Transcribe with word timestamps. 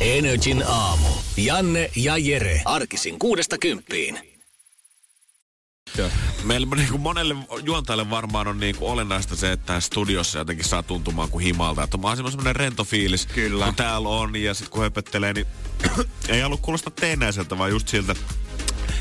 Energin 0.00 0.64
aamu. 0.66 1.08
Janne 1.36 1.90
ja 1.96 2.16
Jere. 2.16 2.62
Arkisin 2.64 3.18
kuudesta 3.18 3.58
kymppiin. 3.58 4.18
Meillä 6.44 6.76
niin 6.76 6.90
kuin 6.90 7.00
monelle 7.00 7.34
juontajalle 7.62 8.10
varmaan 8.10 8.48
on 8.48 8.60
niin 8.60 8.76
kuin 8.76 8.90
olennaista 8.90 9.36
se, 9.36 9.52
että 9.52 9.80
studiossa 9.80 10.38
jotenkin 10.38 10.64
saa 10.64 10.82
tuntumaan 10.82 11.30
kuin 11.30 11.44
himalta. 11.44 11.82
Että 11.82 11.98
on 12.02 12.16
semmoinen 12.16 12.56
rento 12.56 12.84
fiilis, 12.84 13.26
Kyllä. 13.26 13.64
kun 13.64 13.74
täällä 13.74 14.08
on. 14.08 14.36
Ja 14.36 14.54
sitten 14.54 14.70
kun 14.70 14.82
höpöttelee, 14.82 15.32
niin 15.32 15.46
ei 16.28 16.40
halua 16.40 16.58
kuulostaa 16.62 16.92
teenäiseltä, 17.00 17.58
vaan 17.58 17.70
just 17.70 17.88
siltä, 17.88 18.14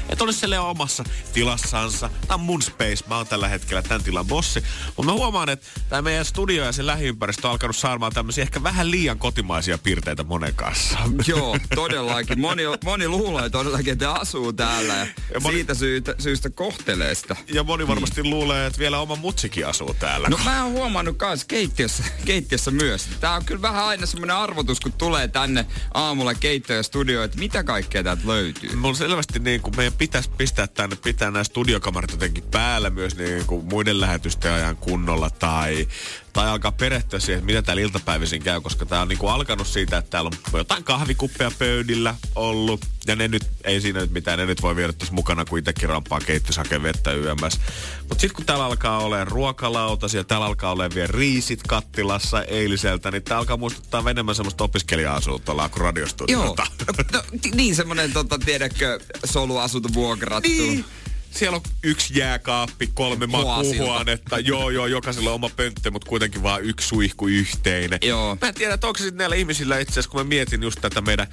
että 0.09 0.23
olisi 0.23 0.39
sille 0.39 0.59
omassa 0.59 1.03
tilassansa. 1.33 2.09
Tämä 2.27 2.35
on 2.35 2.39
mun 2.41 2.61
space. 2.61 3.03
Mä 3.07 3.17
oon 3.17 3.27
tällä 3.27 3.47
hetkellä 3.47 3.81
tämän 3.81 4.03
tilan 4.03 4.25
bossi. 4.25 4.63
Mutta 4.87 5.11
mä 5.11 5.17
huomaan, 5.17 5.49
että 5.49 5.67
tämä 5.89 6.01
meidän 6.01 6.25
studio 6.25 6.65
ja 6.65 6.71
sen 6.71 6.87
lähiympäristö 6.87 7.47
on 7.47 7.51
alkanut 7.51 7.75
saamaan 7.75 8.11
tämmöisiä 8.13 8.41
ehkä 8.41 8.63
vähän 8.63 8.91
liian 8.91 9.19
kotimaisia 9.19 9.77
piirteitä 9.77 10.23
monen 10.23 10.55
kanssa. 10.55 10.97
Joo, 11.27 11.57
todellakin. 11.75 12.39
Moni, 12.39 12.63
moni 12.83 13.07
luulee 13.07 13.49
todellakin, 13.49 13.93
että 13.93 14.11
asuu 14.11 14.53
täällä 14.53 14.93
ja, 14.93 15.07
Ja 15.33 15.39
moni- 15.39 15.55
siitä 15.55 15.73
syystä, 15.73 16.15
syystä 16.19 16.49
kohtelee 16.49 17.15
sitä. 17.15 17.35
Ja 17.47 17.63
moni 17.63 17.87
varmasti 17.87 18.23
luulee, 18.23 18.65
että 18.65 18.79
vielä 18.79 18.99
oma 18.99 19.15
mutsikin 19.15 19.67
asuu 19.67 19.93
täällä. 19.99 20.29
No 20.29 20.39
mä 20.45 20.63
oon 20.63 20.71
huomannut 20.71 21.17
kans 21.17 21.45
keittiössä, 21.45 22.03
keittiössä 22.25 22.71
myös. 22.71 23.07
Tää 23.19 23.35
on 23.35 23.45
kyllä 23.45 23.61
vähän 23.61 23.83
aina 23.83 24.05
semmoinen 24.05 24.35
arvotus, 24.35 24.79
kun 24.79 24.93
tulee 24.93 25.27
tänne 25.27 25.65
aamulla 25.93 26.33
keittiö 26.33 26.75
ja 26.75 26.83
studio, 26.83 27.23
että 27.23 27.39
mitä 27.39 27.63
kaikkea 27.63 28.03
täältä 28.03 28.27
löytyy. 28.27 28.75
Mulla 28.75 28.95
selvästi 28.95 29.39
niin 29.39 29.61
kuin 29.61 29.75
meidän 29.77 29.93
pitäisi 29.97 30.29
pistää 30.37 30.67
tänne, 30.67 30.95
pitää 30.95 31.31
nämä 31.31 31.43
studiokamarit 31.43 32.11
jotenkin 32.11 32.43
päällä 32.51 32.89
myös 32.89 33.15
niin 33.15 33.45
kuin 33.45 33.65
muiden 33.65 34.01
lähetysten 34.01 34.51
ajan 34.51 34.77
kunnolla 34.77 35.29
tai, 35.29 35.87
tai 36.37 36.49
alkaa 36.49 36.71
perehtyä 36.71 37.19
siihen, 37.19 37.37
että 37.37 37.45
mitä 37.45 37.61
täällä 37.61 37.81
iltapäivisin 37.81 38.43
käy, 38.43 38.61
koska 38.61 38.85
tää 38.85 39.01
on 39.01 39.07
niin 39.07 39.19
kuin 39.19 39.31
alkanut 39.33 39.67
siitä, 39.67 39.97
että 39.97 40.09
täällä 40.09 40.31
on 40.53 40.59
jotain 40.59 40.83
kahvikuppeja 40.83 41.51
pöydillä 41.59 42.15
ollut 42.35 42.85
ja 43.07 43.15
ne 43.15 43.27
nyt, 43.27 43.43
ei 43.63 43.81
siinä 43.81 43.99
nyt 43.99 44.11
mitään, 44.11 44.39
ne 44.39 44.45
nyt 44.45 44.61
voi 44.61 44.75
viedä 44.75 44.93
tässä 44.93 45.13
mukana, 45.13 45.45
kun 45.45 45.59
itsekin 45.59 45.89
rampaa 45.89 46.19
keittiössä 46.19 46.61
hakee 46.61 46.83
vettä 46.83 47.13
yömmässä. 47.13 47.59
Mutta 47.99 48.21
sitten 48.21 48.35
kun 48.35 48.45
täällä 48.45 48.65
alkaa 48.65 48.99
olemaan 48.99 49.27
ruokalautasia, 49.27 50.23
täällä 50.23 50.45
alkaa 50.45 50.71
olemaan 50.71 50.95
vielä 50.95 51.09
riisit 51.11 51.63
kattilassa 51.67 52.43
eiliseltä, 52.43 53.11
niin 53.11 53.23
tää 53.23 53.37
alkaa 53.37 53.57
muistuttaa 53.57 54.03
enemmän 54.09 54.35
semmoista 54.35 54.63
opiskelija-asuutta 54.63 55.51
kuin 55.51 55.69
Joo, 55.71 55.85
radiostudiota. 55.85 56.67
no, 57.13 57.21
t- 57.41 57.55
niin 57.55 57.75
semmonen, 57.75 58.13
tota, 58.13 58.39
tiedätkö, 58.39 58.99
soluasunto 59.25 59.89
vuokrattu. 59.93 60.49
Niin. 60.49 60.85
Siellä 61.31 61.55
on 61.55 61.61
yksi 61.83 62.19
jääkaappi, 62.19 62.89
kolme 62.93 63.27
makuuhuonetta. 63.27 64.39
Joo, 64.39 64.69
joo, 64.69 64.87
jokaisella 64.87 65.31
oma 65.31 65.49
pönttö, 65.49 65.91
mutta 65.91 66.09
kuitenkin 66.09 66.43
vaan 66.43 66.63
yksi 66.63 66.87
suihku 66.87 67.27
yhteinen. 67.27 67.99
Joo. 68.01 68.37
Mä 68.41 68.47
en 68.47 68.53
tiedä, 68.53 68.73
että 68.73 68.87
onko 68.87 68.97
se 68.97 69.03
sitten 69.03 69.17
näillä 69.17 69.35
ihmisillä 69.35 69.79
itse 69.79 69.91
asiassa, 69.91 70.11
kun 70.11 70.19
mä 70.19 70.23
mietin 70.23 70.63
just 70.63 70.81
tätä 70.81 71.01
meidän 71.01 71.27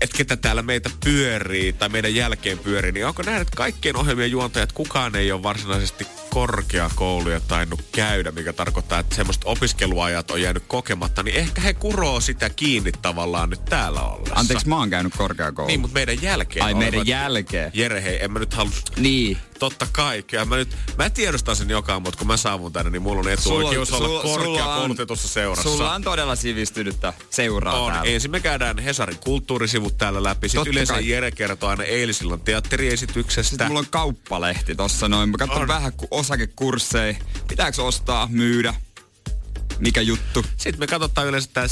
että 0.00 0.16
ketä 0.16 0.36
täällä 0.36 0.62
meitä 0.62 0.90
pyörii 1.04 1.72
tai 1.72 1.88
meidän 1.88 2.14
jälkeen 2.14 2.58
pyörii, 2.58 2.92
niin 2.92 3.06
onko 3.06 3.22
näin, 3.22 3.42
että 3.42 3.56
kaikkien 3.56 3.96
ohjelmien 3.96 4.30
juontajat 4.30 4.72
kukaan 4.72 5.16
ei 5.16 5.32
ole 5.32 5.42
varsinaisesti 5.42 6.06
korkeakouluja 6.30 7.40
tainnut 7.40 7.82
käydä, 7.92 8.30
mikä 8.30 8.52
tarkoittaa, 8.52 8.98
että 8.98 9.16
semmoiset 9.16 9.42
opiskeluajat 9.44 10.30
on 10.30 10.42
jäänyt 10.42 10.64
kokematta, 10.66 11.22
niin 11.22 11.36
ehkä 11.36 11.60
he 11.60 11.74
kuroo 11.74 12.20
sitä 12.20 12.50
kiinni 12.50 12.92
tavallaan 13.02 13.50
nyt 13.50 13.64
täällä 13.64 14.02
ollessa. 14.02 14.34
Anteeksi, 14.34 14.68
mä 14.68 14.78
oon 14.78 14.90
käynyt 14.90 15.12
korkeakouluun. 15.16 15.68
Niin, 15.68 15.80
mutta 15.80 15.94
meidän 15.94 16.22
jälkeen. 16.22 16.64
Ai, 16.64 16.74
meidän 16.74 17.06
jälkeen. 17.06 17.70
Jere, 17.74 18.02
hei, 18.02 18.24
en 18.24 18.32
mä 18.32 18.38
nyt 18.38 18.54
halua... 18.54 18.72
Niin. 18.96 19.38
Totta 19.58 19.86
kai. 19.92 20.22
Kyllä 20.22 20.44
mä 20.44 20.56
nyt, 20.56 20.76
mä 20.98 21.10
tiedostan 21.10 21.56
sen 21.56 21.70
joka 21.70 22.00
mutta 22.00 22.18
kun 22.18 22.26
mä 22.26 22.36
saavun 22.36 22.72
tänne, 22.72 22.90
niin 22.90 23.02
mulla 23.02 23.20
on 23.20 23.28
etuoikeus 23.28 23.92
olla 23.92 24.22
korkeakoulutetussa 24.22 25.28
seurassa. 25.28 25.70
Sulla 25.70 25.94
on 25.94 26.02
todella 26.02 26.36
sivistynyttä 26.36 27.12
seuraa 27.30 27.80
on. 27.80 27.92
täällä. 27.92 28.10
Ensin 28.10 28.30
me 28.30 28.40
käydään 28.40 28.78
Hesarin 28.78 29.18
kulttuurisivut 29.18 29.98
täällä 29.98 30.22
läpi. 30.22 30.48
Sitten 30.48 30.60
Totta 30.60 30.70
yleensä 30.70 30.94
kai. 30.94 31.08
Jere 31.08 31.30
kertoo 31.30 31.68
aina 31.68 31.84
eilisillan 31.84 32.40
teatteriesityksestä. 32.40 33.48
Sitten 33.50 33.66
mulla 33.66 33.80
on 33.80 33.86
kauppalehti 33.90 34.74
tossa 34.74 35.08
noin. 35.08 35.30
Mä 35.30 35.36
katson 35.38 35.62
On. 35.62 35.68
vähän 35.68 35.92
ku- 35.92 36.08
osakekursseja. 36.10 37.14
Pitääkö 37.48 37.82
ostaa, 37.82 38.28
myydä? 38.30 38.74
Mikä 39.78 40.00
juttu? 40.00 40.44
Sitten 40.56 40.80
me 40.80 40.86
katsotaan 40.86 41.26
yleensä 41.26 41.50
tää 41.52 41.66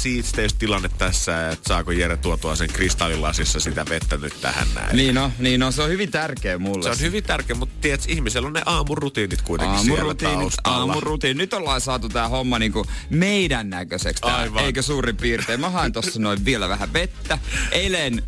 tilanne 0.59 0.89
tässä, 0.99 1.51
että 1.51 1.69
saako 1.69 1.93
Jere 1.93 2.17
tuotua 2.17 2.57
sen 2.57 2.69
kristallilasissa 2.69 3.61
sitä 3.61 3.87
vettä 3.89 4.17
nyt 4.17 4.41
tähän 4.41 4.67
näin. 4.75 4.97
Niin 4.97 5.15
no, 5.15 5.33
niin 5.39 5.61
no, 5.61 5.71
se 5.71 5.83
on 5.83 5.91
hyvin 5.91 6.11
tärkeä 6.11 6.59
mulle. 6.59 6.83
Se 6.83 6.91
on 6.91 7.01
hyvin 7.01 7.25
tärkeä, 7.25 7.57
mutta 7.57 7.75
tiedät, 7.81 8.05
ihmisellä 8.09 8.47
on 8.47 8.53
ne 8.53 8.63
aamurutiinit 8.67 9.43
kuitenkin 9.43 9.79
siellä 9.79 9.99
Aamurutiinit, 9.99 10.39
taustalla. 10.39 10.79
aamurutiinit. 10.79 11.37
Nyt 11.37 11.53
ollaan 11.53 11.81
saatu 11.81 12.09
tää 12.09 12.29
homma 12.29 12.59
niinku 12.59 12.87
meidän 13.11 13.71
näköiseksi. 13.71 14.21
Tää, 14.23 14.37
Aivan. 14.37 14.65
eikö 14.65 14.83
suurin 14.83 15.17
piirtein? 15.17 15.61
Mä 15.61 15.71
haen 15.71 15.93
tossa 15.93 16.21
noin 16.21 16.45
vielä 16.45 16.69
vähän 16.69 16.93
vettä. 16.93 17.39
Eilen 17.73 18.23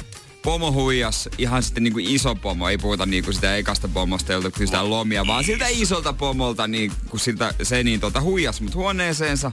pomo 0.48 0.72
huijas, 0.72 1.28
ihan 1.38 1.62
sitten 1.62 1.82
niinku 1.82 1.98
iso 2.02 2.34
pomo, 2.34 2.68
ei 2.68 2.78
puhuta 2.78 3.06
niinku 3.06 3.32
sitä 3.32 3.56
ekasta 3.56 3.88
pomosta, 3.88 4.32
jolta 4.32 4.50
kysytään 4.50 4.90
lomia, 4.90 5.26
vaan 5.26 5.44
siltä 5.44 5.64
isolta 5.68 6.12
pomolta, 6.12 6.66
niin 6.66 6.92
kun 7.10 7.20
siltä, 7.20 7.54
se 7.62 7.82
niin 7.82 8.00
tota 8.00 8.20
huijas 8.20 8.60
mut 8.60 8.74
huoneeseensa. 8.74 9.52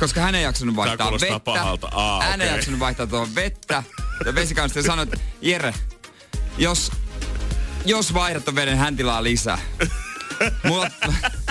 Koska 0.00 0.20
hän 0.20 0.34
ei 0.34 0.42
jaksanut 0.42 0.76
vaihtaa 0.76 1.12
vettä. 1.12 1.40
pahalta. 1.40 1.88
Aa, 1.92 2.22
hän 2.22 2.40
ei 2.40 2.46
okei. 2.46 2.56
jaksanut 2.56 2.80
vaihtaa 2.80 3.06
tuohon 3.06 3.34
vettä. 3.34 3.82
Ja 4.26 4.34
vesikanssa 4.34 4.82
sanoi, 4.82 5.02
että 5.02 5.16
Jere, 5.42 5.74
jos, 6.58 6.92
jos 7.84 8.14
vaihdat 8.14 8.44
ton 8.44 8.54
veden, 8.54 8.78
hän 8.78 8.96
tilaa 8.96 9.22
lisää. 9.22 9.58
Mulla, 10.64 10.90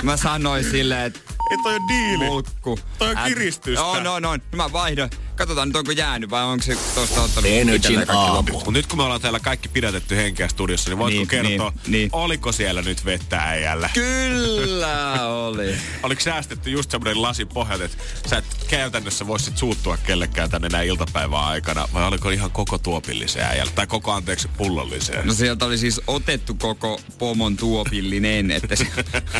mä 0.03 0.17
sanoin 0.17 0.63
silleen, 0.71 1.01
että 1.05 1.19
Ei 1.51 1.57
toi 1.63 1.75
on 1.75 1.87
diili. 1.87 2.25
mulkku. 2.25 2.79
Toi 2.97 3.09
on 3.09 3.17
kiristystä. 3.27 3.79
Joo, 3.81 3.99
no, 3.99 4.19
no. 4.19 4.31
No 4.31 4.39
mä 4.53 4.71
vaihdoin. 4.71 5.09
Katsotaan 5.39 5.67
nyt 5.67 5.75
onko 5.75 5.91
jäänyt 5.91 6.29
vai 6.29 6.43
onko 6.43 6.63
se 6.63 6.77
tosta 6.95 7.21
ottanut 7.21 7.49
Energin 7.51 8.11
aamu. 8.11 8.51
Mutta 8.51 8.71
nyt 8.71 8.87
kun 8.87 8.97
me 8.97 9.03
ollaan 9.03 9.21
täällä 9.21 9.39
kaikki 9.39 9.69
pidätetty 9.69 10.15
henkeä 10.15 10.47
studiossa, 10.47 10.89
niin 10.89 10.97
voitko 10.97 11.17
Niin, 11.17 11.27
kertoa, 11.27 11.69
niin, 11.69 11.91
niin. 11.91 12.09
oliko 12.11 12.51
siellä 12.51 12.81
nyt 12.81 13.05
vettä 13.05 13.37
äijällä? 13.37 13.89
Kyllä 13.93 15.27
oli. 15.27 15.75
Oliko 16.03 16.21
säästetty 16.21 16.69
just 16.69 16.91
semmoinen 16.91 17.21
lasin 17.21 17.47
pohjalta, 17.47 17.85
että 17.85 17.97
sä 18.29 18.37
et 18.37 18.45
käytännössä 18.69 19.27
vois 19.27 19.45
sit 19.45 19.57
suuttua 19.57 19.97
kellekään 19.97 20.49
tänne 20.49 20.69
näin 20.69 20.87
iltapäivän 20.87 21.39
aikana, 21.39 21.87
vai 21.93 22.07
oliko 22.07 22.29
ihan 22.29 22.51
koko 22.51 22.77
tuopillisen 22.77 23.43
äijällä, 23.43 23.71
tai 23.75 23.87
koko 23.87 24.11
anteeksi 24.11 24.47
pullolliseen? 24.47 25.27
No 25.27 25.33
sieltä 25.33 25.65
oli 25.65 25.77
siis 25.77 26.01
otettu 26.07 26.53
koko 26.53 27.01
pomon 27.17 27.57
tuopillinen, 27.57 28.51
että 28.57 28.75
se, 28.75 28.87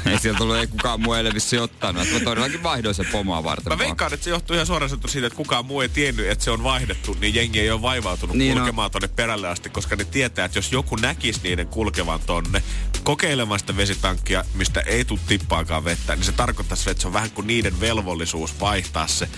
ei 0.06 0.20
sieltä 0.20 0.44
ollut 0.44 0.58
ei 0.58 0.68
kukaan 0.68 1.02
muu 1.02 1.14
ei 1.14 1.34
vissi 1.34 1.58
ottanut. 1.58 2.04
Että 2.04 2.14
Mä 2.14 2.24
todellakin 2.24 2.64
vaihdoin 2.64 2.96
sen 2.96 3.06
pomoa 3.12 3.44
varten. 3.44 3.74
Mä 3.74 3.78
veikkaan, 3.78 4.14
että 4.14 4.24
se 4.24 4.30
johtuu 4.30 4.54
ihan 4.54 4.68
suoraan 4.68 4.92
siitä, 5.08 5.28
että 5.28 5.38
kukaan 5.38 5.66
muu 5.66 5.82
ei 5.82 5.89
tiennyt, 5.90 6.28
että 6.28 6.44
se 6.44 6.52
on 6.52 6.64
vaihdettu, 6.64 7.18
niin 7.22 7.36
jengi 7.36 7.60
ei 7.60 7.72
ole 7.72 7.82
vaivautunut 7.82 8.36
Niin 8.36 8.52
on. 8.52 8.58
kulkemaan 8.58 8.92
tonne 8.92 9.08
perälle 9.08 9.48
asti, 9.48 9.70
koska 9.70 9.96
ne 9.96 10.04
tietää, 10.06 10.46
että 10.46 10.58
jos 10.58 10.72
joku 10.72 10.96
näkisi 10.96 11.40
niiden 11.44 11.68
kulkevan 11.68 12.20
tonne 12.26 12.64
kokeilemaan 13.04 13.60
sitä 13.60 13.78
vesitankkia, 13.78 14.46
mistä 14.54 14.82
ei 14.82 15.06
tule 15.06 15.20
tippaakaan 15.28 15.84
vettä, 15.84 16.16
niin 16.16 16.24
se 16.26 16.32
tarkoittaisi, 16.32 16.90
että 16.90 17.02
se 17.02 17.08
on 17.08 17.14
vähän 17.14 17.32
kuin 17.32 17.48
niiden 17.48 17.80
velvollisuus 17.80 18.60
vaihtaa 18.60 19.08
se. 19.08 19.30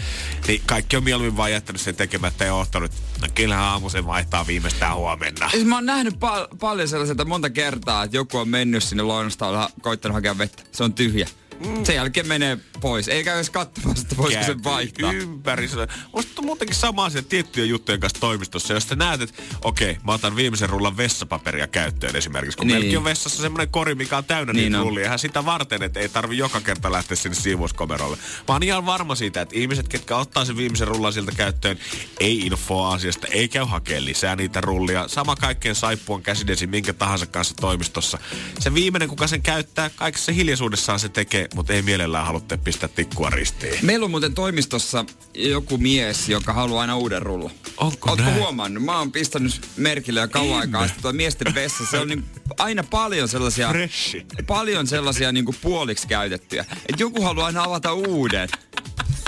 Niin 0.47 0.61
kaikki 0.66 0.97
on 0.97 1.03
mieluummin 1.03 1.38
vaan 1.38 1.51
jättänyt 1.51 1.81
sen 1.81 1.96
tekemättä 1.96 2.46
ja 2.46 2.55
ottanut, 2.55 2.91
no 3.22 3.28
kyllähän 3.35 3.64
aamu 3.66 3.90
sen 3.90 4.05
vaihtaa 4.05 4.47
viimeistään 4.47 4.96
huomenna. 4.96 5.49
Siis 5.49 5.66
mä 5.66 5.76
oon 5.76 5.85
nähnyt 5.85 6.20
pal- 6.20 6.47
paljon 6.59 6.87
sellaiselta 6.87 7.26
monta 7.26 7.49
kertaa, 7.49 8.03
että 8.03 8.17
joku 8.17 8.37
on 8.37 8.49
mennyt 8.49 8.84
sinne 8.84 9.03
lounastaulla, 9.03 9.70
koittanut 9.81 10.14
hakea 10.16 10.37
vettä. 10.37 10.64
Se 10.72 10.84
on 10.84 10.93
tyhjä. 10.93 11.28
Mm. 11.67 11.85
Sen 11.85 11.96
jälkeen 11.96 12.28
menee 12.28 12.58
pois. 12.81 13.08
Ei 13.08 13.23
käy 13.23 13.35
edes 13.35 13.49
katsomassa, 13.49 14.02
että 14.02 14.17
voisiko 14.17 14.43
sen 14.43 14.63
vaihtaa. 14.63 15.11
Ympäri. 15.11 15.69
Musta 16.13 16.41
muutenkin 16.41 16.75
sama 16.75 17.05
asia 17.05 17.22
tiettyjen 17.22 17.69
juttujen 17.69 17.99
kanssa 17.99 18.19
toimistossa. 18.19 18.73
Jos 18.73 18.84
sä 18.87 18.96
näet, 18.96 19.22
että 19.22 19.41
okei, 19.63 19.97
mä 20.03 20.13
otan 20.13 20.35
viimeisen 20.35 20.69
rullan 20.69 20.97
vessapaperia 20.97 21.67
käyttöön 21.67 22.16
esimerkiksi. 22.16 22.58
Kun 22.58 22.67
Niin. 22.67 22.75
meilläkin 22.75 22.97
on 22.97 23.03
vessassa 23.03 23.41
semmoinen 23.41 23.69
kori, 23.72 23.96
mikä 23.96 24.17
on 24.17 24.25
täynnä 24.25 24.53
Niin 24.53 24.63
niitä 24.63 24.79
on. 24.79 24.85
rullia. 24.85 25.05
Ihan 25.05 25.19
sitä 25.19 25.46
varten, 25.46 25.84
että 25.84 25.99
ei 25.99 26.09
tarvi 26.09 26.37
joka 26.37 26.61
kerta 26.61 26.91
lähteä 26.91 27.17
sinne 27.17 27.35
siivouskomerolle. 27.35 28.17
Mä 28.47 28.53
oon 28.55 28.64
ihan 28.64 28.85
varma 28.85 29.16
siitä, 29.16 29.41
että 29.41 29.55
ihmiset, 29.59 29.87
ketkä 29.87 30.17
ottaa 30.17 30.46
sen 30.46 30.57
viimeisen 30.57 30.87
rullan 30.87 31.14
siltä 31.14 31.31
käyttöön, 31.31 31.78
ei 32.19 32.37
infoa 32.40 32.93
asiasta, 32.93 33.28
ei 33.28 33.47
käy 33.47 33.64
hakemaan 33.66 34.05
lisää 34.05 34.35
niitä 34.35 34.61
rullia. 34.61 35.07
Sama 35.07 35.35
kaikkeen 35.35 35.75
saippuan 35.75 36.22
käsidesi 36.22 36.67
minkä 36.67 36.93
tahansa 36.93 37.25
kanssa 37.25 37.55
toimistossa. 37.55 38.17
Se 38.59 38.73
viimeinen, 38.73 39.09
kuka 39.09 39.28
sen 39.28 39.41
käyttää, 39.41 39.90
kaikessa 39.90 40.31
hiljaisuudessaan 40.31 40.99
se 40.99 41.09
tekee, 41.09 41.47
mutta 41.56 41.74
ei 41.74 41.82
mielellään 41.82 42.26
halutte 42.26 42.58
pistää 42.58 42.90
tikkua 42.90 43.30
ristiin. 43.30 43.86
Meillä 43.86 44.03
on 44.03 44.12
muuten 44.12 44.34
toimistossa 44.34 45.06
joku 45.34 45.78
mies, 45.78 46.30
joka 46.30 46.53
haluaa 46.53 46.82
aina 46.82 46.98
uuden 46.98 47.22
rulla. 47.22 47.50
Onko 47.78 48.09
Ootko 48.09 48.26
näin? 48.26 48.36
huomannut? 48.36 48.84
Mä 48.84 48.98
oon 48.98 49.12
pistänyt 49.12 49.62
merkille 49.78 50.20
jo 50.20 50.28
kauan 50.28 50.59
aikaa 50.59 50.88
sitten 50.88 51.02
tuo 51.02 51.14
miesten 51.14 51.56
vessa. 51.56 51.86
Se 51.92 51.98
on 52.00 52.08
niin 52.08 52.26
aina 52.58 52.84
paljon 52.84 53.28
sellaisia, 53.28 53.70
Freshi. 53.70 54.26
paljon 54.48 54.88
sellaisia 54.88 55.32
niin 55.32 55.46
puoliksi 55.62 56.08
käytettyjä. 56.08 56.66
Et 56.90 57.00
joku 57.00 57.22
haluaa 57.22 57.46
aina 57.46 57.64
avata 57.64 57.94
uuden. 57.94 58.50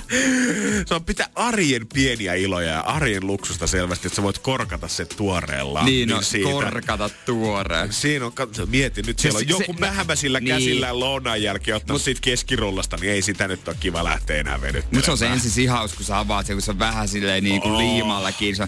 Se 0.88 0.94
on 0.96 1.06
pitää 1.06 1.28
arjen 1.36 1.88
pieniä 1.94 2.34
iloja 2.34 2.70
ja 2.72 2.80
arjen 2.82 3.28
luksusta 3.28 3.68
selvästi, 3.68 4.08
että 4.08 4.16
sä 4.16 4.24
voit 4.24 4.38
korkata 4.38 4.88
sen 4.88 5.08
tuoreella. 5.18 5.84
Niin 5.84 6.10
no, 6.10 6.22
siitä. 6.22 6.50
korkata 6.50 7.10
tuoreen. 7.26 7.94
Siinä 7.94 8.26
on, 8.26 8.34
katso, 8.34 8.66
mieti 8.66 9.02
nyt, 9.02 9.20
siellä 9.20 9.40
Se- 9.40 9.46
on 9.46 9.50
joku 9.50 9.74
se- 9.74 9.80
mähämä 9.80 10.16
sillä 10.16 10.40
niin. 10.40 10.56
käsillä 10.56 11.00
lounaan 11.00 11.42
jälkeen 11.44 11.78
ottanut 11.78 12.02
siitä 12.02 12.22
keskirullasta, 12.22 12.98
niin 13.02 13.14
ei 13.14 13.22
sitä 13.22 13.48
nyt 13.48 13.68
ole 13.68 13.76
kiva 13.80 14.04
lähteä 14.04 14.38
enää 14.40 14.62
venyttelemään. 14.62 14.90
Mutta 14.96 15.06
se 15.06 15.12
on 15.12 15.18
se 15.18 15.28
ensin 15.28 15.52
sihaus, 15.52 15.94
kun 15.94 16.06
sä 16.06 16.20
avaat 16.20 16.46
sen, 16.46 16.56
kun 16.56 16.62
se 16.62 16.72
on 16.72 16.80
vähän 16.80 17.08
silleen 17.08 17.44
niin 17.44 17.62
kuin 17.62 17.74
Oh. 17.74 17.80
liimalla 17.80 18.32
kiinni. 18.32 18.66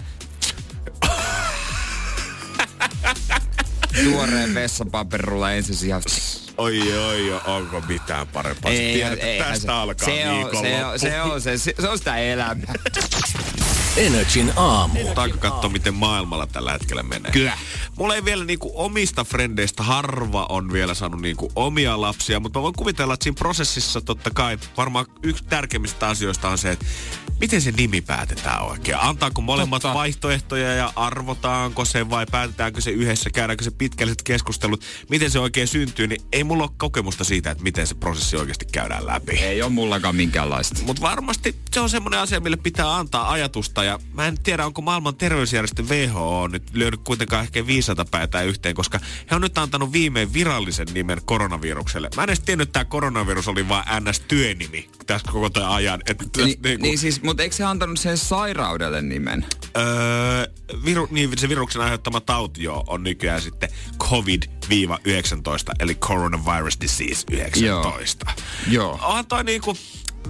Tuoreen 4.04 4.54
vessapaperulla 4.54 5.52
ensin 5.52 5.74
sihaus. 5.74 6.42
Oi, 6.58 6.98
oi, 6.98 7.32
oi, 7.32 7.40
onko 7.46 7.80
mitään 7.88 8.28
parempaa? 8.28 8.70
Ei, 8.70 8.94
tiedät, 8.94 9.18
ei, 9.22 9.38
tästä 9.38 9.66
se, 9.66 9.68
alkaa 9.68 10.08
se 10.08 10.28
on, 10.30 10.50
se, 10.60 10.84
on, 10.84 10.98
se, 10.98 11.22
on, 11.22 11.40
se, 11.40 11.58
se, 11.58 11.74
se 11.80 11.88
on 11.88 11.98
sitä 11.98 12.16
elämää. 12.16 12.74
Energin 13.96 14.52
aamu. 14.56 14.98
Aika 15.16 15.38
katsoa, 15.38 15.70
miten 15.70 15.94
maailmalla 15.94 16.46
tällä 16.46 16.72
hetkellä 16.72 17.02
menee. 17.02 17.32
Kyllä. 17.32 17.58
Mulla 17.96 18.14
ei 18.14 18.24
vielä 18.24 18.44
niinku 18.44 18.72
omista 18.74 19.24
frendeistä 19.24 19.82
harva 19.82 20.46
on 20.48 20.72
vielä 20.72 20.94
saanut 20.94 21.20
niinku 21.20 21.52
omia 21.56 22.00
lapsia, 22.00 22.40
mutta 22.40 22.58
mä 22.58 22.62
voin 22.62 22.74
kuvitella, 22.74 23.14
että 23.14 23.24
siinä 23.24 23.36
prosessissa 23.38 24.00
totta 24.00 24.30
kai 24.30 24.58
varmaan 24.76 25.06
yksi 25.22 25.44
tärkeimmistä 25.44 26.08
asioista 26.08 26.48
on 26.48 26.58
se, 26.58 26.70
että 26.70 26.86
miten 27.40 27.62
se 27.62 27.70
nimi 27.70 28.00
päätetään 28.00 28.62
oikein. 28.62 28.98
Antaako 29.00 29.40
molemmat 29.40 29.82
Totta. 29.82 29.94
vaihtoehtoja 29.94 30.74
ja 30.74 30.92
arvotaanko 30.96 31.84
se 31.84 32.10
vai 32.10 32.26
päätetäänkö 32.30 32.80
se 32.80 32.90
yhdessä, 32.90 33.30
käydäänkö 33.30 33.64
se 33.64 33.70
pitkälliset 33.70 34.22
keskustelut, 34.22 34.84
miten 35.10 35.30
se 35.30 35.38
oikein 35.38 35.68
syntyy, 35.68 36.06
niin 36.06 36.22
ei 36.32 36.44
mulla 36.44 36.62
ole 36.64 36.70
kokemusta 36.76 37.24
siitä, 37.24 37.50
että 37.50 37.64
miten 37.64 37.86
se 37.86 37.94
prosessi 37.94 38.36
oikeasti 38.36 38.66
käydään 38.72 39.06
läpi. 39.06 39.32
Ei 39.32 39.62
ole 39.62 39.70
mullakaan 39.70 40.16
minkäänlaista. 40.16 40.82
Mutta 40.82 41.02
varmasti 41.02 41.56
se 41.72 41.80
on 41.80 41.90
semmoinen 41.90 42.20
asia, 42.20 42.40
mille 42.40 42.56
pitää 42.56 42.96
antaa 42.96 43.30
ajatusta. 43.30 43.85
Ja 43.86 43.98
mä 44.12 44.26
en 44.26 44.42
tiedä, 44.42 44.66
onko 44.66 44.82
maailman 44.82 45.16
terveysjärjestö 45.16 45.82
WHO 45.82 46.48
nyt 46.48 46.62
lyönyt 46.72 47.00
kuitenkaan 47.04 47.42
ehkä 47.42 47.66
500 47.66 48.04
päätä 48.10 48.42
yhteen, 48.42 48.74
koska 48.74 49.00
he 49.30 49.36
on 49.36 49.42
nyt 49.42 49.58
antanut 49.58 49.92
viimein 49.92 50.32
virallisen 50.32 50.86
nimen 50.94 51.20
koronavirukselle. 51.24 52.08
Mä 52.16 52.22
en 52.22 52.28
edes 52.28 52.40
tiennyt, 52.40 52.68
että 52.68 52.72
tämä 52.72 52.84
koronavirus 52.84 53.48
oli 53.48 53.68
vaan 53.68 54.04
NS-työnimi 54.04 54.90
tässä 55.06 55.32
koko 55.32 55.50
tämän 55.50 55.70
ajan. 55.70 56.00
Et, 56.06 56.18
Ni, 56.36 56.58
niin, 56.62 56.80
niin 56.80 56.98
siis, 56.98 57.22
mutta 57.22 57.42
eikö 57.42 57.56
se 57.56 57.64
antanut 57.64 57.98
sen 57.98 58.18
sairaudelle 58.18 59.02
nimen? 59.02 59.46
Öö, 59.76 60.46
viru, 60.84 61.08
niin 61.10 61.38
se 61.38 61.48
viruksen 61.48 61.82
aiheuttama 61.82 62.20
tauti 62.20 62.62
jo 62.62 62.84
on 62.86 63.02
nykyään 63.02 63.42
sitten 63.42 63.68
COVID-19, 63.98 65.72
eli 65.80 65.94
Coronavirus 65.94 66.80
Disease 66.80 67.24
19. 67.32 68.26
Joo. 68.68 68.98
Onhan 69.02 69.26
toi 69.26 69.44
niinku, 69.44 69.76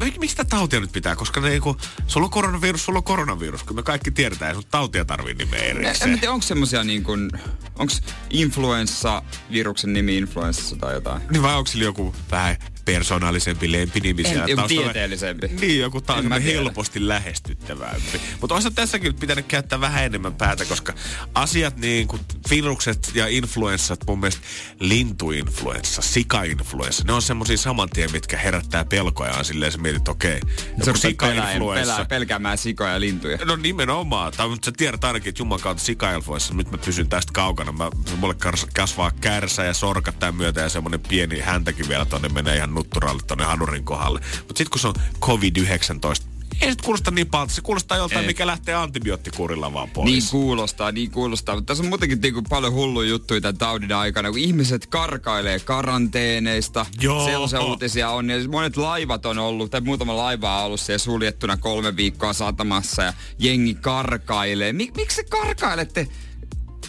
mik- 0.04 0.18
miksi 0.18 0.28
sitä 0.32 0.44
tautia 0.44 0.80
nyt 0.80 0.92
pitää? 0.92 1.16
Koska 1.16 1.40
ne 1.40 1.48
niinku, 1.48 1.76
sulla 2.06 2.24
on 2.24 2.30
koronavirus, 2.30 2.84
sulla 2.84 2.96
on 2.98 3.02
koronavirus. 3.04 3.62
Kyllä 3.64 3.78
me 3.78 3.82
kaikki 3.82 4.10
tiedetään, 4.10 4.54
sun 4.54 4.64
tautia 4.70 5.04
tarvii 5.04 5.34
nimeä 5.34 5.60
En, 5.60 5.76
en 5.76 5.84
erikseen. 5.84 6.10
mä 6.10 6.16
tiedä, 6.16 6.32
onko 6.32 6.42
semmosia 6.46 6.84
niin 6.84 7.02
kuin, 7.04 7.30
onko 7.78 7.92
influenssa-viruksen 8.30 9.92
nimi 9.92 10.16
influenssassa 10.18 10.76
tai 10.76 10.94
jotain? 10.94 11.22
Niin 11.30 11.42
vai 11.42 11.54
onko 11.54 11.66
sillä 11.70 11.84
joku 11.84 12.14
vähän 12.30 12.56
persoonallisempi 12.86 13.72
lempinimi 13.72 14.22
En- 14.22 14.28
siellä 14.28 14.46
joku 14.48 14.60
taustalla? 14.60 14.82
tieteellisempi. 14.82 15.46
Niin, 15.60 15.80
joku 15.80 16.00
taas 16.00 16.24
helposti 16.44 17.08
lähestyttävämpi. 17.08 18.20
Mutta 18.40 18.54
olisi 18.54 18.70
tässäkin 18.70 19.06
nyt 19.06 19.20
pitänyt 19.20 19.46
käyttää 19.46 19.80
vähän 19.80 20.04
enemmän 20.04 20.34
päätä, 20.34 20.64
koska 20.64 20.94
asiat 21.34 21.76
niin 21.76 22.08
kuin 22.08 22.22
virukset 22.50 23.10
ja 23.14 23.26
influenssat, 23.28 24.00
mun 24.06 24.20
mielestä 24.20 24.42
lintuinfluenssa, 24.80 26.02
sikainfluenssa, 26.02 27.04
ne 27.06 27.12
on 27.12 27.22
semmoisia 27.22 27.56
saman 27.56 27.88
tien, 27.90 28.12
mitkä 28.12 28.36
herättää 28.36 28.84
pelkoja. 28.84 29.42
Silleen 29.44 29.72
sä 29.72 29.78
mietit, 29.78 30.08
okei, 30.08 30.40
Se 30.40 30.46
joku 30.46 30.70
on 30.78 30.84
pelää, 30.84 30.94
sikainfluenssa. 30.96 31.92
pelää, 31.92 32.04
pelkäämään 32.04 32.58
sikoja 32.58 32.92
ja 32.92 33.00
lintuja. 33.00 33.38
No 33.44 33.56
nimenomaan. 33.56 34.32
Tai 34.36 34.48
mutta 34.48 34.64
sä 34.66 34.72
tiedät 34.76 35.04
ainakin, 35.04 35.28
että 35.28 35.40
Jumalan 35.42 35.60
kautta 35.62 35.84
sikainfluenssa, 35.84 36.54
nyt 36.54 36.70
mä 36.70 36.78
pysyn 36.78 37.08
tästä 37.08 37.32
kaukana. 37.32 37.72
Mä, 37.72 37.90
mulle 38.16 38.34
kasvaa 38.74 39.10
kärsä 39.20 39.64
ja 39.64 39.74
sorkat 39.74 40.18
tämän 40.18 40.34
myötä 40.34 40.60
ja 40.60 40.68
semmonen 40.68 41.00
pieni 41.00 41.40
häntäkin 41.40 41.88
vielä 41.88 42.04
tonne 42.04 42.28
menee 42.28 42.56
ihan 42.56 42.70
nutturaalle 42.76 43.22
tonne 43.26 43.44
hanurin 43.44 43.84
kohdalle. 43.84 44.20
Mutta 44.38 44.58
sit 44.58 44.68
kun 44.68 44.80
se 44.80 44.88
on 44.88 44.94
COVID-19, 45.20 46.36
ei 46.60 46.70
se 46.70 46.76
kuulosta 46.84 47.10
niin 47.10 47.26
paljon. 47.26 47.50
Se 47.50 47.60
kuulostaa 47.60 47.96
joltain, 47.96 48.20
Ei. 48.20 48.26
mikä 48.26 48.46
lähtee 48.46 48.74
antibioottikurilla 48.74 49.72
vaan 49.72 49.90
pois. 49.90 50.10
Niin 50.10 50.22
kuulostaa, 50.30 50.92
niin 50.92 51.10
kuulostaa. 51.10 51.54
Mutta 51.54 51.66
tässä 51.66 51.82
on 51.82 51.88
muutenkin 51.88 52.20
niin 52.20 52.34
kuin 52.34 52.46
paljon 52.48 52.72
hulluja 52.72 53.08
juttuja 53.08 53.40
tämän 53.40 53.58
taudin 53.58 53.92
aikana, 53.92 54.30
kun 54.30 54.38
ihmiset 54.38 54.86
karkailee 54.86 55.60
karanteeneista. 55.60 56.86
Joo. 57.00 57.24
Sellaisia 57.24 57.60
uutisia 57.60 58.10
on. 58.10 58.30
Ja 58.30 58.48
monet 58.48 58.76
laivat 58.76 59.26
on 59.26 59.38
ollut, 59.38 59.70
tai 59.70 59.80
muutama 59.80 60.16
laiva 60.16 60.58
on 60.58 60.66
ollut 60.66 60.80
siellä 60.80 60.98
suljettuna 60.98 61.56
kolme 61.56 61.96
viikkoa 61.96 62.32
satamassa 62.32 63.02
ja 63.02 63.12
jengi 63.38 63.74
karkailee. 63.74 64.72
Mik, 64.72 64.96
miksi 64.96 65.16
se 65.16 65.24
karkailette 65.24 66.08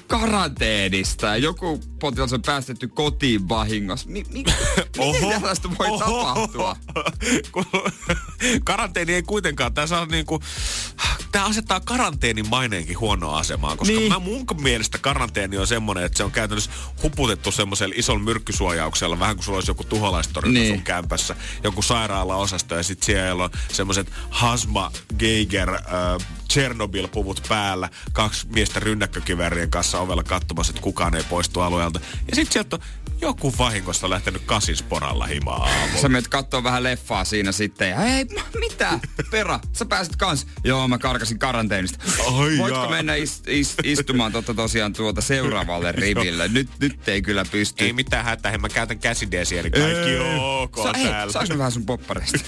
karanteenista 0.08 1.38
joku 1.38 1.80
potilas 2.00 2.34
on 2.34 2.42
päästetty 2.42 2.88
kotiin 2.88 3.50
vahingossa? 3.50 4.10
Mi, 4.10 4.24
mi, 4.34 4.44
miten 4.98 5.30
tällaista 5.30 5.70
voi 5.80 6.00
tapahtua? 6.00 6.76
Kun 7.52 7.66
Karanteeni 8.64 9.14
ei 9.14 9.24
kuitenkaan, 9.24 9.74
tämä 9.74 10.02
on 10.02 10.08
niinku, 10.08 10.40
tämä 11.32 11.46
asettaa 11.46 11.80
karanteenin 11.80 12.50
maineenkin 12.50 13.00
huonoa 13.00 13.38
asemaan, 13.38 13.78
koska 13.78 13.94
Niin. 13.96 14.12
mä 14.12 14.20
mun 14.20 14.46
mielestä 14.62 14.98
karanteeni 14.98 15.58
on 15.58 15.68
semmoinen, 15.68 16.04
että 16.06 16.18
se 16.18 16.24
on 16.24 16.32
käytännössä 16.32 16.72
huputettu 17.04 17.52
semmoisella 17.52 17.96
isolla 17.98 18.20
myrkkysuojauksella, 18.24 19.20
vähän 19.20 19.36
kuin 19.36 19.46
sulla 19.46 19.58
olisi 19.58 19.72
joku 19.72 19.84
tuholaistorjunta 19.84 20.60
Niin. 20.60 20.76
sun 20.76 20.84
kämpässä, 20.84 21.36
joku 21.64 21.82
sairaalaosasto 21.82 22.76
ja 22.76 22.84
sitten 22.84 23.06
siellä 23.06 23.44
on 23.44 23.50
semmoiset 23.72 24.12
Hasma 24.30 24.92
Geiger 25.20 25.70
äh, 25.74 25.82
Chernobyl-puvut 26.54 27.42
päällä, 27.50 27.90
kaksi 28.14 28.48
miestä 28.48 28.80
rynnäkkökivärien 28.80 29.70
kanssa 29.70 30.00
ovella 30.00 30.24
katsomassa, 30.24 30.72
että 30.72 30.82
kukaan 30.82 31.16
ei 31.16 31.24
poistu 31.24 31.60
alueelta. 31.88 32.00
Ja 32.30 32.36
sitten 32.36 32.54
sieltä 32.54 32.76
on 32.76 32.82
joku 33.22 33.54
vahingossa 33.58 34.10
lähtenyt 34.10 34.42
kasinsporalla 34.46 35.26
himaa 35.26 35.64
aamulla. 35.64 36.02
Sä 36.02 36.10
menet 36.10 36.28
kattoo 36.28 36.64
vähän 36.64 36.84
leffaa 36.84 37.26
siinä 37.26 37.52
sitten. 37.52 37.90
Ja 37.90 37.98
hei, 38.00 38.26
mitä? 38.60 39.00
Pera, 39.32 39.60
sä 39.74 39.86
pääsit 39.86 40.16
kans. 40.16 40.48
Joo, 40.64 40.88
mä 40.88 40.98
karkasin 40.98 41.40
karanteenista. 41.40 42.00
Ai 42.26 42.58
Voitko 42.58 42.80
jaa. 42.80 42.90
mennä 42.90 43.16
is, 43.16 43.42
is, 43.48 43.76
istumaan 43.84 44.32
totta 44.32 44.54
tosiaan 44.54 44.94
tuota 44.94 45.22
seuraavalle 45.22 45.92
riville? 45.92 46.48
Nyt, 46.48 46.70
nyt 46.80 47.08
ei 47.08 47.22
kyllä 47.22 47.46
pysty. 47.52 47.86
Ei 47.86 47.94
mitään 47.94 48.26
hätää, 48.26 48.52
hei 48.52 48.58
mä 48.58 48.70
käytän 48.70 49.00
käsidesiä, 49.00 49.60
eli 49.60 49.72
kaikki 49.72 50.10
Ei. 50.10 50.40
ok 50.40 50.78
Sa, 50.84 50.94
hei, 50.98 51.08
täällä. 51.08 51.34
saaks 51.34 51.50
mä 51.50 51.58
vähän 51.58 51.72
sun 51.72 51.86
poppareista? 51.86 52.40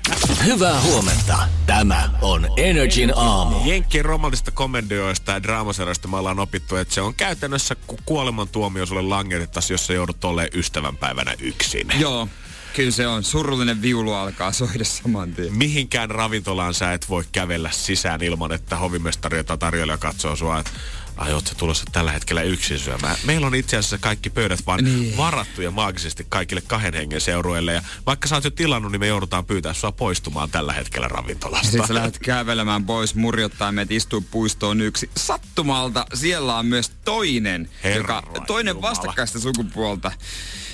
Hyvää 0.44 0.80
huomenta. 0.80 1.38
Tämä 1.66 2.10
on 2.22 2.48
Energin 2.56 3.12
aamu. 3.16 3.56
Jenkkien 3.64 4.04
romantisista 4.04 4.50
komedioista 4.50 5.32
ja 5.32 5.42
draamasarjoista 5.42 6.08
me 6.08 6.16
ollaan 6.16 6.38
opittu, 6.38 6.76
että 6.76 6.94
se 6.94 7.00
on 7.00 7.14
käytännössä 7.14 7.74
ku- 7.86 7.98
kuolemantuomio 8.04 8.86
sulle 8.86 9.02
langetettaisiin, 9.02 9.74
jos 9.74 9.86
sä 9.86 9.92
joudut 9.92 10.13
olleen 10.24 10.48
ystävänpäivänä 10.54 11.34
yksin. 11.40 11.88
Joo, 11.98 12.28
kyllä 12.76 12.90
se 12.90 13.06
on. 13.06 13.24
Surullinen 13.24 13.82
viulu 13.82 14.12
alkaa 14.12 14.52
soida 14.52 14.84
saman 14.84 15.34
tien. 15.34 15.54
Mihinkään 15.54 16.10
ravintolaan 16.10 16.74
sä 16.74 16.92
et 16.92 17.08
voi 17.08 17.24
kävellä 17.32 17.70
sisään 17.72 18.22
ilman, 18.22 18.52
että 18.52 18.76
hovimestari 18.76 19.44
tai 19.44 19.58
tarjoilija 19.58 19.98
katsoo 19.98 20.36
sua, 20.36 20.58
että 20.58 20.70
ai 21.16 21.32
oot 21.32 21.46
sä 21.46 21.54
tulossa 21.54 21.84
tällä 21.92 22.12
hetkellä 22.12 22.42
yksin 22.42 22.78
syömään. 22.78 23.16
Meillä 23.24 23.46
on 23.46 23.54
itse 23.54 23.76
asiassa 23.76 23.98
kaikki 23.98 24.30
pöydät 24.30 24.60
vaan 24.66 24.84
Niin. 24.84 25.16
varattuja 25.16 25.70
maagisesti 25.70 26.26
kaikille 26.28 26.60
kahden 26.66 26.94
hengen 26.94 27.20
seurueille. 27.20 27.72
Ja 27.72 27.82
vaikka 28.06 28.28
sä 28.28 28.34
oot 28.34 28.44
jo 28.44 28.50
tilannut, 28.50 28.92
niin 28.92 29.00
me 29.00 29.06
joudutaan 29.06 29.44
pyytää 29.46 29.72
sua 29.74 29.92
poistumaan 29.92 30.50
tällä 30.50 30.72
hetkellä 30.72 31.08
ravintolasta. 31.08 31.66
Sitten 31.70 31.88
sä 31.88 31.94
lähdet 31.94 32.18
kävelemään 32.18 32.84
pois, 32.84 33.14
murjottaa 33.14 33.72
meet 33.72 33.90
istuu 33.92 34.20
puistoon 34.30 34.80
yksi. 34.80 35.10
Sattumalta 35.16 36.06
siellä 36.14 36.56
on 36.56 36.66
myös 36.66 36.90
toinen, 37.04 37.70
Herra 37.84 38.22
joka, 38.26 38.44
toinen 38.46 38.74
Jumala. 38.76 38.90
vastakkaista 38.90 39.40
sukupuolta 39.40 40.12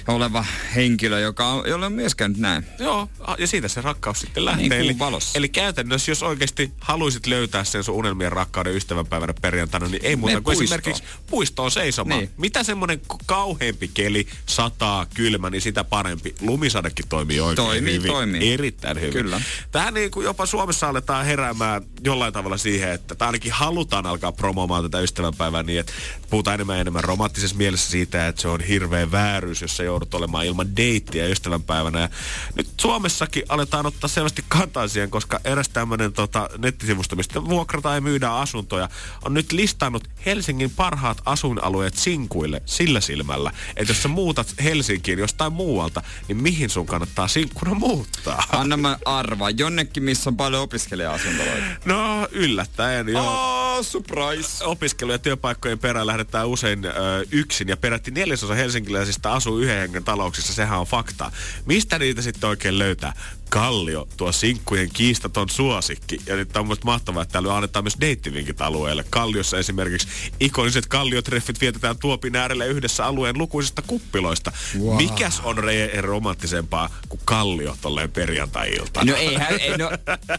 oleva 0.09 0.45
henkilö, 0.75 1.21
joka 1.21 1.47
on, 1.49 1.69
jolle 1.69 1.87
on 1.87 1.93
myös 1.93 2.15
käynyt 2.15 2.39
näin. 2.39 2.67
Joo, 2.79 3.09
ja 3.39 3.47
siitä 3.47 3.69
se 3.69 3.81
rakkaus 3.81 4.21
sitten 4.21 4.45
lähtee. 4.45 4.69
Niin, 4.69 4.73
eli, 4.73 4.99
valossa. 4.99 5.39
eli 5.39 5.49
käytännössä, 5.49 6.11
jos 6.11 6.23
oikeasti 6.23 6.73
haluaisit 6.81 7.27
löytää 7.27 7.65
sen 7.65 7.85
sun 7.85 7.95
unelmien 7.95 8.33
rakkauden 8.33 8.77
ystävänpäivänä 8.77 9.35
perjantaina, 9.43 9.87
niin 9.89 10.05
ei 10.05 10.17
muuta 10.17 10.30
Mene 10.31 10.41
kuin 10.41 10.57
puistoon. 10.57 10.65
esimerkiksi 10.81 11.03
puistoon 11.27 11.71
seisomaan. 11.71 12.21
Niin. 12.21 12.31
Mitä 12.37 12.65
semmoinen 12.65 13.01
kauheampi 13.27 13.91
keli, 13.95 14.27
sataa, 14.47 15.07
kylmä, 15.15 15.51
niin 15.51 15.63
sitä 15.63 15.85
parempi. 15.85 16.35
Lumisadekin 16.41 17.09
toimii 17.09 17.41
oikein 17.41 17.67
Toimii, 17.67 17.95
hyvin. 17.95 18.13
toimii. 18.13 18.53
Erittäin 18.53 19.01
hyvin. 19.01 19.13
Kyllä. 19.13 19.41
Tähän 19.73 19.95
niin 19.95 20.11
kuin 20.11 20.25
jopa 20.25 20.47
Suomessa 20.47 20.89
aletaan 20.89 21.25
heräämään 21.25 21.83
jollain 22.05 22.33
tavalla 22.33 22.57
siihen, 22.57 22.93
että 22.93 23.15
tai 23.15 23.29
ainakin 23.29 23.53
halutaan 23.53 24.07
alkaa 24.07 24.33
promoomaan 24.33 24.83
tätä 24.83 25.01
ystävänpäivää 25.01 25.63
niin, 25.63 25.81
että 25.81 25.93
puhutaan 26.31 26.55
enemmän 26.55 26.77
ja 26.77 26.81
enemmän 26.81 27.05
romanttisessa 27.05 27.57
mielessä 27.57 27.91
siitä, 27.91 28.29
että 28.29 28.43
se 28.43 28.49
on 28.49 28.61
hirveä 28.61 29.11
vääryys, 29.11 29.63
jos 29.63 29.81
ei 29.81 29.87
joudut 29.87 30.15
olemaan 30.15 30.47
ilman 30.47 30.77
deittiä 30.77 31.27
ystävänpäivänä. 31.27 32.01
Ja 32.01 32.09
nyt 32.55 32.69
Suomessakin 32.81 33.43
aletaan 33.49 33.87
ottaa 33.87 34.09
selvästi 34.09 34.45
kantaa 34.49 34.89
siihen, 34.89 35.11
koska 35.11 35.41
eräs 35.45 35.69
tämmöinen 35.69 36.13
tota, 36.13 36.49
nettisivusto, 36.59 37.17
mistä 37.17 37.45
vuokrataan 37.45 37.95
ja 37.95 38.01
myydään 38.01 38.35
asuntoja, 38.35 38.89
on 39.25 39.35
nyt 39.35 39.53
listannut 39.53 40.09
Helsingin 40.27 40.71
parhaat 40.71 41.19
asuinalueet 41.25 41.97
sinkuille 41.97 42.63
sillä 42.67 43.01
silmällä, 43.01 43.53
että 43.77 43.91
jos 43.91 44.03
sä 44.03 44.09
muutat 44.09 44.55
Helsinkiin 44.63 45.19
jostain 45.19 45.53
muualta, 45.53 46.03
niin 46.29 46.37
mihin 46.37 46.71
sun 46.71 46.87
kannattaa 46.87 47.29
sinkkuna 47.29 47.75
muuttaa? 47.75 48.45
Anna 48.53 48.77
mä 48.77 48.99
arvaa. 49.05 49.51
Jonnekin, 49.51 50.03
missä 50.03 50.31
on 50.31 50.37
paljon 50.37 50.63
opiskelija-asuntoloita. 50.63 51.65
No 51.85 52.29
yllättäen, 52.33 53.09
joo. 53.09 53.77
Oh, 53.77 53.85
surprise. 53.85 54.65
Opiskelu- 54.65 55.13
ja 55.13 55.19
työpaikkojen 55.19 55.79
perään 55.79 56.07
lähdetään 56.07 56.49
usein 56.49 56.85
ö, 56.85 56.91
yksin 57.31 57.69
ja 57.69 57.77
peräti 57.77 58.11
neljäsosa 58.11 58.55
helsinkiläisistä 58.55 59.33
asuu 59.33 59.59
yhden 59.59 59.79
hengen 59.79 60.05
talouksissa, 60.05 60.53
sehän 60.53 60.79
on 60.79 60.87
fakta. 60.87 61.33
Mistä 61.67 61.99
niitä 61.99 62.23
sitten 62.23 62.51
oikein 62.51 62.79
löytää? 62.79 63.13
Kallio, 63.51 64.09
tuo 64.17 64.33
sinkkujen 64.33 64.91
kiistaton 64.93 65.49
suosikki. 65.49 66.21
Ja 66.27 66.37
nyt 66.37 66.57
on 66.57 66.67
myös 66.67 66.83
mahtavaa, 66.85 67.23
että 67.23 67.33
täällä 67.33 67.57
annetaan 67.57 67.85
myös 67.85 67.97
deittivinkit 68.01 68.61
alueelle. 68.61 69.05
Kalliossa 69.11 69.59
esimerkiksi 69.59 70.09
ikoniset 70.41 70.87
kalliotreffit 70.87 71.61
vietetään 71.61 71.99
tuopin 71.99 72.37
äärelle 72.37 72.67
yhdessä 72.67 73.07
alueen 73.07 73.39
lukuisista 73.39 73.83
kuppiloista. 73.83 74.53
Wow. 74.79 74.97
Mikäs 74.97 75.41
on 75.45 75.59
re- 75.59 76.01
romanttisempaa 76.01 76.91
kuin 77.09 77.21
kallio 77.25 77.77
tolleen 77.81 78.11
perjantai-iltana? 78.11 79.13
No 79.13 79.19
eihän, 79.19 79.61
ei, 79.61 79.79
no, 79.79 79.91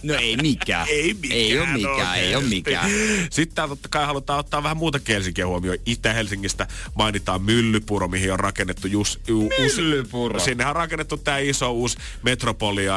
no 0.03 0.13
ei 0.13 0.37
mikään. 0.37 0.87
Ei 0.89 1.13
mikään 1.13 1.39
Ei 1.39 1.59
ole 1.59 1.67
mikään, 1.67 2.19
ei 2.19 2.35
ole 2.35 2.43
mikään. 2.43 2.89
Sitten 3.29 3.55
täällä 3.55 3.71
totta 3.71 3.89
kai 3.89 4.05
halutaan 4.05 4.39
ottaa 4.39 4.63
vähän 4.63 4.77
muuta 4.77 4.99
Helsinkiä 5.07 5.47
huomioon. 5.47 5.77
Itä-Helsingistä 5.85 6.67
mainitaan 6.95 7.41
Myllypuro, 7.41 8.07
mihin 8.07 8.33
on 8.33 8.39
rakennettu 8.39 8.87
just... 8.87 9.19
Myllypuro? 9.27 10.39
Sinnehän 10.39 10.71
on 10.71 10.75
rakennettu 10.75 11.17
tämä 11.17 11.37
iso 11.37 11.71
uusi 11.71 11.97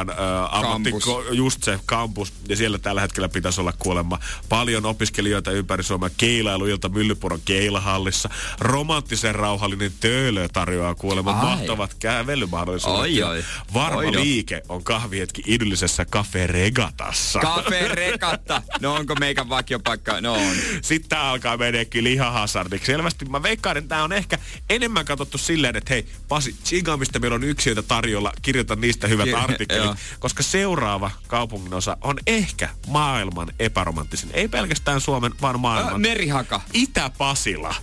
Metropolian 0.05 0.43
äh, 0.49 0.65
ammatti, 0.65 0.91
Kampus. 0.91 1.25
just 1.31 1.63
se 1.63 1.79
kampus. 1.85 2.33
Ja 2.49 2.55
siellä 2.55 2.77
tällä 2.79 3.01
hetkellä 3.01 3.29
pitäisi 3.29 3.61
olla 3.61 3.73
kuulemma 3.79 4.19
paljon 4.49 4.85
opiskelijoita 4.85 5.51
ympäri 5.51 5.83
Suomea. 5.83 6.09
Keilailuilta 6.17 6.89
Myllypuron 6.89 7.41
keilahallissa. 7.45 8.29
Romanttisen 8.59 9.35
rauhallinen 9.35 9.91
töölö 9.99 10.47
tarjoaa 10.53 10.95
kuulemma 10.95 11.31
Ai. 11.31 11.45
mahtavat 11.45 11.93
kävelymahdollisuudet. 11.93 12.99
Oi, 12.99 13.15
Ja 13.15 13.27
oi. 13.27 13.43
Varma 13.73 13.97
Oi, 13.97 14.11
no. 14.11 14.19
liike 14.21 14.61
on 14.69 14.83
kahvihetki 14.83 15.41
idyllisessä 15.47 16.05
Cafe 16.05 16.47
Regatassa. 16.47 17.39
Kafe 17.39 17.87
rekatta. 17.87 18.61
No 18.81 18.93
onko 18.93 19.15
meikän 19.15 19.49
vakiopaikka? 19.49 20.21
No 20.21 20.33
on. 20.33 20.55
Sitten 20.81 21.09
tää 21.09 21.29
alkaa 21.29 21.57
menee 21.57 21.85
kyllä 21.85 22.09
ihan 22.09 22.33
hazardiksi. 22.33 22.85
Selvästi 22.85 23.25
mä 23.25 23.43
veikkaan, 23.43 23.77
että 23.77 23.87
tää 23.89 24.03
on 24.03 24.13
ehkä 24.13 24.37
enemmän 24.69 25.05
katsottu 25.05 25.37
silleen, 25.37 25.75
että 25.75 25.93
hei, 25.93 26.05
Pasi, 26.27 26.55
tsigaamista 26.63 27.19
meillä 27.19 27.35
on 27.35 27.43
yksiöitä 27.43 27.81
tarjolla, 27.81 28.31
kirjoita 28.41 28.75
niistä 28.75 29.07
hyvät 29.07 29.25
Ki- 29.25 29.33
artikkelit. 29.33 29.94
Joo. 30.11 30.17
koska 30.19 30.43
seuraava 30.43 31.11
kaupunginosa 31.27 31.97
on 32.01 32.15
ehkä 32.27 32.69
maailman 32.87 33.47
epäromanttisin. 33.59 34.29
Ei 34.33 34.47
pelkästään 34.47 35.01
Suomen, 35.01 35.31
vaan 35.41 35.55
Äh, 35.55 35.61
maailman. 35.61 36.01
merihaka. 36.01 36.61
Itä-Pasila. 36.73 37.75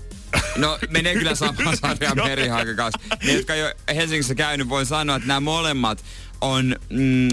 No 0.57 0.79
menee 0.91 1.15
kyllä 1.15 1.35
samaan 1.35 1.77
sarjaan 1.83 2.17
merihaka 2.17 2.75
kanssa. 2.75 3.01
Ne, 3.25 3.33
jotka 3.33 3.53
ole 3.53 3.77
Helsingissä 3.95 4.35
käynyt, 4.35 4.69
voi 4.69 4.87
sanoa, 4.87 5.17
että 5.17 5.29
nämä 5.29 5.41
molemmat 5.41 6.05
on 6.41 6.77
mm, 6.91 7.29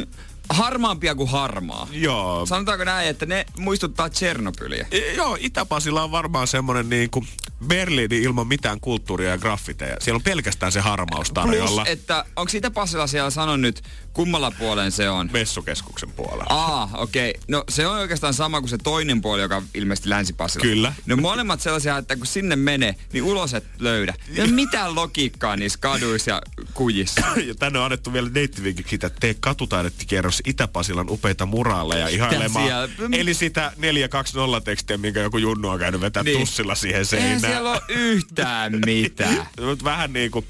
harmaampia 0.49 1.15
kuin 1.15 1.29
harmaa. 1.29 1.87
Joo. 1.91 2.45
Sanotaanko 2.45 2.83
näin, 2.83 3.09
että 3.09 3.25
ne 3.25 3.45
muistuttaa 3.57 4.09
Tsernobyliä? 4.09 4.87
E, 4.91 5.13
Joo, 5.13 5.37
Itä-Pasila 5.39 6.03
on 6.03 6.11
varmaan 6.11 6.47
semmonen 6.47 6.89
niin 6.89 7.09
kuin 7.09 7.27
Berliini 7.67 8.17
ilman 8.17 8.47
mitään 8.47 8.79
kulttuuria 8.79 9.29
ja 9.29 9.37
graffiteja. 9.37 9.95
Siellä 9.99 10.15
on 10.15 10.23
pelkästään 10.23 10.71
se 10.71 10.79
harmaus 10.79 11.31
tarjolla. 11.31 11.81
Plus, 11.83 11.89
että 11.93 12.25
onko 12.35 12.49
sitä 12.49 12.71
Pasila 12.71 13.07
siellä 13.07 13.29
sanon 13.29 13.61
nyt, 13.61 13.83
kummalla 14.19 14.51
puolen 14.51 14.91
se 14.91 15.09
on? 15.09 15.29
Messukeskuksen 15.33 16.11
puolella. 16.11 16.45
Aa, 16.49 16.89
okei. 16.93 17.29
Okay. 17.29 17.41
No 17.47 17.63
se 17.69 17.87
on 17.87 17.97
oikeastaan 17.97 18.33
sama 18.33 18.59
kuin 18.59 18.69
se 18.69 18.77
toinen 18.77 19.21
puoli, 19.21 19.41
joka 19.41 19.55
on 19.57 19.63
ilmeisesti 19.73 20.09
länsi 20.09 20.35
Kyllä. 20.61 20.93
No 21.05 21.17
molemmat 21.17 21.61
sellaisia, 21.61 21.97
että 21.97 22.15
kun 22.15 22.27
sinne 22.27 22.55
menee, 22.55 22.95
niin 23.13 23.23
ulos 23.23 23.53
et 23.53 23.63
löydä. 23.79 24.13
Ei 24.35 24.41
ole 24.43 24.51
mitään 24.51 24.95
logiikkaa 24.95 25.55
niissä 25.55 25.79
kaduissa 25.81 26.31
ja 26.31 26.41
kujissa. 26.73 27.21
Ja 27.47 27.55
tänne 27.55 27.79
on 27.79 27.85
annettu 27.85 28.13
vielä 28.13 28.33
deittivinkiksi 28.33 28.89
sitä, 28.91 29.07
että 29.07 29.19
tee 29.19 29.33
katutaidettikierros 29.39 30.41
Itä-Pasilan 30.45 31.09
upeita 31.09 31.45
muraaleja 31.45 32.07
ihailemaan. 32.07 32.65
siellä- 32.67 32.89
Eli 33.11 33.33
sitä 33.33 33.71
420 33.77 34.61
tekstiä, 34.65 34.97
minkä 34.97 35.19
joku 35.19 35.37
junnu 35.37 35.69
on 35.69 35.79
käynyt 35.79 36.01
vetää 36.01 36.23
Niin. 36.23 36.35
niin. 36.37 36.47
tussilla 36.47 36.75
siihen 36.75 37.05
seinään. 37.05 37.39
siellä 37.39 37.71
ole 37.71 37.81
yhtään 37.89 38.71
mitään. 38.85 39.49
Vähän 39.83 40.13
niin 40.13 40.31
kuin... 40.31 40.45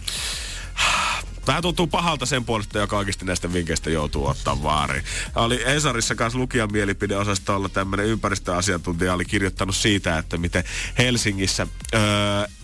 Vähän 1.50 1.62
tuntuu 1.62 1.88
pahalta 1.88 2.26
sen 2.26 2.46
puolesta, 2.46 2.80
joka 2.80 2.98
oikeasti 2.98 3.26
näistä 3.26 3.54
vinkkeistä 3.54 3.90
joutuu 3.90 4.28
ottaa 4.28 4.64
vaariin. 4.64 5.04
Oli 5.36 5.64
Esarissa 5.66 6.16
kanssa 6.16 6.40
lukijan 6.40 6.72
mielipideosastolla 6.72 7.70
tämmöinen 7.70 8.06
ympäristöasiantuntija 8.06 9.14
oli 9.14 9.26
kirjoittanut 9.26 9.76
siitä, 9.76 10.18
että 10.18 10.38
miten 10.38 10.64
Helsingissä 10.98 11.68
öö, 11.94 12.02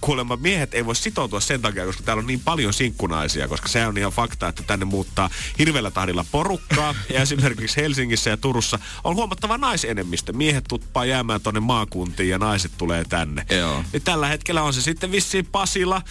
kuulemma 0.02 0.38
miehet 0.38 0.74
ei 0.74 0.86
voi 0.86 0.96
sitoutua 0.96 1.40
sen 1.40 1.62
takia, 1.62 1.86
koska 1.86 2.04
täällä 2.04 2.22
on 2.22 2.28
niin 2.28 2.40
paljon 2.40 2.74
sinkkunaisia, 2.74 3.48
koska 3.48 3.68
se 3.68 3.88
on 3.88 3.98
ihan 3.98 4.12
fakta, 4.12 4.48
että 4.48 4.64
tänne 4.64 4.86
muuttaa 4.86 5.30
hirveällä 5.60 5.92
tahdilla 5.92 6.26
porukkaa. 6.32 6.96
Ja 7.14 7.22
esimerkiksi 7.22 7.82
Helsingissä 7.82 8.30
ja 8.30 8.38
Turussa 8.38 8.80
on 9.04 9.16
huomattava 9.16 9.58
naisenemmistö. 9.58 10.34
Miehet 10.34 10.64
tuppaa 10.70 11.06
jäämään 11.06 11.42
tonne 11.42 11.60
maakuntiin 11.60 12.30
ja 12.30 12.38
naiset 12.38 12.72
tulee 12.78 13.04
tänne. 13.04 13.46
Joo. 13.50 13.84
Niin 13.94 14.04
tällä 14.04 14.28
hetkellä 14.28 14.64
on 14.64 14.74
se 14.74 14.82
sitten 14.82 15.12
vissiin 15.12 15.46
Pasila, 15.46 16.02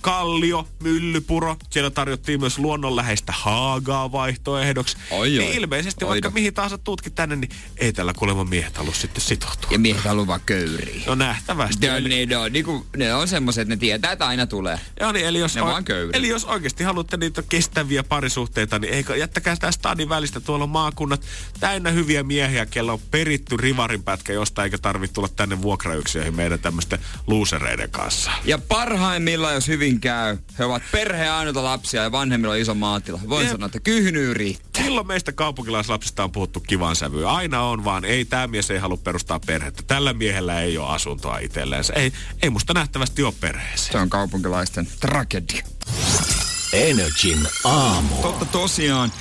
Kallio, 0.00 0.68
Myllypuro. 0.82 1.56
Siellä 1.70 1.90
tarjottiin 1.90 2.40
myös 2.40 2.58
luonnonläheistä 2.58 3.32
Haagaa 3.36 4.12
vaihtoehdoksi. 4.12 4.96
Oi, 5.10 5.28
niin 5.28 5.42
oi. 5.42 5.56
ilmeisesti 5.56 6.04
Oi, 6.04 6.08
vaikka 6.08 6.30
mihin 6.30 6.54
tahansa 6.54 6.78
tutkin 6.78 7.12
tänne, 7.12 7.36
niin 7.36 7.50
ei 7.76 7.92
tällä 7.92 8.12
kuulemma 8.16 8.44
miehet 8.44 8.76
halua 8.76 8.92
sitten 8.94 9.20
sitoutua. 9.22 9.68
Ja 9.70 9.78
miehet 9.78 10.04
haluaa 10.04 10.26
vaan 10.26 10.40
köyriä. 10.46 11.02
No 11.06 11.14
nähtävästi. 11.14 11.86
Ne 11.86 11.92
on, 11.92 11.98
Eli, 11.98 12.26
ne, 12.26 12.36
on, 12.36 12.52
niinku, 12.52 12.86
ne 12.96 13.14
on 13.14 13.28
semmoiset, 13.28 13.62
että 13.62 13.74
ne 13.74 13.78
tietää, 13.78 14.12
että 14.12 14.26
aina 14.26 14.46
tulee. 14.46 14.80
joo, 15.00 15.12
niin, 15.12 15.26
eli, 15.26 15.38
jos, 15.38 15.54
Ne 15.54 15.62
köyrii. 15.84 16.10
eli 16.14 16.28
jos 16.28 16.44
oikeasti 16.44 16.84
haluatte 16.84 17.16
niitä 17.16 17.42
kestäviä 17.48 18.02
parisuhteita, 18.02 18.78
niin 18.78 18.92
eikö, 18.94 19.16
jättäkää 19.16 19.54
sitä 19.54 19.70
stadin 19.72 20.08
välistä. 20.08 20.40
Tuolla 20.40 20.64
on 20.64 20.70
maakunnat 20.70 21.20
täynnä 21.60 21.90
hyviä 21.90 22.22
miehiä, 22.22 22.66
kello 22.66 22.92
on 22.92 23.00
peritty 23.10 23.56
rivarinpätkä 23.56 24.32
jostain, 24.32 24.64
eikä 24.64 24.78
tarvitse 24.78 25.14
tulla 25.14 25.28
tänne 25.28 25.62
vuokrayksiöihin 25.62 26.34
meidän 26.36 26.58
tämmöisten 26.58 26.98
luusereiden 27.26 27.90
kanssa. 27.90 28.30
Ja 28.44 28.58
parhaimmillaan, 28.58 29.54
jos 29.54 29.68
hyvin 29.68 29.89
käy, 29.98 30.36
he 30.58 30.64
ovat 30.64 30.82
perheen 30.92 31.32
ainoita 31.32 31.64
lapsia 31.64 32.02
ja 32.02 32.12
vanhemmilla 32.12 32.54
on 32.54 32.60
iso 32.60 32.74
maatila. 32.74 33.20
Voin 33.28 33.44
Jep. 33.44 33.52
sanoa, 33.52 33.66
että 33.66 33.80
kyhnyy 33.80 34.34
riittää. 34.34 34.84
Silloin 34.84 35.06
meistä 35.06 35.32
kaupunkilaislapsista 35.32 36.24
on 36.24 36.32
puhuttu 36.32 36.60
kivan 36.60 36.96
sävyyn. 36.96 37.28
Aina 37.28 37.62
on 37.62 37.84
vaan, 37.84 38.04
ei 38.04 38.24
tämä 38.24 38.46
mies 38.46 38.70
ei 38.70 38.78
halua 38.78 38.96
perustaa 38.96 39.40
perhettä. 39.40 39.82
Tällä 39.86 40.12
miehellä 40.12 40.60
ei 40.60 40.78
ole 40.78 40.88
asuntoa 40.88 41.38
itselleen. 41.38 41.84
Ei, 41.94 42.12
ei 42.42 42.50
musta 42.50 42.74
nähtävästi 42.74 43.22
ole 43.22 43.34
perheeseen. 43.40 43.92
Se 43.92 43.98
on 43.98 44.10
kaupunkilaisten 44.10 44.88
tragedia. 45.00 45.64
Energin 46.72 47.48
aamu. 47.64 48.14
Totta 48.22 48.44
tosiaan. 48.44 49.12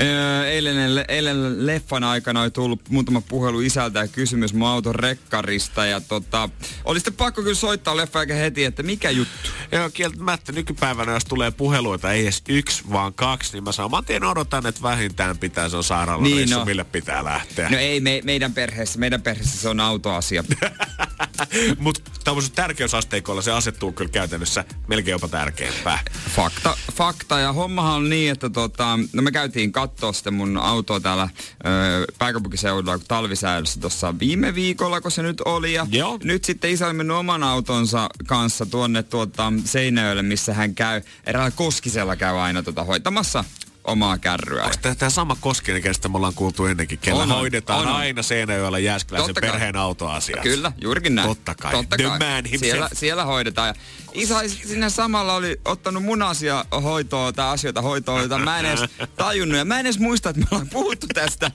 Öö, 0.00 0.46
Eilen, 0.48 1.04
eilen 1.08 1.66
leffan 1.66 2.04
aikana 2.04 2.42
oli 2.42 2.50
tullut 2.50 2.88
muutama 2.88 3.20
puhelu 3.20 3.60
isältä 3.60 3.98
ja 3.98 4.08
kysymys 4.08 4.54
mun 4.54 4.68
auton 4.68 4.94
rekkarista. 4.94 5.86
Ja 5.86 6.00
tota, 6.00 6.48
oli 6.84 6.98
sitten 6.98 7.14
pakko 7.14 7.42
kyllä 7.42 7.54
soittaa 7.54 7.96
leffa 7.96 8.20
eikä 8.20 8.34
heti, 8.34 8.64
että 8.64 8.82
mikä 8.82 9.10
juttu. 9.10 9.50
Joo, 9.72 9.90
kieltämättä 9.90 10.52
nykypäivänä, 10.52 11.12
jos 11.12 11.24
tulee 11.24 11.50
puheluita, 11.50 12.12
ei 12.12 12.22
edes 12.22 12.42
yksi, 12.48 12.82
vaan 12.92 13.14
kaksi, 13.14 13.52
niin 13.52 13.64
mä 13.64 13.72
saman 13.72 14.04
tien 14.04 14.24
odotan, 14.24 14.66
että 14.66 14.82
vähintään 14.82 15.38
pitää 15.38 15.68
se 15.68 15.76
on 15.76 15.84
sairaalan 15.84 16.24
Niin, 16.24 16.50
no. 16.50 16.64
mille 16.64 16.84
pitää 16.84 17.24
lähteä. 17.24 17.70
No 17.70 17.76
ei 17.78 18.00
me, 18.00 18.20
meidän 18.24 18.54
perheessä, 18.54 18.98
meidän 18.98 19.22
perheessä 19.22 19.58
se 19.60 19.68
on 19.68 19.80
autoasia. 19.80 20.44
Mutta 21.78 22.10
tämmöisellä 22.24 22.54
tärkeysasteikolla 22.54 23.42
se 23.42 23.52
asettuu 23.52 23.92
kyllä 23.92 24.10
käytännössä 24.10 24.64
melkein 24.88 25.12
jopa 25.12 25.28
tärkeämpää. 25.28 25.98
Fakta, 26.36 26.76
fakta. 26.92 27.38
Ja 27.38 27.52
hommahan 27.52 27.94
on 27.94 28.08
niin, 28.10 28.32
että 28.32 28.50
tota, 28.50 28.98
no 29.12 29.22
me 29.22 29.32
käytiin 29.32 29.72
katsoa 29.88 30.12
sitten 30.12 30.34
mun 30.34 30.58
autoa 30.58 31.00
täällä 31.00 31.28
ö, 31.66 32.04
pääkaupunkiseudulla 32.18 32.98
talvisäilyssä 32.98 33.80
tuossa 33.80 34.18
viime 34.18 34.54
viikolla, 34.54 35.00
kun 35.00 35.10
se 35.10 35.22
nyt 35.22 35.40
oli. 35.40 35.72
Ja 35.72 35.86
Joo. 35.90 36.18
nyt 36.24 36.44
sitten 36.44 36.70
isä 36.70 36.86
oli 36.86 36.94
mennyt 36.94 37.16
oman 37.16 37.42
autonsa 37.42 38.08
kanssa 38.26 38.66
tuonne 38.66 39.02
tuota 39.02 39.52
Seinäjölle, 39.64 40.22
missä 40.22 40.54
hän 40.54 40.74
käy, 40.74 41.02
eräällä 41.26 41.50
Koskisella 41.50 42.16
käy 42.16 42.38
aina 42.38 42.62
tota 42.62 42.84
hoitamassa 42.84 43.44
omaa 43.86 44.18
kärryä. 44.18 44.64
Onko 44.64 44.76
tämä, 44.82 44.94
tämä 44.94 45.10
sama 45.10 45.36
Koskinen, 45.40 45.82
kenestä 45.82 46.08
me 46.08 46.16
ollaan 46.16 46.34
kuultu 46.34 46.66
ennenkin, 46.66 46.98
kellä 46.98 47.22
On, 47.22 47.28
hoidetaan 47.28 47.80
on, 47.80 47.88
aina 47.94 48.22
Seinäjoella 48.22 48.78
Jääskeläisen 48.78 49.26
Totta 49.34 49.40
kai. 49.40 49.50
perheen 49.50 49.76
autoasiat? 49.76 50.40
Kyllä, 50.42 50.72
juurikin 50.80 51.14
näin. 51.14 51.28
Totta 51.28 51.54
kai. 51.54 51.72
Totta 51.72 51.96
The 51.96 52.04
kai. 52.04 52.18
man 52.18 52.44
himself. 52.44 52.70
Siellä, 52.70 52.88
siellä 52.92 53.24
hoidetaan. 53.24 53.68
Ja 53.68 53.74
isä 54.12 54.40
siinä 54.48 54.90
samalla 54.90 55.34
oli 55.34 55.60
ottanut 55.64 56.02
mun 56.02 56.22
asia 56.22 56.64
hoitoa 56.82 57.32
tai 57.32 57.48
asioita 57.48 57.82
hoitoa, 57.82 58.22
jota 58.22 58.38
mä 58.38 58.58
en 58.58 58.66
edes 58.66 58.80
tajunnut. 59.16 59.58
Ja 59.58 59.64
mä 59.64 59.80
en 59.80 59.86
edes 59.86 59.98
muista, 59.98 60.30
että 60.30 60.40
me 60.42 60.46
ollaan 60.50 60.68
puhuttu 60.68 61.06
tästä. 61.14 61.50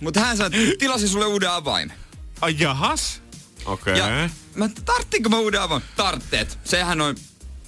Mutta 0.00 0.20
hän 0.20 0.36
sanoi, 0.36 0.62
että 0.62 0.78
tilasi 0.78 1.08
sulle 1.08 1.26
uuden 1.26 1.50
avaimen. 1.50 1.96
Ai 2.40 2.56
jahas? 2.58 3.22
Okei. 3.64 3.98
Ja 3.98 4.04
Okay. 4.04 4.28
mä, 4.54 4.68
tarttiinko 4.84 5.28
mä 5.28 5.38
uuden 5.38 5.60
avaimen? 5.62 5.88
Tartteet. 5.96 6.58
Sehän 6.64 7.00
on, 7.00 7.14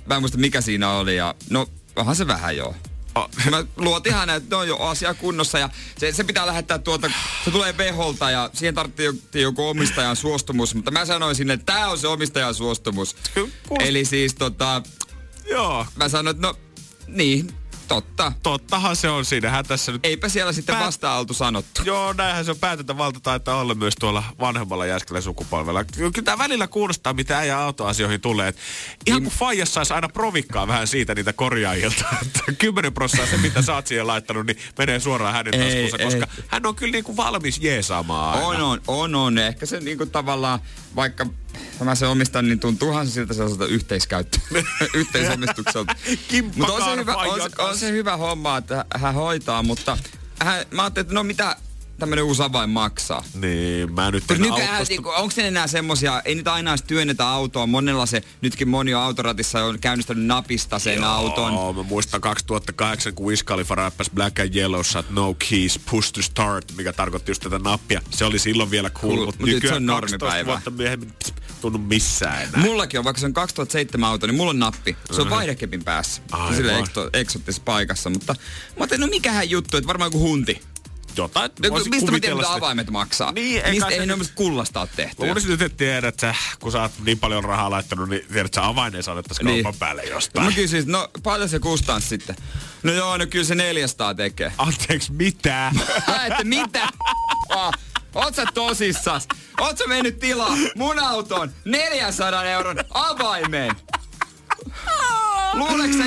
mä 0.07 0.15
en 0.15 0.23
muista 0.23 0.39
mikä 0.39 0.61
siinä 0.61 0.91
oli. 0.91 1.17
Ja 1.17 1.35
no, 1.51 1.67
onhan 1.97 2.17
se 2.17 2.27
vähän 2.27 2.57
joo. 2.57 2.75
Oh. 3.15 3.31
Mä 3.51 3.65
luotin 3.77 4.15
hänen, 4.15 4.37
että 4.37 4.57
ne 4.57 4.57
on 4.57 4.69
jo 4.69 4.77
asia 4.77 5.15
kunnossa 5.15 5.59
ja 5.59 5.69
se, 5.99 6.13
se 6.13 6.25
pitää 6.25 6.47
lähettää 6.47 6.79
tuolta, 6.79 7.11
se 7.45 7.51
tulee 7.51 7.77
veholta 7.77 8.31
ja 8.31 8.51
siihen 8.53 8.75
tarvitsee 8.75 9.43
joku 9.43 9.69
omistajan 9.69 10.17
suostumus, 10.17 10.75
mutta 10.75 10.91
mä 10.91 11.05
sanoisin, 11.05 11.51
että 11.51 11.73
tämä 11.73 11.89
on 11.89 11.99
se 11.99 12.09
omistajan 12.09 12.55
suostumus. 12.55 13.17
Eli 13.81 14.05
siis 14.05 14.35
tota, 14.35 14.83
Joo. 15.51 15.87
mä 15.97 16.09
sanoin, 16.09 16.37
että 16.37 16.47
no 16.47 16.55
niin, 17.07 17.55
totta. 17.91 18.33
Tottahan 18.43 18.97
se 18.97 19.09
on 19.09 19.25
siinähän 19.25 19.65
tässä 19.65 19.93
nyt... 19.93 20.07
Eipä 20.07 20.29
siellä 20.29 20.53
sitten 20.53 20.75
Pää- 20.75 20.87
vasta 20.87 21.15
oltu 21.15 21.35
sanottu. 21.35 21.83
Joo, 21.85 22.13
näinhän 22.13 22.45
se 22.45 22.51
on 22.51 22.57
päätäntävalta 22.59 23.21
taitaa 23.21 23.61
olla 23.61 23.75
myös 23.75 23.95
tuolla 24.01 24.23
vanhemmalla 24.41 24.87
jäskällä 24.87 25.21
sukupolvella. 25.21 25.85
Kyllä 25.85 26.11
tämä 26.25 26.39
välillä 26.39 26.67
kuulostaa, 26.67 27.13
mitä 27.13 27.39
äijä 27.39 27.59
autoasioihin 27.59 28.21
tulee. 28.21 28.49
Et 28.49 28.57
ihan 29.07 29.23
kun 29.23 29.33
Faijas 29.33 29.75
saisi 29.75 29.93
aina 29.93 30.09
provikkaa 30.09 30.69
vähän 30.69 30.87
siitä 30.87 31.15
niitä 31.15 31.33
korjaajilta, 31.33 32.05
että 32.27 32.53
10 32.59 32.93
prosenttia 32.93 33.31
se, 33.31 33.37
mitä 33.37 33.63
sä 33.63 33.75
oot 33.75 33.87
siihen 33.87 34.07
laittanut, 34.07 34.47
niin 34.47 34.59
menee 34.79 35.01
suoraan 35.01 35.35
hänen 35.35 35.55
Ei, 35.55 35.61
taskuunsa, 35.61 35.97
ei. 35.97 36.05
koska 36.05 36.45
hän 36.49 36.67
on 36.67 36.75
kyllä 36.75 36.93
niinku 36.93 37.17
valmis 37.17 37.59
jeesaamaan 37.59 38.35
aina. 38.35 38.47
On, 38.47 38.63
on, 38.63 38.81
on, 38.87 39.15
on. 39.15 39.39
Ehkä 39.39 39.67
se 39.67 39.81
niinku 39.81 40.07
tavallaan, 40.07 40.61
vaikka 40.97 41.27
mä 41.85 41.95
se 41.95 42.07
omistan, 42.07 42.49
niin 42.49 42.61
tuntuuhan 42.61 43.07
se 43.07 43.13
siltä 43.13 43.35
sellaiselta 43.35 43.67
yhteiskäyttö, 43.67 44.39
yhteisomistukselta. 44.95 45.97
Mutta 46.57 46.73
on 46.73 46.83
se, 46.83 46.97
hyvä, 46.97 47.17
on, 47.17 47.41
on 47.59 47.79
se 47.79 47.93
hyvä 47.93 48.17
homma, 48.17 48.57
että 48.57 48.85
hän 48.97 49.15
hoitaa, 49.15 49.63
mutta 49.63 49.99
hän, 50.43 50.67
mä 50.71 50.83
ajattelin, 50.83 51.05
että 51.05 51.15
no 51.15 51.23
mitä 51.23 51.57
tämmönen 52.01 52.25
uusi 52.25 52.43
avain 52.43 52.71
maksaa. 52.71 53.25
Niin, 53.35 53.93
mä 53.93 54.11
nyt 54.11 54.31
en 54.31 54.41
nykyään, 54.41 54.71
autosta... 54.71 54.93
niinku, 54.93 55.09
onko 55.09 55.35
ne 55.37 55.49
enää 55.49 55.67
semmosia, 55.67 56.23
ei 56.25 56.35
niitä 56.35 56.53
aina 56.53 56.71
edes 56.71 56.83
työnnetä 56.83 57.29
autoa. 57.29 57.67
Monella 57.67 58.07
se, 58.07 58.23
nytkin 58.41 58.69
moni 58.69 58.95
on 58.95 59.03
autoratissa 59.03 59.65
on 59.65 59.79
käynnistänyt 59.79 60.25
napista 60.25 60.79
sen 60.79 61.05
auton. 61.05 61.53
Joo, 61.53 61.73
mä 61.73 61.83
muistan 61.83 62.21
2008, 62.21 63.15
kun 63.15 63.27
Wiz 63.27 63.43
Khalifa 63.43 63.75
räppäsi 63.75 64.11
Black 64.15 64.39
and 64.39 64.55
Yellowssa, 64.55 64.99
että 64.99 65.13
no 65.13 65.37
keys, 65.51 65.81
push 65.91 66.13
to 66.13 66.23
start, 66.23 66.73
mikä 66.77 66.93
tarkoitti 66.93 67.31
just 67.31 67.43
tätä 67.43 67.59
nappia. 67.59 68.01
Se 68.11 68.25
oli 68.25 68.39
silloin 68.39 68.71
vielä 68.71 68.91
cool, 68.91 69.15
Cool, 69.15 69.27
mutta 69.27 69.41
mut 69.41 69.47
nyt 69.47 69.55
nykyään 69.55 69.75
se 69.75 69.77
on 69.77 69.87
12 69.87 70.27
normipäivää. 70.27 70.55
vuotta 70.55 70.71
myöhemmin 70.71 71.13
pst, 71.19 71.35
tunnu 71.61 71.79
missään 71.79 72.43
enää. 72.43 72.61
Mullakin 72.61 72.99
on, 73.01 73.05
vaikka 73.05 73.21
se 73.21 73.27
on 73.27 73.33
2007 73.33 74.11
auto, 74.11 74.27
niin 74.27 74.37
mulla 74.37 74.51
on 74.51 74.59
nappi. 74.59 74.97
Se 75.13 75.21
on 75.21 75.31
vaihdekepin 75.31 75.85
päässä. 75.85 76.23
Aivan. 76.33 76.57
Sille 76.57 76.79
eksto, 76.79 77.11
eksottisessa 77.13 77.63
paikassa. 77.65 78.11
Mutta 78.11 78.33
mä 78.33 78.39
ajattelin, 78.79 79.01
no 79.01 79.07
mikähän 79.07 79.51
juttu, 79.51 79.77
että 79.77 79.89
varmaan 79.89 80.07
joku 80.07 80.19
hunti. 80.19 80.63
Jotain, 81.17 81.51
No, 81.69 81.79
mistä 81.91 82.13
mä 82.13 82.21
tiedän, 82.21 82.39
mitä 82.39 82.53
avaimet 82.53 82.91
maksaa? 82.91 83.33
Niin, 83.33 83.63
Mistä 83.71 83.89
se 83.89 83.95
ei 83.95 84.07
ne 84.07 84.17
mistä 84.17 84.35
kullasta 84.37 84.81
ole 84.81 84.89
tehty. 84.97 85.27
Luulisin 85.27 85.51
nyt, 85.51 85.63
että 85.63 85.77
tiedät, 85.79 86.05
että 86.05 86.35
kun 86.61 86.73
sä 86.73 86.83
oot 86.83 86.93
niin 87.05 87.19
paljon 87.19 87.45
rahaa 87.45 87.71
laittanut, 87.71 88.09
niin 88.09 88.27
tiedät, 88.33 88.47
että 88.47 88.61
sä 88.61 88.67
avaineen 88.67 89.03
saatettaisiin 89.03 89.47
Niin. 89.47 89.63
kaupan 89.65 89.79
päälle 89.79 90.03
No 90.03 90.09
jostain. 90.09 90.47
mä 90.47 90.53
kysyin, 90.53 90.85
no 90.87 91.09
paljon 91.23 91.49
se 91.49 91.59
kustans 91.59 92.09
sitten? 92.09 92.37
No 92.83 92.93
joo, 92.93 93.17
no 93.17 93.27
kyllä 93.27 93.45
se 93.45 93.55
400 93.55 94.15
tekee. 94.15 94.53
Anteeksi, 94.59 95.13
mitä? 95.13 95.73
että 96.27 96.45
mitä? 96.45 96.89
Ah, 97.49 97.73
oot 98.15 98.35
sä 98.35 98.45
tosissas? 98.55 99.29
Oot 99.61 99.79
sä 99.79 99.85
mennyt 99.87 100.19
tilaa 100.19 100.57
mun 100.75 100.99
auton 100.99 101.53
400 101.65 102.45
euron 102.45 102.77
avaimeen? 102.91 103.73
Luuleeko 105.55 105.95
sä 105.99 106.05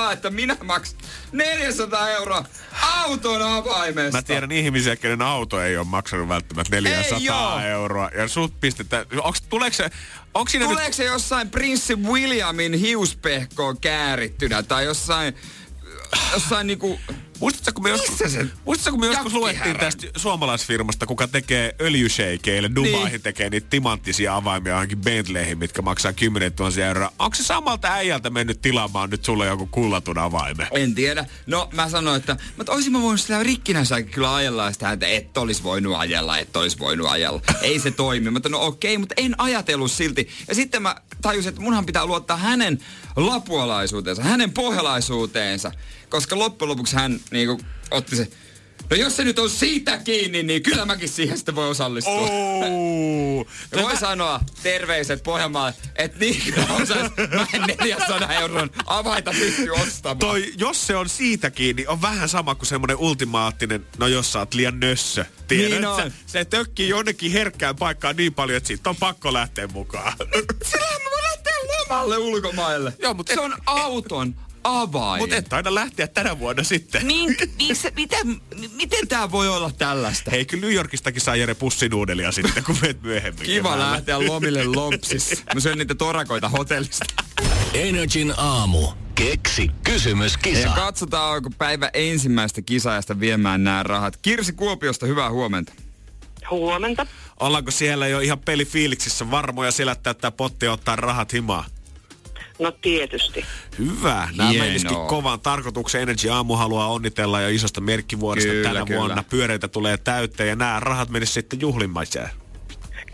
tää, 0.00 0.12
että 0.12 0.30
minä 0.30 0.56
maksan 0.64 0.98
400 1.32 2.10
euroa 2.10 2.44
auton 2.82 3.42
avaimesta? 3.42 4.18
Mä 4.18 4.22
tiedän 4.22 4.52
ihmisiä, 4.52 4.96
kenen 4.96 5.22
auto 5.22 5.62
ei 5.62 5.76
ole 5.76 5.86
maksanut 5.86 6.28
välttämättä 6.28 6.80
400 6.80 7.18
joo. 7.20 7.60
euroa. 7.60 8.10
Ja 8.14 8.28
sut 8.28 8.60
pistetään, 8.60 9.06
onks, 9.22 9.42
tuleeko 9.42 9.76
se, 9.76 9.90
onko 10.34 10.50
siinä 10.50 10.66
Tuleeko 10.66 10.86
nyt... 10.86 10.94
se 10.94 11.04
jossain 11.04 11.50
prinssi 11.50 11.94
Williamin 11.94 12.72
hiuspehkoon 12.72 13.80
käärittynä 13.80 14.62
tai 14.62 14.84
jossain, 14.84 15.36
jossain 16.32 16.66
niinku... 16.66 17.00
Muistatko, 17.40 17.72
kun 17.72 17.82
me 17.82 17.88
joskus, 17.90 18.10
Missä 18.10 18.28
se 18.28 18.46
muistatko, 18.64 18.90
kun 18.90 19.00
me 19.00 19.06
joskus 19.06 19.32
luettiin 19.32 19.76
tästä 19.76 20.06
suomalaisfirmasta, 20.16 21.06
kuka 21.06 21.28
tekee 21.28 21.74
öljysheikeille 21.80 22.70
Dubaihin, 22.74 23.10
Niin. 23.10 23.22
tekee 23.22 23.50
niitä 23.50 23.66
timanttisia 23.70 24.36
avaimia 24.36 24.72
johonkin 24.72 24.98
Bentleyhin, 24.98 25.58
mitkä 25.58 25.82
maksaa 25.82 26.12
10 26.12 26.52
000 26.58 26.84
euroa. 26.84 27.12
Onko 27.18 27.34
se 27.34 27.42
samalta 27.42 27.88
äijältä 27.92 28.30
mennyt 28.30 28.62
tilaamaan 28.62 29.10
nyt 29.10 29.24
sulle 29.24 29.46
joku 29.46 29.66
kullatun 29.66 30.18
avaimen? 30.18 30.66
En 30.70 30.94
tiedä. 30.94 31.26
No 31.46 31.68
mä 31.72 31.88
sanoin, 31.88 32.16
että 32.16 32.36
mutta 32.56 32.72
olisin 32.72 32.92
mä 32.92 33.02
voinut 33.02 33.20
sitä 33.20 33.42
rikkinäisääkin 33.42 34.10
kyllä 34.12 34.34
ajella 34.34 34.72
sitä, 34.72 34.92
että 34.92 35.06
et 35.06 35.38
olisi 35.38 35.62
voinut 35.62 35.96
ajella, 35.96 36.38
et 36.38 36.56
olisi 36.56 36.78
voinut 36.78 37.08
ajella. 37.08 37.40
Ei 37.62 37.78
se 37.78 37.90
toimi. 37.90 38.30
Mutta 38.30 38.48
no 38.48 38.66
okei, 38.66 38.98
mutta 38.98 39.14
en 39.16 39.34
ajatellut 39.40 39.92
silti. 39.92 40.28
Ja 40.48 40.54
sitten 40.54 40.82
mä 40.82 40.96
tajusin, 41.22 41.48
että 41.48 41.60
munhan 41.60 41.86
pitää 41.86 42.06
luottaa 42.06 42.36
hänen 42.36 42.78
lapualaisuuteensa, 43.16 44.22
hänen 44.22 44.52
pohjalaisuuteensa. 44.52 45.72
Koska 46.16 46.38
loppujen 46.38 46.68
lopuksi 46.70 46.96
hän 46.96 47.20
niinku 47.30 47.60
otti 47.90 48.16
se, 48.16 48.28
no 48.90 48.96
jos 48.96 49.16
se 49.16 49.24
nyt 49.24 49.38
on 49.38 49.50
siitä 49.50 49.98
kiinni, 49.98 50.42
niin 50.42 50.62
kyllä 50.62 50.84
mäkin 50.84 51.08
siihen 51.08 51.36
sitten 51.36 51.54
voi 51.56 51.68
osallistua. 51.68 52.14
Oh. 52.14 53.46
Voi 53.82 53.96
sanoa 53.96 54.40
terveiset 54.62 55.22
Pohjanmaalle, 55.22 55.74
että 55.96 56.18
niin 56.18 56.42
kyllä 56.42 56.66
osais, 56.82 57.10
mä 57.34 57.46
en 57.52 57.62
400 57.80 58.32
euron 58.32 58.70
avaita 58.86 59.30
pysty 59.30 59.70
ostamaan. 59.70 60.18
Toi, 60.18 60.52
jos 60.58 60.86
se 60.86 60.96
on 60.96 61.08
siitä 61.08 61.50
kiinni, 61.50 61.86
on 61.86 62.02
vähän 62.02 62.28
sama 62.28 62.54
kuin 62.54 62.66
semmoinen 62.66 62.96
ultimaattinen, 62.96 63.86
no 63.98 64.06
jos 64.06 64.32
sä 64.32 64.38
oot 64.38 64.54
liian 64.54 64.80
nössö. 64.80 65.24
Tiedät, 65.48 65.70
Niin 65.70 65.86
on. 65.86 65.96
se, 66.02 66.12
se 66.26 66.44
tökkii 66.44 66.88
jonnekin 66.88 67.32
herkkään 67.32 67.76
paikkaan 67.76 68.16
niin 68.16 68.34
paljon, 68.34 68.56
että 68.56 68.66
siitä 68.66 68.90
on 68.90 68.96
pakko 68.96 69.32
lähteä 69.32 69.66
mukaan. 69.66 70.12
Sillähän 70.64 71.00
mä 71.02 71.10
voin 71.10 71.24
lähteä 71.24 71.52
lomalle 71.78 72.18
ulkomaille. 72.18 72.92
Joo, 73.02 73.14
mut 73.14 73.26
se 73.26 73.32
et- 73.32 73.38
on 73.38 73.54
auton 73.66 74.34
avain. 74.66 75.22
Mutta 75.22 75.36
et 75.36 75.52
aina 75.52 75.74
lähteä 75.74 76.06
tänä 76.06 76.38
vuonna 76.38 76.64
sitten. 76.64 77.06
Mink, 77.06 77.38
missä, 77.56 77.90
miten, 77.96 78.40
miten 78.72 79.08
tää 79.08 79.30
voi 79.30 79.48
olla 79.48 79.70
tällaista? 79.78 80.30
Hei, 80.30 80.44
kyllä 80.44 80.60
New 80.66 80.74
Yorkistakin 80.74 81.20
saa 81.20 81.36
Jere 81.36 81.54
pussinuudelia 81.54 82.32
sitten, 82.32 82.64
kun 82.64 82.76
meet 82.82 83.02
myöhemmin. 83.02 83.46
Kiva 83.46 83.68
keväällä. 83.68 83.92
lähteä 83.92 84.26
lomille 84.26 84.64
lompsis. 84.64 85.44
Mä 85.54 85.60
syön 85.60 85.78
niitä 85.78 85.94
torakoita 85.94 86.48
hotellista. 86.48 87.04
Energin 87.74 88.34
aamu. 88.36 88.88
Keksi 89.14 89.70
kysymyskisa. 89.84 90.60
Ja 90.60 90.72
katsotaan, 90.74 91.36
onko 91.36 91.50
päivä 91.58 91.90
ensimmäistä 91.92 92.62
kisaajasta 92.62 93.20
viemään 93.20 93.64
nämä 93.64 93.82
rahat. 93.82 94.16
Kirsi 94.16 94.52
Kuopiosta, 94.52 95.06
hyvää 95.06 95.30
huomenta. 95.30 95.72
Huomenta. 96.50 97.06
Ollaanko 97.40 97.70
siellä 97.70 98.06
jo 98.06 98.20
ihan 98.20 98.38
pelifiiliksissä 98.38 99.30
varmoja 99.30 99.70
selättää 99.70 100.14
tämä 100.14 100.30
potti 100.30 100.66
ja 100.66 100.72
ottaa 100.72 100.96
rahat 100.96 101.32
himaa? 101.32 101.64
No 102.58 102.70
tietysti. 102.82 103.44
Hyvä. 103.78 104.28
Nämä 104.36 104.50
Hienoa. 104.50 104.66
menisikin 104.68 104.96
kovan 105.08 105.40
tarkoituksen. 105.40 106.02
Energy 106.02 106.28
Aamu 106.30 106.56
haluaa 106.56 106.86
onnitella 106.88 107.40
jo 107.40 107.48
isosta 107.48 107.80
merkkivuodesta 107.80 108.50
Kyllä, 108.50 108.68
tänä 108.68 108.84
kyllä. 108.84 109.00
vuonna. 109.00 109.24
Pyöreitä 109.30 109.68
tulee 109.68 109.96
täyteen 109.96 110.48
ja 110.48 110.56
nämä 110.56 110.80
rahat 110.80 111.08
menis 111.08 111.34
sitten 111.34 111.60
juhlimaiseen. 111.60 112.28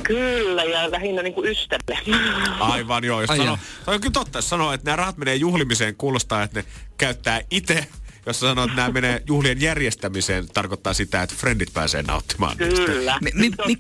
Kyllä, 0.03 0.65
ja 0.65 0.91
lähinnä 0.91 1.23
niin 1.23 1.35
kuin 1.35 1.51
ystäville. 1.51 2.17
Aivan 2.61 3.05
joo. 3.05 3.21
Jos 3.21 3.31
Ai 3.31 3.37
sanoo, 3.37 3.59
on 3.87 4.01
kyllä 4.01 4.13
totta, 4.13 4.39
jos 4.39 4.49
sanoo, 4.49 4.73
että 4.73 4.85
nämä 4.85 4.97
rahat 4.97 5.17
menee 5.17 5.35
juhlimiseen, 5.37 5.97
kuulostaa, 5.97 6.43
että 6.43 6.61
ne 6.61 6.67
käyttää 6.99 7.41
itse. 7.51 7.87
Jos 8.27 8.41
sanoo, 8.41 8.65
että 8.65 8.77
nämä 8.77 8.89
menee 8.89 9.23
juhlien 9.27 9.61
järjestämiseen, 9.61 10.49
tarkoittaa 10.49 10.95
sitä, 10.95 11.23
että 11.23 11.35
friendit 11.39 11.73
pääsee 11.73 12.03
nauttimaan 12.03 12.57
niistä. 12.57 12.85
Kyllä. 12.87 13.19
Mi- 13.21 13.31
mi- 13.35 13.51
mi-. 13.67 13.77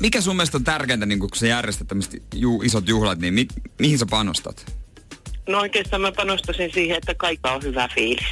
Mikä 0.00 0.20
sun 0.20 0.36
mielestä 0.36 0.56
on 0.56 0.64
tärkeintä, 0.64 1.06
niin 1.06 1.18
kun 1.18 1.28
sä 1.34 1.46
järjestät 1.46 1.86
tämmöiset 1.88 2.22
ju- 2.34 2.62
isot 2.62 2.88
juhlat, 2.88 3.18
niin 3.18 3.34
mi- 3.34 3.48
mihin 3.78 3.98
sä 3.98 4.06
panostat? 4.10 4.74
No 5.48 5.60
oikeastaan 5.60 6.02
mä 6.02 6.12
panostasin 6.12 6.70
siihen, 6.74 6.96
että 6.96 7.14
kaikilla 7.14 7.54
on 7.54 7.62
hyvä 7.62 7.88
fiilis. 7.94 8.26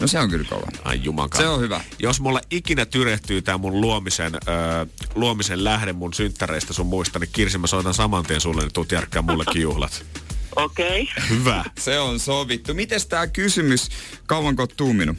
No 0.00 0.06
se 0.06 0.18
on 0.18 0.30
kyllä 0.30 0.44
kova. 0.48 0.66
Ai 0.84 1.00
juman 1.02 1.28
Se 1.36 1.48
on 1.48 1.60
hyvä. 1.60 1.80
Jos 1.98 2.20
mulla 2.20 2.40
ikinä 2.50 2.86
tyrehtyy 2.86 3.42
tää 3.42 3.58
mun 3.58 3.80
luomisen, 3.80 4.34
öö, 4.34 4.86
luomisen 5.14 5.64
lähde 5.64 5.92
mun 5.92 6.14
synttäreistä 6.14 6.72
sun 6.72 6.86
muista, 6.86 7.18
niin 7.18 7.30
Kirsi 7.32 7.58
mä 7.58 7.66
soitan 7.66 7.94
saman 7.94 8.24
tien 8.24 8.40
sulle, 8.40 8.62
niin 8.62 8.72
tuut 8.72 8.92
järkkää 8.92 9.22
mullekin 9.22 9.62
juhlat. 9.68 10.04
Okei. 10.56 11.02
Okay. 11.02 11.28
Hyvä. 11.28 11.64
Se 11.78 11.98
on 11.98 12.20
sovittu. 12.20 12.74
Mites 12.74 13.06
tää 13.06 13.26
kysymys, 13.26 13.88
kauanko 14.26 14.62
oot 14.62 14.76
tuuminut? 14.76 15.16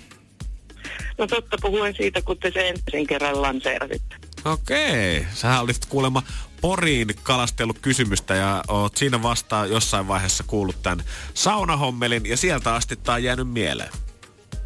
No 1.18 1.28
totta 1.28 1.58
puhuen 1.62 1.96
siitä, 1.98 2.22
kun 2.22 2.38
te 2.38 2.52
se 2.54 2.70
ensin 2.70 3.08
kerran 3.08 3.42
lanseerasitte. 3.42 4.16
Okei. 4.46 5.26
Sähän 5.34 5.62
olisit 5.62 5.86
kuulemma 5.86 6.24
Poriin 6.62 7.08
kalastellut 7.24 7.80
kysymystä 7.80 8.36
ja 8.36 8.64
oot 8.68 8.98
siinä 8.98 9.24
vasta 9.24 9.66
jossain 9.66 10.08
vaiheessa 10.08 10.44
kuullut 10.48 10.84
tämän 10.84 11.06
saunahommelin 11.34 12.26
ja 12.26 12.38
sieltä 12.38 12.74
asti 12.74 12.96
tää 12.96 13.16
on 13.16 13.24
jäänyt 13.24 13.50
mieleen. 13.50 13.90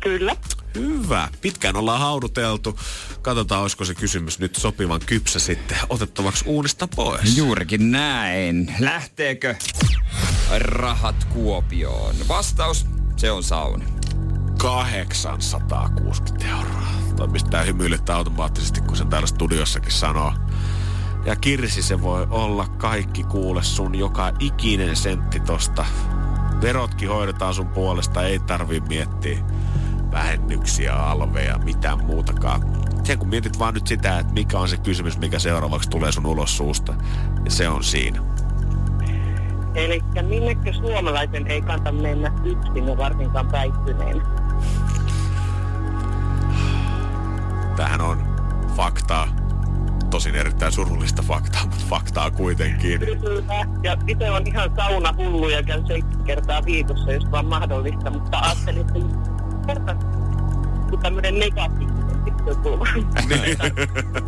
Kyllä. 0.04 0.36
Hyvä. 0.76 1.30
Pitkään 1.42 1.76
ollaan 1.76 2.00
hauduteltu. 2.00 2.80
Katsotaan, 3.22 3.62
olisiko 3.62 3.86
se 3.86 3.96
kysymys 3.96 4.40
nyt 4.40 4.56
sopivan 4.56 5.00
kypsä 5.06 5.40
sitten 5.40 5.78
otettavaksi 5.90 6.44
uunista 6.48 6.88
pois. 6.88 7.38
Juurikin 7.38 7.92
näin. 7.92 8.76
Lähteekö 8.80 9.56
rahat 10.58 11.24
Kuopioon? 11.24 12.16
Vastaus, 12.28 12.86
se 13.18 13.32
on 13.32 13.44
sauni. 13.44 13.86
860 14.58 16.50
euroa. 16.50 16.88
Toi 17.16 17.28
pistää 17.28 17.64
hymyilyttää 17.64 18.16
automaattisesti, 18.16 18.82
kun 18.82 18.98
sen 18.98 19.08
täällä 19.08 19.28
studiossakin 19.28 19.92
sanoo. 19.92 20.34
Ja 21.26 21.36
Kirsi, 21.36 21.82
se 21.82 22.02
voi 22.02 22.28
olla 22.30 22.68
kaikki 22.68 23.24
kuule 23.24 23.64
sun 23.64 23.96
joka 23.96 24.32
ikinen 24.40 24.96
sentti 24.96 25.40
tosta 25.40 25.86
Verotkin 26.62 27.10
hoidetaan 27.10 27.54
sun 27.54 27.68
puolesta, 27.68 28.24
ei 28.24 28.40
tarvi 28.40 28.80
miettiä 28.80 29.40
vähennyksiä, 30.12 30.96
alveja, 30.96 31.58
mitään 31.58 32.06
muutakaan. 32.06 32.62
Se 33.04 33.18
kun 33.18 33.30
mietit 33.30 33.60
vaan 33.60 33.74
nyt 33.74 33.88
sitä, 33.88 34.20
että 34.20 34.34
mikä 34.34 34.60
on 34.60 34.68
se 34.70 34.78
kysymys, 34.78 35.18
mikä 35.18 35.40
seuraavaksi 35.40 35.90
tulee 35.90 36.12
sun 36.12 36.26
ulos 36.26 36.58
suusta. 36.58 36.94
Ja 37.46 37.52
se 37.52 37.70
on 37.70 37.84
siinä. 37.84 38.22
Eli 39.76 40.02
minnekö 40.28 40.74
suomalaisen 40.74 41.48
ei 41.48 41.62
kannata 41.62 41.92
mennä 41.92 42.32
yksin 42.44 42.88
ja 42.88 42.98
varsinkaan 42.98 43.48
päihtyneen. 43.48 44.22
Tähän 47.76 48.02
on 48.02 48.18
faktaa. 48.76 49.45
Tosin 50.10 50.36
erittäin 50.36 50.72
surullista 50.72 51.22
faktaa, 51.22 51.62
mutta 51.62 51.86
faktaa 51.90 52.32
kuitenkin. 52.32 53.00
Kyllä. 53.00 53.66
Ja 53.84 53.98
itse 54.08 54.32
on 54.32 54.48
ihan 54.48 54.72
sauna 54.76 55.14
hullu 55.18 55.50
ja 55.50 55.64
käyn 55.64 55.88
seitsemän 55.88 56.26
kertaa 56.26 56.66
viikossa, 56.66 57.12
jos 57.12 57.32
vaan 57.32 57.46
mahdollista. 57.46 58.10
Mutta 58.10 58.40
ajattelin, 58.40 58.82
että 58.82 59.00
kerta 59.68 59.96
kun 60.90 61.00
tämmöinen 61.00 61.40
negatiivinen 61.40 62.06
näkökulma. 62.26 62.86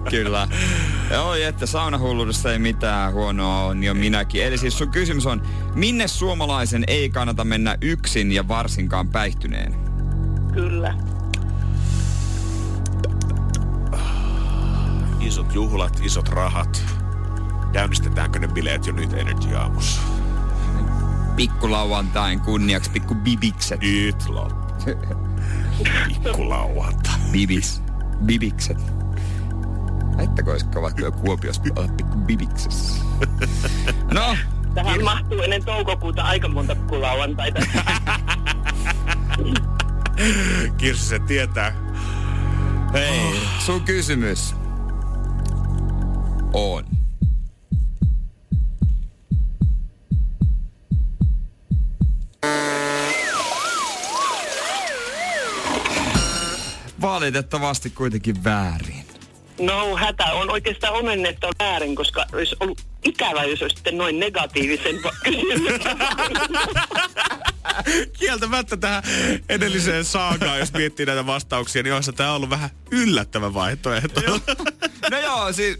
Kyllä. 0.09 0.47
Joo, 1.11 1.33
että 1.33 1.65
saunahulluudessa 1.65 2.51
ei 2.51 2.59
mitään 2.59 3.13
huonoa 3.13 3.63
on 3.63 3.83
jo 3.83 3.93
minäkin. 3.93 4.43
Eli 4.43 4.57
siis 4.57 4.77
sun 4.77 4.91
kysymys 4.91 5.25
on, 5.25 5.41
minne 5.75 6.07
suomalaisen 6.07 6.83
ei 6.87 7.09
kannata 7.09 7.43
mennä 7.43 7.77
yksin 7.81 8.31
ja 8.31 8.47
varsinkaan 8.47 9.09
päihtyneen? 9.09 9.75
Kyllä. 10.53 10.93
Isot 15.27 15.53
juhlat, 15.53 15.99
isot 16.03 16.29
rahat. 16.29 16.83
Käynnistetäänkö 17.73 18.39
ne 18.39 18.47
bileet 18.47 18.85
jo 18.87 18.93
nyt 18.93 19.13
Energy 19.13 19.55
Aamussa? 19.55 20.01
Pikkulauantain 21.35 22.39
kunniaksi 22.39 22.91
pikku 22.91 23.15
bibikset. 23.15 23.79
Nyt 23.81 24.23
Pikkulauanta. 26.07 27.09
Bibis. 27.31 27.81
Bibikset. 28.25 28.77
Aittako 30.17 30.51
olisi 30.51 30.65
kovat 30.73 30.93
kyllä 30.93 31.11
Kuopiossa 31.11 31.61
olla 31.77 31.87
pikku 31.97 32.17
bibiksessä. 32.17 33.03
No. 34.13 34.37
Tähän 34.73 34.93
Kirsi. 34.93 35.03
mahtuu 35.03 35.41
ennen 35.41 35.65
toukokuuta 35.65 36.23
aika 36.23 36.47
monta 36.47 36.75
pikkulauantaita. 36.75 37.59
Kirsi 40.77 41.05
se 41.05 41.19
tietää. 41.19 41.75
Hei, 42.93 43.39
sun 43.59 43.81
kysymys 43.81 44.55
on. 46.53 46.86
Valitettavasti 57.01 57.89
kuitenkin 57.89 58.43
väärin. 58.43 59.07
No 59.60 59.95
hätä 59.95 60.25
on 60.25 60.49
oikeastaan 60.49 60.93
onnen, 60.93 61.25
että 61.25 61.47
on 61.47 61.53
väärin, 61.60 61.95
koska 61.95 62.25
olisi 62.33 62.55
ollut 62.60 62.81
ikävä, 63.03 63.43
jos 63.43 63.62
olisi 63.62 63.75
sitten 63.75 63.97
noin 63.97 64.19
negatiivisen 64.19 64.95
Kieltämättä 68.19 68.77
tähän 68.77 69.03
edelliseen 69.49 70.05
saagaan, 70.05 70.60
jos 70.60 70.73
miettii 70.73 71.05
näitä 71.05 71.25
vastauksia, 71.25 71.83
niin 71.83 71.93
olisi 71.93 72.13
tämä 72.13 72.33
ollut 72.33 72.49
vähän 72.49 72.69
yllättävä 72.91 73.53
vaihtoehto. 73.53 74.21
no 75.12 75.19
joo, 75.19 75.53
siis 75.53 75.79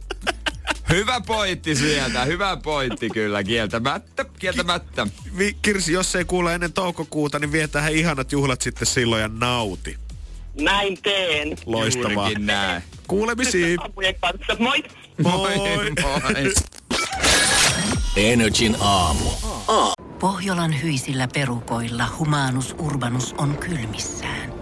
Hyvä 0.90 1.22
pointti 1.22 1.76
sieltä, 1.76 2.26
hyvä 2.26 2.58
pointti 2.58 3.10
kyllä, 3.10 3.44
kieltämättä, 3.44 4.26
kieltämättä. 4.40 5.08
Kirsi, 5.62 5.94
jos 5.94 6.16
ei 6.16 6.26
kuule 6.26 6.54
ennen 6.54 6.74
toukokuuta, 6.74 7.40
niin 7.40 7.52
vietään 7.52 7.94
ihanat 7.94 8.32
juhlat 8.32 8.62
sitten 8.62 8.88
silloin 8.88 9.22
ja 9.22 9.28
nauti. 9.28 9.98
Näin 10.62 10.98
teen. 11.04 11.58
Loistavaa. 11.66 12.12
Juurikin 12.12 12.46
näin. 12.46 12.84
Kuulemisiin. 13.08 13.80
Moi. 14.60 14.84
Moi. 15.24 15.56
Moi. 15.58 15.94
Moi. 16.02 16.54
Energin 18.16 18.78
aamu. 18.80 19.30
Pohjolan 20.20 20.82
hyisillä 20.82 21.28
perukoilla 21.34 22.08
humanus 22.20 22.76
urbanus 22.80 23.36
on 23.38 23.58
kylmissään. 23.58 24.54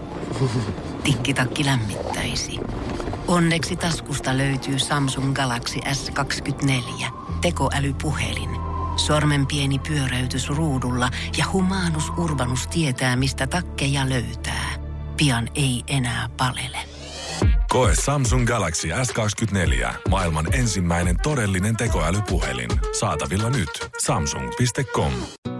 Tikkitakki 1.03 1.65
lämmittäisi. 1.65 2.59
Onneksi 3.27 3.75
taskusta 3.75 4.37
löytyy 4.37 4.79
Samsung 4.79 5.33
Galaxy 5.33 5.79
S24 5.79 7.05
tekoälypuhelin. 7.41 8.49
Sormen 8.95 9.47
pieni 9.47 9.79
pyöräytys 9.79 10.49
ruudulla 10.49 11.09
ja 11.37 11.45
humanus 11.53 12.09
urbanus 12.17 12.67
tietää, 12.67 13.15
mistä 13.15 13.47
takkeja 13.47 14.09
löytää. 14.09 14.69
Pian 15.17 15.49
ei 15.55 15.83
enää 15.87 16.29
palele. 16.37 16.77
Koe 17.69 17.93
Samsung 18.05 18.47
Galaxy 18.47 18.87
S24. 18.87 19.93
Maailman 20.09 20.55
ensimmäinen 20.55 21.15
todellinen 21.23 21.77
tekoälypuhelin. 21.77 22.69
Saatavilla 22.99 23.49
nyt. 23.49 23.89
Samsung.com. 24.01 25.11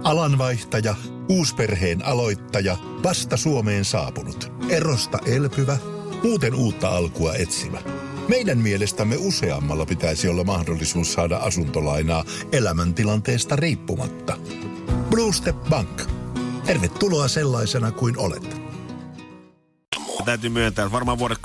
Alanvaihtaja, 0.04 0.96
uusperheen 1.30 2.06
aloittaja, 2.06 2.78
vasta 3.04 3.38
Suomeen 3.38 3.86
saapunut, 3.86 4.52
erosta 4.70 5.20
elpyvä, 5.26 5.78
muuten 6.24 6.56
uutta 6.56 6.90
alkua 6.90 7.36
etsimä. 7.36 7.82
Meidän 8.28 8.58
mielestämme 8.58 9.16
useammalla 9.20 9.86
pitäisi 9.86 10.28
olla 10.28 10.44
mahdollisuus 10.44 11.14
saada 11.14 11.38
asuntolainaa 11.38 12.26
elämäntilanteesta 12.52 13.56
riippumatta. 13.56 14.38
Blue 15.10 15.34
Step 15.34 15.56
Bank. 15.70 16.02
Tervetuloa 16.66 17.28
sellaisena 17.28 17.92
kuin 17.92 18.18
olet 18.18 18.65
täytyy 20.26 20.50
myöntää, 20.50 20.86
että 20.86 20.92
varmaan 20.92 21.20
vuodet 21.20 21.38
2000-2005 21.38 21.42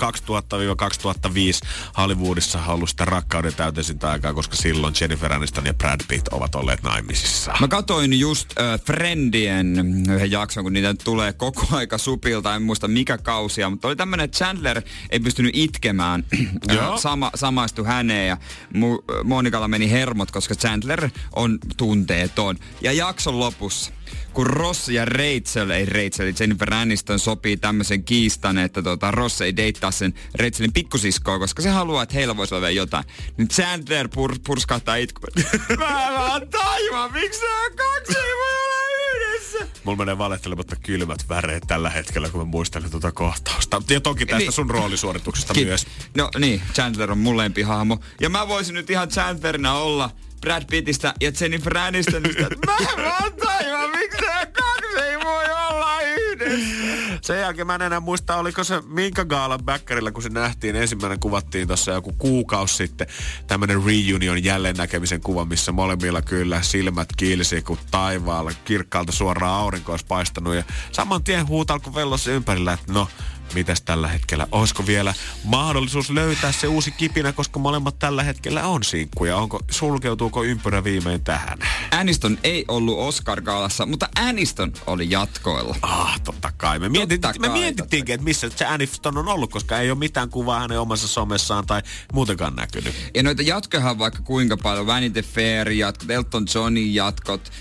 Hollywoodissa 1.97 2.59
on 2.59 2.73
ollut 2.73 2.89
sitä 2.89 3.05
rakkauden 3.05 3.53
täyteisintä 3.53 4.11
aikaa, 4.11 4.33
koska 4.33 4.55
silloin 4.55 4.93
Jennifer 5.01 5.33
Aniston 5.33 5.65
ja 5.65 5.73
Brad 5.73 6.01
Pitt 6.07 6.27
ovat 6.27 6.55
olleet 6.55 6.83
naimisissa. 6.83 7.53
Mä 7.59 7.67
katoin 7.67 8.19
just 8.19 8.59
äh, 8.59 8.81
Friendien 8.85 9.77
yhden 10.09 10.31
jakson, 10.31 10.63
kun 10.63 10.73
niitä 10.73 10.95
tulee 11.03 11.33
koko 11.33 11.67
aika 11.71 11.97
supilta, 11.97 12.55
en 12.55 12.61
muista 12.61 12.87
mikä 12.87 13.17
kausia, 13.17 13.69
mutta 13.69 13.87
oli 13.87 13.95
tämmönen, 13.95 14.23
että 14.23 14.37
Chandler 14.37 14.81
ei 15.09 15.19
pystynyt 15.19 15.51
itkemään, 15.55 16.23
Sama, 16.97 17.31
samaistui 17.35 17.85
häneen 17.85 18.27
ja 18.27 18.37
Mu- 18.73 19.23
Monikalla 19.23 19.67
meni 19.67 19.91
hermot, 19.91 20.31
koska 20.31 20.55
Chandler 20.55 21.09
on 21.35 21.59
tunteeton. 21.77 22.57
Ja 22.81 22.91
jakson 22.91 23.39
lopussa 23.39 23.91
kun 24.33 24.47
Ross 24.47 24.89
ja 24.89 25.05
Rachel, 25.05 25.69
ei 25.69 25.85
Rachel, 25.85 26.33
Jennifer 26.39 26.73
Aniston 26.73 27.19
sopii 27.19 27.57
tämmöisen 27.57 28.03
kiistan, 28.03 28.57
että 28.57 28.81
tota, 28.81 29.11
Ross 29.11 29.41
ei 29.41 29.55
deittaa 29.55 29.91
sen 29.91 30.13
Rachelin 30.39 30.73
pikkusiskoa, 30.73 31.39
koska 31.39 31.61
se 31.61 31.69
haluaa, 31.69 32.03
että 32.03 32.15
heillä 32.15 32.37
voisi 32.37 32.55
olla 32.55 32.69
jotain. 32.69 33.03
Niin 33.37 33.47
Chandler 33.47 34.09
pur, 34.09 34.35
purskahtaa 34.47 34.95
itku. 34.95 35.21
Mä 35.79 36.11
vaan 36.17 36.47
tajuan, 36.47 37.13
miksi 37.13 37.41
nämä 37.41 37.69
kaksi 37.69 38.17
ei 38.17 38.33
voi 38.35 38.55
olla 38.65 38.81
yhdessä? 39.15 39.67
Mulla 39.83 39.97
menee 39.97 40.17
valehtelematta 40.17 40.75
kylmät 40.75 41.25
väreet 41.29 41.63
tällä 41.67 41.89
hetkellä, 41.89 42.29
kun 42.29 42.41
mä 42.41 42.45
muistelen 42.45 42.91
tuota 42.91 43.11
kohtausta. 43.11 43.81
Ja 43.89 44.01
toki 44.01 44.25
tästä 44.25 44.37
niin. 44.37 44.51
sun 44.51 44.69
roolisuorituksesta 44.69 45.53
Ki- 45.53 45.65
myös. 45.65 45.87
No 46.17 46.29
niin, 46.39 46.61
Chandler 46.73 47.11
on 47.11 47.17
mun 47.17 47.37
lempihahmo. 47.37 47.99
Ja 48.19 48.29
mä 48.29 48.47
voisin 48.47 48.75
nyt 48.75 48.89
ihan 48.89 49.09
Chandlerina 49.09 49.73
olla 49.73 50.09
Brad 50.41 50.63
Pittistä 50.69 51.13
ja 51.21 51.31
Jennifer 51.41 51.77
Anistonista. 51.77 52.41
mä 52.65 53.03
vaan 53.03 53.33
tajuan, 53.33 53.89
miksi 53.89 54.25
kaksi 54.53 55.05
ei 55.05 55.17
voi 55.23 55.45
olla 55.69 56.01
yhdessä. 56.01 56.81
Sen 57.21 57.39
jälkeen 57.39 57.67
mä 57.67 57.75
en 57.75 57.81
enää 57.81 57.99
muista, 57.99 58.35
oliko 58.35 58.63
se 58.63 58.81
minkä 58.87 59.25
gaalan 59.25 59.63
backerilla, 59.63 60.11
kun 60.11 60.23
se 60.23 60.29
nähtiin. 60.29 60.75
Ensimmäinen 60.75 61.19
kuvattiin 61.19 61.67
tuossa 61.67 61.91
joku 61.91 62.13
kuukausi 62.17 62.75
sitten. 62.75 63.07
Tämmönen 63.47 63.83
reunion 63.85 64.43
jälleen 64.43 64.75
näkemisen 64.75 65.21
kuva, 65.21 65.45
missä 65.45 65.71
molemmilla 65.71 66.21
kyllä 66.21 66.61
silmät 66.61 67.09
kiilisi 67.17 67.61
kuin 67.61 67.79
taivaalla. 67.91 68.51
Kirkkaalta 68.65 69.11
suoraan 69.11 69.53
aurinko 69.53 69.91
olisi 69.91 70.05
paistanut. 70.05 70.55
Ja 70.55 70.63
saman 70.91 71.23
tien 71.23 71.47
huuta 71.47 71.73
alkoi 71.73 71.95
vellossa 71.95 72.31
ympärillä, 72.31 72.73
että 72.73 72.93
no, 72.93 73.07
mitäs 73.53 73.81
tällä 73.81 74.07
hetkellä? 74.07 74.47
Olisiko 74.51 74.85
vielä 74.87 75.13
mahdollisuus 75.43 76.09
löytää 76.09 76.51
se 76.51 76.67
uusi 76.67 76.91
kipinä, 76.91 77.31
koska 77.31 77.59
molemmat 77.59 77.99
tällä 77.99 78.23
hetkellä 78.23 78.67
on 78.67 78.83
sinkkuja? 78.83 79.37
Onko, 79.37 79.59
sulkeutuuko 79.71 80.43
ympyrä 80.43 80.83
viimein 80.83 81.23
tähän? 81.23 81.59
Aniston 81.91 82.37
ei 82.43 82.65
ollut 82.67 82.99
Oscar-gaalassa, 82.99 83.85
mutta 83.85 84.09
Aniston 84.19 84.73
oli 84.87 85.09
jatkoilla. 85.09 85.75
Ah, 85.81 86.21
totta 86.21 86.51
kai. 86.57 86.79
Me, 86.79 86.89
mietit, 86.89 87.21
kai, 87.21 87.33
me 87.39 87.49
mietittiinkin, 87.49 88.15
että 88.15 88.25
missä 88.25 88.49
se 88.55 88.65
Aniston 88.65 89.17
on 89.17 89.27
ollut, 89.27 89.51
koska 89.51 89.79
ei 89.79 89.91
ole 89.91 89.99
mitään 89.99 90.29
kuvaa 90.29 90.59
hänen 90.59 90.79
omassa 90.79 91.07
somessaan 91.07 91.65
tai 91.65 91.81
muutenkaan 92.13 92.55
näkynyt. 92.55 92.95
Ja 93.15 93.23
noita 93.23 93.41
jatkoja 93.41 93.97
vaikka 93.97 94.21
kuinka 94.21 94.57
paljon. 94.57 94.87
Vanity 94.87 95.21
Fair 95.21 95.69
jatkot, 95.69 96.09
Elton 96.09 96.45
Johnin 96.55 96.95
jatkot, 96.95 97.51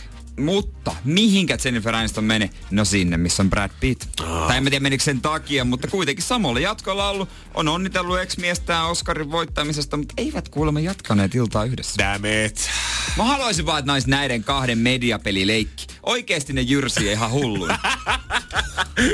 mutta 0.40 0.96
mihinkä 1.05 1.59
Jennifer 1.64 1.94
Aniston 1.94 2.24
meni? 2.24 2.50
No 2.70 2.85
sinne, 2.85 3.16
missä 3.16 3.42
on 3.42 3.50
Brad 3.50 3.70
Pitt. 3.81 4.20
Oh. 4.20 4.48
Tai 4.48 4.57
en 4.57 4.64
tiedä 4.64 4.81
menikö 4.81 5.05
sen 5.05 5.20
takia, 5.20 5.64
mutta 5.64 5.88
kuitenkin 5.88 6.24
samalla 6.24 6.61
jatkolla 6.61 7.11
ollut. 7.11 7.29
On 7.55 7.68
onnitellut 7.68 8.20
ex-miestään 8.20 8.87
Oscarin 8.87 9.31
voittamisesta, 9.31 9.96
mutta 9.96 10.14
eivät 10.16 10.48
kuulemma 10.48 10.81
jatkaneet 10.81 11.35
iltaa 11.35 11.64
yhdessä. 11.64 12.05
Damn 12.05 12.26
it. 12.26 12.70
Mä 13.16 13.24
haluaisin 13.24 13.66
vaan, 13.66 13.79
että 13.79 14.11
näiden 14.11 14.44
kahden 14.44 14.79
mediapelileikki 14.79 15.87
oikeesti 16.07 16.53
ne 16.53 16.61
jyrsii 16.61 17.13
ihan 17.13 17.31
hullun. 17.31 17.71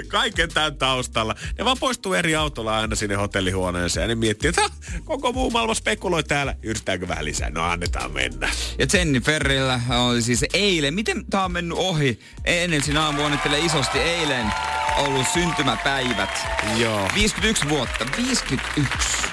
Kaiken 0.09 0.49
tämän 0.55 0.77
taustalla. 0.77 1.35
Ne 1.59 1.65
vaan 1.65 1.77
poistuu 1.81 2.15
eri 2.15 2.37
autolla 2.37 2.79
aina 2.79 2.97
sinne 2.97 3.15
hotellihuoneeseen 3.15 4.03
ja 4.05 4.09
ne 4.09 4.15
miettii, 4.15 4.49
että 4.49 4.63
"Ha, 4.63 4.71
koko 5.05 5.33
muu 5.33 5.51
maailma 5.51 5.75
spekuloi 5.75 6.23
täällä. 6.25 6.55
Yritetäänkö 6.63 7.09
vähän 7.09 7.25
lisää? 7.25 7.51
No 7.51 7.65
annetaan 7.65 8.13
mennä. 8.13 8.49
Ja 8.79 8.87
Jenniferillä 8.93 9.81
oli 9.99 10.23
siis 10.23 10.45
eilen, 10.55 10.95
miten 10.95 11.27
tää 11.31 11.45
on 11.45 11.53
mennyt 11.53 11.79
ohi? 11.79 12.21
Enelsin 12.45 12.97
aamu 12.97 13.25
onnittelee 13.25 13.59
isosti 13.61 13.99
eilen 13.99 14.47
ollut 14.97 15.27
syntymäpäivät. 15.35 16.31
Joo. 16.77 17.09
51 17.15 17.69
vuotta, 17.69 18.07
51. 18.17 18.83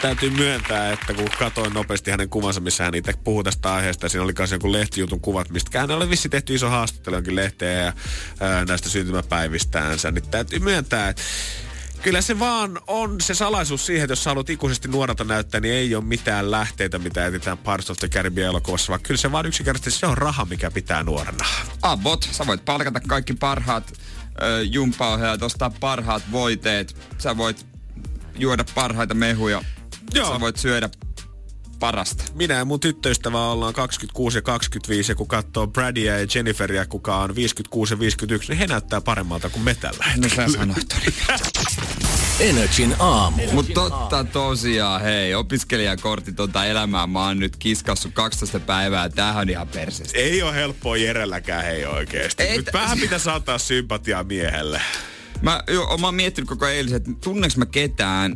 Täytyy 0.02 0.30
myöntää, 0.30 0.92
että 0.92 1.14
kun 1.14 1.28
katsoin 1.40 1.74
nopeasti 1.74 2.12
hänen 2.12 2.30
kuvansa, 2.30 2.60
missä 2.62 2.84
hän 2.84 2.96
itse 2.96 3.14
puhuu 3.24 3.44
tästä 3.44 3.74
aiheesta, 3.74 4.10
siinä 4.10 4.24
oli 4.24 4.34
myös 4.38 4.52
joku 4.52 4.72
lehtijutun 4.72 5.20
kuvat, 5.20 5.50
mistä 5.50 5.80
hän 5.80 5.92
oli 5.92 6.10
vissi 6.10 6.30
tehty 6.30 6.56
iso 6.56 6.70
haastattelu 6.70 7.16
jonkin 7.16 7.36
lehteen 7.44 7.86
ja 7.86 7.94
ää, 8.40 8.66
näistä 8.66 8.90
syntymäpäivistäänsä, 8.90 10.12
niin 10.12 10.30
täytyy 10.30 10.60
myöntää, 10.60 11.10
että 11.10 11.22
Kyllä 12.02 12.22
se 12.22 12.40
vaan 12.40 12.80
on 12.88 13.22
se 13.22 13.34
salaisuus 13.34 13.86
siihen, 13.86 14.04
että 14.04 14.12
jos 14.12 14.24
sä 14.24 14.30
haluat 14.30 14.50
ikuisesti 14.50 14.88
nuorelta 14.88 15.24
näyttää, 15.24 15.62
niin 15.62 15.74
ei 15.74 15.96
ole 15.96 16.04
mitään 16.04 16.52
lähteitä, 16.52 17.00
mitä 17.00 17.26
etsitään 17.26 17.58
Pirates 17.58 17.90
of 17.90 17.98
the 17.98 18.08
Caribbean 18.08 18.50
elokuvassa, 18.50 18.90
vaan 18.90 19.02
kyllä 19.02 19.18
se 19.18 19.32
vaan 19.32 19.46
yksinkertaisesti 19.46 20.00
se 20.00 20.06
on 20.06 20.18
raha, 20.18 20.46
mikä 20.46 20.72
pitää 20.72 21.04
nuorena. 21.04 21.46
Abot, 21.82 22.30
sä 22.32 22.48
voit 22.48 22.66
palkata 22.66 23.00
kaikki 23.00 23.34
parhaat 23.34 23.94
jumppaohjaajat, 24.64 25.44
ostaa 25.44 25.70
parhaat 25.80 26.24
voiteet. 26.32 26.96
Sä 27.18 27.38
voit 27.38 27.66
juoda 28.36 28.66
parhaita 28.76 29.14
mehuja. 29.14 29.64
Joo. 30.14 30.34
Sä 30.34 30.40
voit 30.40 30.58
syödä 30.58 30.90
parasta. 31.84 32.24
Minä 32.34 32.54
ja 32.54 32.66
mun 32.66 32.80
tyttöystävä 32.80 33.50
ollaan 33.52 33.74
26 33.74 34.38
ja 34.38 34.42
25 34.42 35.12
ja 35.12 35.16
kun 35.16 35.28
katsoo 35.28 35.68
Bradia 35.68 36.20
ja 36.20 36.28
Jenniferia, 36.36 36.86
kuka 36.86 37.18
on 37.18 37.36
56 37.36 37.94
ja 37.94 38.00
51, 38.00 38.50
niin 38.52 38.60
he 38.60 38.68
näyttää 38.68 39.02
paremmalta 39.02 39.50
kuin 39.50 39.64
me 39.64 39.76
tällä 39.76 40.06
No 40.18 40.24
hetkellä. 40.24 40.48
sä 40.48 40.58
sanoit 40.58 40.96
Energin 42.40 42.96
aamu. 43.00 43.42
Mutta 43.52 43.74
totta 43.74 44.24
tosiaan, 44.24 45.02
hei, 45.02 45.36
opiskelijakortti 45.36 46.32
tota 46.32 46.66
elämää 46.66 47.08
mä 47.08 47.26
oon 47.26 47.40
nyt 47.40 47.56
kiskassut 47.58 48.14
12 48.14 48.60
päivää. 48.60 49.10
Tämähän 49.10 49.42
on 49.42 49.50
ihan 49.50 49.68
perseestä. 49.68 50.18
Ei 50.20 50.42
ole 50.44 50.56
helppoa 50.56 50.98
Jerelläkään 50.98 51.66
hei 51.66 51.86
oikeesti. 51.86 52.44
Ei 52.44 52.58
Nyt 52.58 52.66
t- 52.66 52.74
vähän 52.74 53.00
pitäisi 53.00 53.30
antaa 53.30 53.58
sympatiaa 53.58 54.24
miehelle. 54.24 54.82
Mä, 55.42 55.64
jo, 55.68 55.98
mä 56.02 56.08
oon 56.08 56.16
miettinyt 56.16 56.50
koko 56.50 56.68
eilisen, 56.68 56.98
että 56.98 57.12
tunneks 57.24 57.58
mä 57.58 57.66
ketään, 57.66 58.36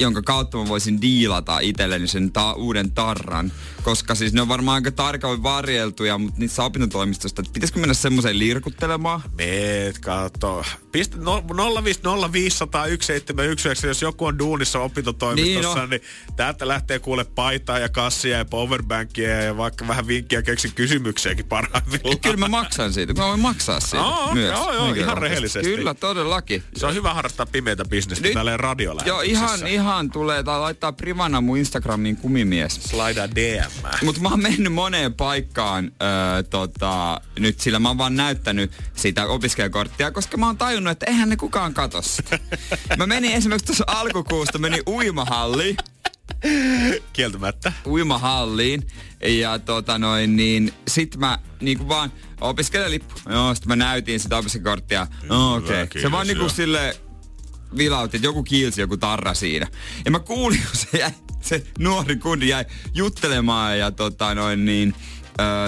jonka 0.00 0.22
kautta 0.22 0.58
mä 0.58 0.68
voisin 0.68 1.00
diilata 1.00 1.58
itselleni 1.58 2.08
sen 2.08 2.32
ta- 2.32 2.52
uuden 2.52 2.90
tarran. 2.92 3.52
Koska 3.82 4.14
siis 4.14 4.32
ne 4.32 4.40
on 4.42 4.48
varmaan 4.48 4.74
aika 4.74 4.90
tarkoin 4.90 5.42
varjeltuja, 5.42 6.18
mutta 6.18 6.40
niissä 6.40 6.64
opintotoimistosta, 6.64 7.42
että 7.42 7.52
pitäisikö 7.52 7.80
mennä 7.80 7.94
semmoiseen 7.94 8.38
lirkuttelemaan? 8.38 9.20
Meet 9.38 9.98
katso. 9.98 10.64
Pistä 10.92 11.16
no, 11.16 11.44
050501719, 13.82 13.86
jos 13.86 14.02
joku 14.02 14.24
on 14.24 14.38
duunissa 14.38 14.78
opintotoimistossa, 14.80 15.68
Niin 15.68 15.74
niin, 15.74 15.82
on. 15.82 15.90
niin 15.90 16.02
täältä 16.36 16.68
lähtee 16.68 16.98
kuule 16.98 17.24
paitaa 17.24 17.78
ja 17.78 17.88
kassia 17.88 18.38
ja 18.38 18.44
powerbankia 18.44 19.28
ja 19.42 19.56
vaikka 19.56 19.88
vähän 19.88 20.06
vinkkiä 20.06 20.42
keksi 20.42 20.68
kysymyksiäkin 20.74 21.46
parhaimmillaan. 21.46 22.18
Kyllä 22.20 22.36
mä 22.36 22.48
maksan 22.48 22.92
siitä, 22.92 23.14
kun 23.14 23.22
mä 23.22 23.28
voin 23.28 23.40
maksaa 23.40 23.80
siitä 23.80 23.96
Joo, 23.96 24.34
myös. 24.34 24.50
joo, 24.52 24.72
joo, 24.72 24.94
ihan 24.94 25.18
rehellisesti. 25.18 25.70
Kyllä, 25.76 25.94
todellakin. 25.94 26.62
Se 26.76 26.86
on 26.86 26.94
hyvä 26.94 27.14
harrastaa 27.14 27.46
pimeätä 27.46 27.84
bisnestä 27.84 28.28
täällä 28.32 28.56
radiolähetyksessä. 28.56 29.36
Joo, 29.36 29.42
ihan, 29.42 29.66
ihan 29.66 29.85
tulee, 30.12 30.42
tai 30.42 30.60
laittaa 30.60 30.92
privana 30.92 31.40
mun 31.40 31.58
Instagramiin 31.58 32.16
kumimies. 32.16 32.74
Slaida 32.74 33.28
DM. 33.30 33.88
Mutta 34.04 34.20
mä 34.20 34.28
oon 34.28 34.42
mennyt 34.42 34.72
moneen 34.72 35.14
paikkaan 35.14 35.92
öö, 36.02 36.42
tota, 36.42 37.20
nyt, 37.38 37.60
sillä 37.60 37.78
mä 37.78 37.88
oon 37.88 37.98
vaan 37.98 38.16
näyttänyt 38.16 38.72
sitä 38.94 39.26
opiskelijakorttia, 39.26 40.10
koska 40.10 40.36
mä 40.36 40.46
oon 40.46 40.58
tajunnut, 40.58 40.90
että 40.90 41.06
eihän 41.06 41.28
ne 41.28 41.36
kukaan 41.36 41.74
katso 41.74 42.02
sitä. 42.02 42.38
Mä 42.96 43.06
menin 43.06 43.32
esimerkiksi 43.32 43.66
tuossa 43.66 43.84
alkukuusta, 43.86 44.58
menin 44.58 44.82
uimahalliin, 44.88 45.76
Kieltämättä. 47.12 47.72
uimahalliin 47.86 48.86
ja 49.20 49.58
tota 49.58 49.98
noin, 49.98 50.36
niin 50.36 50.74
sit 50.88 51.16
mä 51.16 51.38
niinku 51.60 51.88
vaan 51.88 52.12
opiskelijalippu. 52.40 53.14
Joo, 53.30 53.54
sit 53.54 53.66
mä 53.66 53.76
näytin 53.76 54.20
sitä 54.20 54.38
opiskelijakorttia. 54.38 55.06
No 55.22 55.54
okei. 55.54 55.82
Okay. 55.82 56.02
Se 56.02 56.10
vaan 56.10 56.26
niinku 56.26 56.48
sille 56.48 56.96
vilautti, 57.76 58.16
että 58.16 58.26
joku 58.26 58.42
kiilsi 58.42 58.80
joku 58.80 58.96
tarra 58.96 59.34
siinä. 59.34 59.66
Ja 60.04 60.10
mä 60.10 60.18
kuulin, 60.18 60.62
kun 60.70 60.80
se, 60.80 60.98
jäi, 60.98 61.10
se 61.40 61.66
nuori 61.78 62.16
kundi 62.16 62.48
jäi 62.48 62.64
juttelemaan 62.94 63.78
ja 63.78 63.90
tota 63.90 64.34
noin 64.34 64.64
niin, 64.64 64.94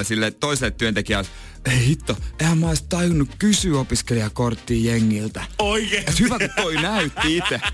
sille 0.03 0.31
toiselle 0.31 0.71
työntekijälle, 0.71 1.29
ei 1.65 1.87
hitto, 1.87 2.17
eihän 2.41 2.59
mä 2.59 2.69
ois 2.69 2.83
tajunnut 2.83 3.29
kysyä 3.39 3.81
opiskelijakorttia 3.81 4.93
jengiltä. 4.93 5.45
Oikein. 5.59 6.05
Hyvä, 6.21 6.39
kun 6.39 6.49
toi 6.57 6.75
näytti 6.75 7.37
itse. 7.37 7.61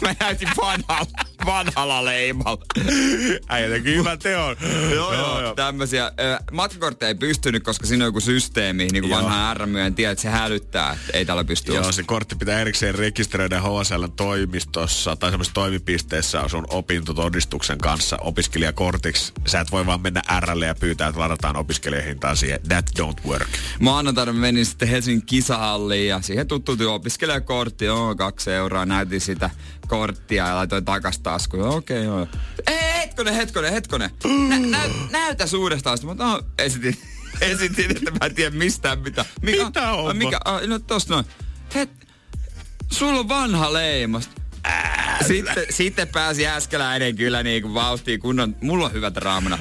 Mä 0.00 0.14
näytin 0.20 0.48
vanhalla, 0.56 1.10
vanhalla 1.46 2.04
leimalla. 2.04 2.64
Äijä 3.48 3.68
teki 3.68 3.96
hyvän 3.96 4.18
teon. 4.18 4.56
joo, 4.94 5.14
joo, 5.14 5.40
joo. 5.40 5.54
Tämmöisiä. 5.54 6.06
Ö, 6.06 6.38
Matkakortteja 6.52 7.08
ei 7.08 7.14
pystynyt, 7.14 7.62
koska 7.64 7.86
siinä 7.86 8.04
on 8.04 8.08
joku 8.08 8.20
systeemi, 8.20 8.86
niin 8.86 9.02
kuin 9.02 9.10
vanha 9.10 9.54
RM 9.54 9.94
tiedät, 9.94 10.12
että 10.12 10.22
se 10.22 10.28
hälyttää, 10.28 10.92
että 10.92 11.18
ei 11.18 11.24
tällä 11.24 11.44
pysty 11.44 11.74
Joo, 11.74 11.92
se 11.92 12.02
kortti 12.02 12.36
pitää 12.36 12.60
erikseen 12.60 12.94
rekisteröidä 12.94 13.60
HSL 13.60 14.04
toimistossa 14.16 15.16
tai 15.16 15.30
semmoisessa 15.30 15.54
toimipisteessä 15.54 16.48
sun 16.48 16.66
opintotodistuksen 16.70 17.78
kanssa 17.78 18.16
opiskelijakortiksi. 18.20 19.32
Sä 19.46 19.60
et 19.60 19.72
voi 19.72 19.86
vaan 19.86 20.00
mennä 20.00 20.22
RL 20.40 20.62
ja 20.62 20.74
pyytää, 20.74 21.08
että 21.08 21.20
ladataan 21.20 21.56
opiskelijahintaan 21.56 22.36
siihen. 22.36 22.60
That 22.68 22.90
don't 22.98 23.19
work. 23.26 23.48
Maanantaina 23.80 24.32
menin 24.32 24.66
sitten 24.66 24.88
Helsingin 24.88 25.26
kisahalliin 25.26 26.08
ja 26.08 26.20
siihen 26.20 26.46
tuttuutui 26.46 26.86
opiskelijakortti, 26.86 27.84
joo, 27.84 28.14
kaksi 28.14 28.50
euroa, 28.50 28.86
näytin 28.86 29.20
sitä 29.20 29.50
korttia 29.88 30.48
ja 30.48 30.56
laitoin 30.56 30.84
takas 30.84 31.18
taskuun. 31.18 31.68
Okei, 31.68 32.08
okay, 32.08 32.18
joo. 32.18 32.26
Ei, 32.66 33.00
hetkonen, 33.00 33.34
hetkonen, 33.34 33.72
hetkonen. 33.72 34.10
Nä, 34.48 34.58
nä, 34.58 34.78
näytä 35.10 35.44
uudestaan. 35.58 35.98
Sitten 35.98 36.16
mä 36.16 36.24
no, 36.24 36.42
esitin, 36.58 36.96
esitin, 37.40 37.90
että 37.96 38.10
mä 38.10 38.26
en 38.26 38.34
tiedä 38.34 38.56
mistään 38.56 38.98
mitä. 38.98 39.24
Mikä, 39.42 39.64
Mitä 39.64 39.92
on? 39.92 40.10
a, 40.10 40.14
Mikä, 40.14 40.40
a, 40.44 40.60
no 40.66 40.78
tossa 40.78 41.14
noin. 41.14 41.26
Het, 41.74 41.90
sulla 42.90 43.20
on 43.20 43.28
vanha 43.28 43.72
leimas. 43.72 44.30
Sitten, 45.26 45.66
sitten 45.70 46.08
pääsi 46.08 46.46
äskeläinen 46.46 47.16
kyllä 47.16 47.42
niinku 47.42 47.74
vauhtiin 47.74 48.20
kunnon, 48.20 48.56
mulla 48.60 48.84
on 48.84 48.92
hyvät 48.92 49.16
raamana. 49.16 49.58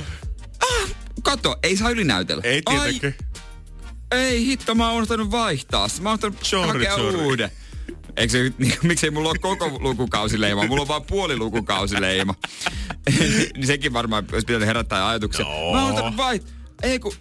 Ah, 0.63 0.89
kato, 1.23 1.59
ei 1.63 1.77
saa 1.77 1.89
ylinäytellä. 1.89 2.41
Ei 2.45 2.61
Ai, 2.65 2.75
tietenkin. 2.75 3.28
Ei 4.11 4.45
hitto, 4.45 4.75
mä 4.75 4.87
oon 4.87 4.95
unohtanut 4.95 5.31
vaihtaa. 5.31 5.87
Mä 6.01 6.09
oon 6.09 6.19
unohtanut 6.23 6.45
Sorry, 6.45 6.67
hakea 6.67 6.95
sorry. 6.95 7.25
uuden. 7.25 7.51
Eikö 8.17 8.31
se, 8.31 8.53
niin, 8.57 8.73
miksei 8.83 9.11
mulla 9.11 9.29
ole 9.29 9.39
koko 9.39 9.77
lukukausileima, 9.79 10.67
mulla 10.67 10.81
on 10.81 10.87
vaan 10.87 11.05
puoli 11.05 11.37
lukukausileima. 11.37 12.35
niin 13.55 13.67
sekin 13.67 13.93
varmaan 13.93 14.25
olisi 14.33 14.45
pitänyt 14.45 14.67
herättää 14.67 15.07
ajatuksia. 15.07 15.45
Joo. 15.45 15.73
Mä 15.73 15.81
oon 15.81 15.91
unohtanut 15.91 16.17
vaihtaa. 16.17 16.53
Ei 16.83 16.99
kun, 16.99 17.13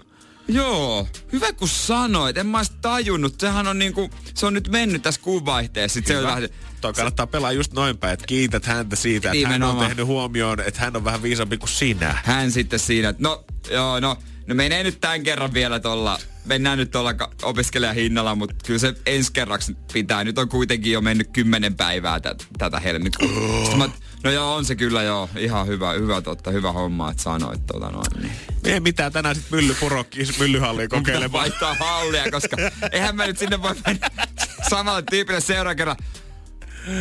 joo, 0.49 1.09
hyvä 1.33 1.53
kun 1.53 1.69
sanoit, 1.69 2.37
en 2.37 2.47
mä 2.47 2.59
ois 2.59 2.71
tajunnut. 2.71 3.41
Sehän 3.41 3.67
on 3.67 3.79
niinku, 3.79 4.11
se 4.35 4.47
on 4.47 4.55
nyt 4.55 4.69
mennyt 4.69 5.03
tässä 5.03 5.21
kuun 5.21 5.47
vaihteessa. 5.47 5.95
Sit 5.95 6.07
se 6.07 6.19
on 6.19 6.25
vähän, 6.25 6.49
Toi 6.81 6.93
kannattaa 6.93 7.27
pelaa 7.27 7.53
just 7.53 7.73
noin 7.73 7.99
päin, 7.99 8.13
että 8.13 8.27
kiität 8.27 8.65
häntä 8.65 8.97
siitä, 8.97 9.33
että 9.33 9.49
hän 9.49 9.63
on 9.63 9.79
tehnyt 9.87 10.07
huomioon, 10.07 10.61
että 10.61 10.81
hän 10.81 10.97
on 10.97 11.05
vähän 11.05 11.23
viisampi 11.23 11.59
kuin 11.59 11.69
sinä. 11.69 12.19
hän 12.25 12.53
sitten 12.53 12.79
siinä, 12.79 13.09
että 13.09 13.23
no, 13.23 13.45
joo, 13.71 14.01
no, 14.01 14.17
no 14.49 14.55
menee 14.55 14.83
nyt 14.83 15.01
tämän 15.01 15.23
kerran 15.23 15.55
vielä 15.55 15.81
tuolla, 15.81 16.19
mennään 16.45 16.79
nyt 16.79 16.91
tuolla 16.91 17.15
opiskelijahinnalla, 17.43 18.35
mutta 18.35 18.55
kyllä 18.67 18.79
se 18.79 18.95
ensi 19.07 19.33
kerraksi 19.33 19.77
pitää. 19.93 20.25
Nyt 20.25 20.39
on 20.39 20.49
kuitenkin 20.49 20.93
jo 20.93 21.01
mennyt 21.01 21.29
kymmenen 21.33 21.75
päivää 21.75 22.21
tä- 22.21 22.35
tätä 22.59 22.81
helmikuuta. 22.81 23.77
Mä, 23.77 23.89
no 24.25 24.31
joo, 24.31 24.55
on 24.55 24.65
se 24.65 24.77
kyllä 24.77 25.03
joo, 25.03 25.31
ihan 25.37 25.67
hyvä, 25.67 25.93
hyvä 25.93 26.21
totta, 26.21 26.51
hyvä 26.51 26.73
homma, 26.73 27.11
että 27.11 27.23
sanoit 27.23 27.67
tota 27.67 27.91
noin. 27.91 28.23
Niin. 28.23 28.33
Ei 28.65 28.81
mitään, 28.81 29.13
tänään 29.13 29.35
sitten 29.37 29.59
myllypurokki 29.59 30.19
myllyhalliin 30.39 30.89
kokeilemaan. 30.89 31.33
vaihtaa 31.33 31.75
hallia, 31.75 32.31
koska 32.31 32.57
eihän 32.93 33.17
mä 33.17 33.27
nyt 33.27 33.39
sinne 33.39 33.63
voi 33.63 33.75
mennä 33.87 34.11
samalle 34.71 35.03
tyypille 35.11 35.41
seuraavan 35.41 35.77
kerran. 35.77 35.97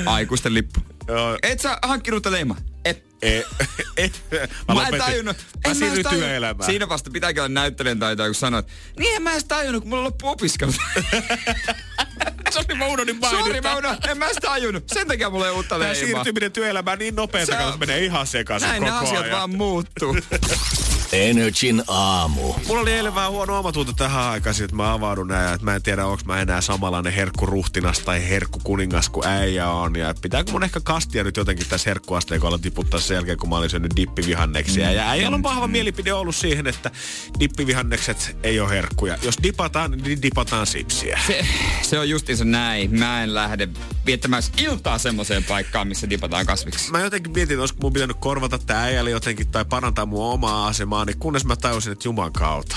Aikuisten 0.05 0.53
lippu. 0.53 0.79
Joo. 1.07 1.37
Et 1.43 1.59
sä 1.59 1.77
hankkinut 1.81 2.25
leimaa? 2.25 2.57
Et. 2.85 3.06
E, 3.21 3.37
e, 3.97 4.09
Mä, 4.75 4.87
en 4.87 4.97
tajunnut. 4.97 5.37
Mä 5.37 5.71
en 5.71 5.75
siirryin 5.75 5.93
edes 5.93 6.03
tajunnut. 6.03 6.27
työelämään. 6.27 6.65
Siinä 6.65 6.89
vasta 6.89 7.09
pitääkin 7.11 7.41
olla 7.41 7.49
näyttelijän 7.49 7.99
taitoa, 7.99 8.25
kun 8.25 8.35
sanoit. 8.35 8.67
Niin 8.99 9.15
en 9.15 9.21
mä 9.21 9.31
edes 9.31 9.43
tajunnut, 9.45 9.81
kun 9.83 9.89
mulla 9.89 10.03
loppu 10.03 10.27
opiskelut. 10.27 10.75
Sori, 12.53 12.75
mä 12.75 12.85
unohdin 12.85 13.19
Sori, 13.29 13.41
mainita. 13.41 13.69
mä 13.69 13.75
unohdin. 13.75 14.09
En 14.09 14.17
mä 14.17 14.25
edes 14.25 14.37
tajunnut. 14.41 14.83
Sen 14.93 15.07
takia 15.07 15.29
mulla 15.29 15.45
ei 15.45 15.51
uutta 15.51 15.69
Tämä 15.79 15.79
leimaa. 15.93 15.95
siirtyminen 15.95 16.51
työelämään 16.51 16.99
niin 16.99 17.19
on- 17.19 17.29
että 17.33 17.45
se 17.71 17.77
menee 17.79 18.05
ihan 18.05 18.27
sekaisin 18.27 18.67
Näin 18.69 18.83
koko 18.83 18.93
ne 18.95 18.97
asiat 19.07 19.23
ajan. 19.23 19.37
vaan 19.37 19.49
muuttuu. 19.49 20.17
Energin 21.11 21.83
aamu. 21.87 22.53
Mulla 22.67 22.81
oli 22.81 22.91
eilen 22.91 23.15
vähän 23.15 23.31
huono 23.31 23.59
omatunto 23.59 23.93
tähän 23.93 24.23
aikaan, 24.23 24.55
että 24.63 24.75
mä 24.75 24.93
avaudun 24.93 25.27
näin, 25.27 25.53
että 25.53 25.65
mä 25.65 25.75
en 25.75 25.83
tiedä, 25.83 26.05
onko 26.05 26.23
mä 26.25 26.41
enää 26.41 26.61
samanlainen 26.61 27.13
herkkuruhtinas 27.13 27.99
tai 27.99 28.29
herkkukuningas 28.29 29.09
kuin 29.09 29.27
äijä 29.27 29.69
on. 29.69 29.95
Ja 29.95 30.15
pitääkö 30.21 30.51
mun 30.51 30.63
ehkä 30.63 30.79
kastia 30.79 31.23
nyt 31.23 31.37
jotenkin 31.37 31.67
tässä 31.69 31.89
herkkuasteikolla 31.89 32.57
tiputtaa 32.57 32.99
sen 32.99 33.15
jälkeen, 33.15 33.37
kun 33.37 33.49
mä 33.49 33.57
olin 33.57 33.69
syönyt 33.69 33.95
dippivihanneksia. 33.95 34.91
Ja 34.91 35.09
äijällä 35.09 35.35
on 35.35 35.43
vahva 35.43 35.67
mielipide 35.67 36.13
ollut 36.13 36.35
siihen, 36.35 36.67
että 36.67 36.91
dippivihannekset 37.39 38.37
ei 38.43 38.59
ole 38.59 38.69
herkkuja. 38.69 39.17
Jos 39.23 39.35
dipataan, 39.43 39.91
niin 39.91 40.21
dipataan 40.21 40.67
sipsiä. 40.67 41.19
Se, 41.27 41.45
se 41.81 41.99
on 41.99 42.09
justiinsa 42.09 42.45
näin. 42.45 42.99
Mä 42.99 43.23
en 43.23 43.33
lähde 43.33 43.69
viettämään 44.05 44.43
iltaa 44.57 44.97
semmoiseen 44.97 45.43
paikkaan, 45.43 45.87
missä 45.87 46.09
dipataan 46.09 46.45
kasviksi. 46.45 46.91
Mä 46.91 46.99
jotenkin 46.99 47.33
mietin, 47.33 47.59
olisiko 47.59 47.79
mun 47.81 47.93
pitänyt 47.93 48.17
korvata 48.19 48.59
tää 48.59 48.81
äijälle 48.81 49.09
jotenkin 49.09 49.47
tai 49.47 49.65
parantaa 49.65 50.05
mun 50.05 50.23
omaa 50.23 50.67
asemaa, 50.67 50.96
niin 51.05 51.19
kunnes 51.19 51.45
mä 51.45 51.55
tajusin, 51.55 51.91
että 51.91 52.07
Juman 52.07 52.33
kautta. 52.33 52.75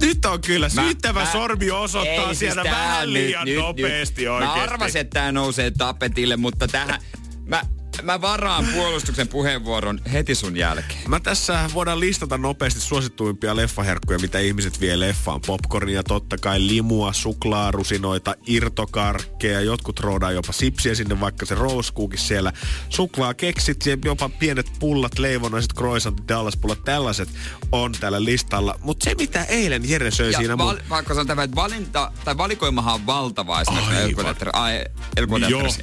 Nyt 0.00 0.24
on 0.24 0.40
kyllä 0.40 0.68
syyttävä 0.68 1.20
mä- 1.20 1.32
sormi 1.32 1.70
osoittaa 1.70 2.14
Ei, 2.14 2.26
siis 2.26 2.38
siellä 2.38 2.62
tää 2.62 2.72
vähän 2.72 3.12
liian 3.12 3.44
nyt, 3.44 3.56
nopeasti 3.56 4.20
nyt. 4.22 4.30
oikeesti. 4.30 4.56
Mä 4.58 4.62
arvasin, 4.62 5.00
että 5.00 5.20
tää 5.20 5.32
nousee 5.32 5.70
tapetille, 5.70 6.36
mutta 6.36 6.68
tähän... 6.68 7.00
Mä, 7.46 7.62
mä 8.02 8.20
varaan 8.20 8.66
puolustuksen 8.74 9.28
puheenvuoron 9.28 10.00
heti 10.12 10.34
sun 10.34 10.56
jälkeen. 10.56 11.10
Mä 11.10 11.20
tässä 11.20 11.70
voidaan 11.74 12.00
listata 12.00 12.38
nopeasti 12.38 12.80
suosittuimpia 12.80 13.56
leffaherkkuja, 13.56 14.18
mitä 14.18 14.38
ihmiset 14.38 14.80
vie 14.80 15.00
leffaan. 15.00 15.40
Popcornia, 15.46 16.02
totta 16.02 16.38
kai 16.38 16.66
limua, 16.66 17.12
suklaarusinoita, 17.12 18.34
irtokarkkeja, 18.46 19.60
jotkut 19.60 20.00
roodaa 20.00 20.32
jopa 20.32 20.52
sipsiä 20.52 20.94
sinne, 20.94 21.20
vaikka 21.20 21.46
se 21.46 21.54
cookies 21.94 22.28
siellä. 22.28 22.52
Suklaa 22.88 23.34
keksit, 23.34 23.84
jopa 24.04 24.28
pienet 24.28 24.72
pullat, 24.78 25.18
leivonnaiset, 25.18 25.74
croissantit, 25.74 26.28
dallaspullat, 26.28 26.84
tällaiset 26.84 27.28
on 27.72 27.92
tällä 28.00 28.24
listalla. 28.24 28.78
Mutta 28.82 29.04
se, 29.04 29.14
mitä 29.14 29.44
eilen 29.44 29.88
Jere 29.88 30.10
söi 30.10 30.32
Ja 30.32 30.38
siinä 30.38 30.58
val, 30.58 30.66
mun... 30.66 30.78
vaikka 30.90 31.14
sanotaan 31.14 31.26
tämä, 31.26 31.42
että 31.42 31.56
valinta, 31.56 32.12
tai 32.24 32.38
valikoimahan 32.38 32.94
on 32.94 33.06
valtava 33.06 33.60
esimerkiksi. 33.60 34.16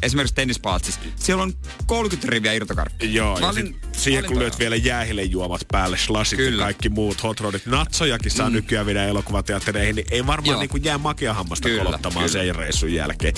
Esimerkiksi 0.02 0.36
tennispalatsissa. 0.36 1.00
Siellä 1.16 1.44
on 1.44 1.54
30 2.06 2.32
riviä 2.32 2.54
irtokarkkia. 2.54 3.10
Joo, 3.12 3.38
ja 3.40 3.48
Valin- 3.48 3.68
sit 3.68 3.76
siihen 3.92 4.26
kun 4.26 4.40
lyöt 4.40 4.60
vielä 4.60 4.76
jäähilejuomat 4.76 5.62
päälle, 5.72 5.98
slashit 5.98 6.40
ja 6.40 6.46
Kyllä. 6.46 6.64
kaikki 6.64 6.90
muut 6.90 7.24
hot 7.24 7.40
rodit. 7.40 7.66
Natsojakin 7.66 8.32
saa 8.32 8.50
mm. 8.50 8.54
nykyään 8.54 8.86
viedä 8.86 9.06
elokuvateattereihin, 9.06 9.96
niin 9.96 10.08
ei 10.12 10.28
varmaan 10.28 10.52
Joo. 10.52 10.60
niin 10.60 10.70
kuin 10.70 10.84
jää 10.84 10.98
makeahammasta 10.98 11.70
Kyllä, 11.70 11.84
kolottamaan 11.84 12.30
kyllä. 12.30 12.46
sen 12.46 12.56
reissun 12.56 12.94
jälkeen. 12.94 13.34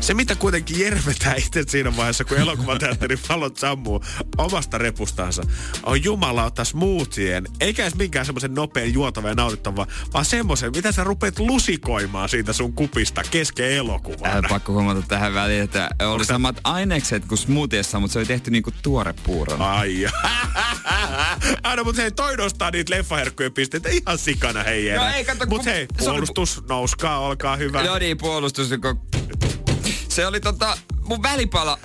Se, 0.00 0.14
mitä 0.14 0.34
kuitenkin 0.34 0.80
järvetää 0.80 1.34
itse 1.34 1.64
siinä 1.68 1.96
vaiheessa, 1.96 2.24
kun 2.24 2.36
elokuvateatterin 2.36 3.18
valot 3.28 3.56
sammuu 3.66 4.04
omasta 4.38 4.78
repustansa, 4.78 5.42
on 5.82 6.04
jumalauta 6.04 6.64
smoothien, 6.64 7.44
eikä 7.60 7.82
edes 7.82 7.94
minkään 7.94 8.26
semmoisen 8.26 8.54
nopean 8.54 8.92
juotava 8.92 9.28
ja 9.28 9.34
nautittava, 9.34 9.86
vaan 10.14 10.24
semmoisen, 10.24 10.72
mitä 10.76 10.92
sä 10.92 11.04
rupeat 11.04 11.38
lusikoimaan 11.38 12.28
siitä 12.28 12.52
sun 12.52 12.72
kupista 12.72 13.22
kesken 13.30 13.72
elokuvan. 13.72 14.30
Äh, 14.30 14.42
pakko 14.48 14.72
huomata 14.72 15.02
tähän 15.08 15.34
väliin, 15.34 15.62
että 15.62 15.90
oli 16.02 16.24
samat 16.24 16.60
ainekset 16.64 17.24
kuin 17.24 17.38
smoothiessa, 17.38 18.00
mutta 18.08 18.12
se 18.12 18.18
oli 18.18 18.26
tehty 18.26 18.50
niinku 18.50 18.70
tuorepuurona. 18.82 19.76
Ai 19.76 20.00
ja. 20.00 20.10
Aina, 21.62 21.84
mutta 21.84 22.02
hei, 22.02 22.10
toi 22.10 22.36
nostaa 22.36 22.70
niitä 22.70 22.94
leffaherkkujen 22.96 23.52
pisteitä 23.52 23.88
ihan 23.88 24.18
sikana, 24.18 24.62
hei 24.62 24.86
Jere. 24.86 24.98
No 24.98 25.08
ei, 25.14 25.24
kato, 25.24 25.46
Mut 25.46 25.64
hei, 25.64 25.86
se 25.98 26.10
oli- 26.10 26.16
puolustus, 26.16 26.62
nouskaa, 26.68 27.18
olkaa 27.18 27.56
hyvä. 27.56 27.82
Joo 27.82 27.98
niin, 27.98 28.18
puolustus. 28.18 28.68
kun- 28.68 29.00
Se 30.08 30.26
oli 30.26 30.40
tota, 30.40 30.78
mun 31.04 31.22
välipala, 31.22 31.78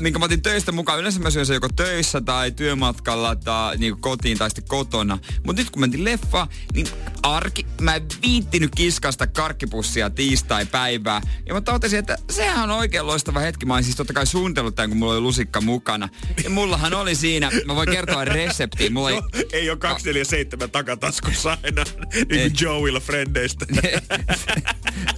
minkä 0.00 0.18
mä 0.18 0.24
otin 0.24 0.42
töistä 0.42 0.72
mukaan. 0.72 1.00
Yleensä 1.00 1.20
mä 1.20 1.30
syön 1.30 1.46
se 1.46 1.54
joko 1.54 1.68
töissä 1.76 2.20
tai 2.20 2.50
työmatkalla 2.50 3.36
tai 3.36 3.76
niin 3.76 4.00
kotiin 4.00 4.38
tai 4.38 4.50
sitten 4.50 4.64
kotona. 4.68 5.18
Mutta 5.46 5.62
nyt 5.62 5.70
kun 5.70 5.80
mentiin 5.80 6.04
leffa, 6.04 6.46
niin 6.74 6.86
arki, 7.22 7.66
mä 7.80 7.94
en 7.94 8.06
viittinyt 8.22 8.70
kiskasta 8.76 9.26
karkkipussia 9.26 10.10
tiistai-päivää. 10.10 11.20
Ja 11.46 11.54
mä 11.54 11.60
totesin, 11.60 11.98
että 11.98 12.18
sehän 12.30 12.70
on 12.70 12.78
oikein 12.78 13.06
loistava 13.06 13.40
hetki. 13.40 13.66
Mä 13.66 13.74
olin 13.74 13.84
siis 13.84 13.96
totta 13.96 14.12
kai 14.12 14.26
suunnitellut 14.26 14.74
tämän, 14.74 14.90
kun 14.90 14.98
mulla 14.98 15.12
oli 15.12 15.20
lusikka 15.20 15.60
mukana. 15.60 16.08
Ja 16.44 16.50
mullahan 16.50 16.94
oli 16.94 17.14
siinä, 17.14 17.50
mä 17.64 17.74
voin 17.76 17.90
kertoa 17.90 18.24
reseptiin. 18.24 18.92
Mulla 18.92 19.10
ei, 19.10 19.16
Joo, 19.16 19.28
ei 19.52 19.70
ole 19.70 19.78
247 19.78 20.70
takataskussa 20.70 21.58
aina, 21.64 21.84
niin 22.14 22.40
Ei. 22.40 22.50
kuin 22.50 22.58
Joeilla 22.60 23.00
frendeistä. 23.00 23.66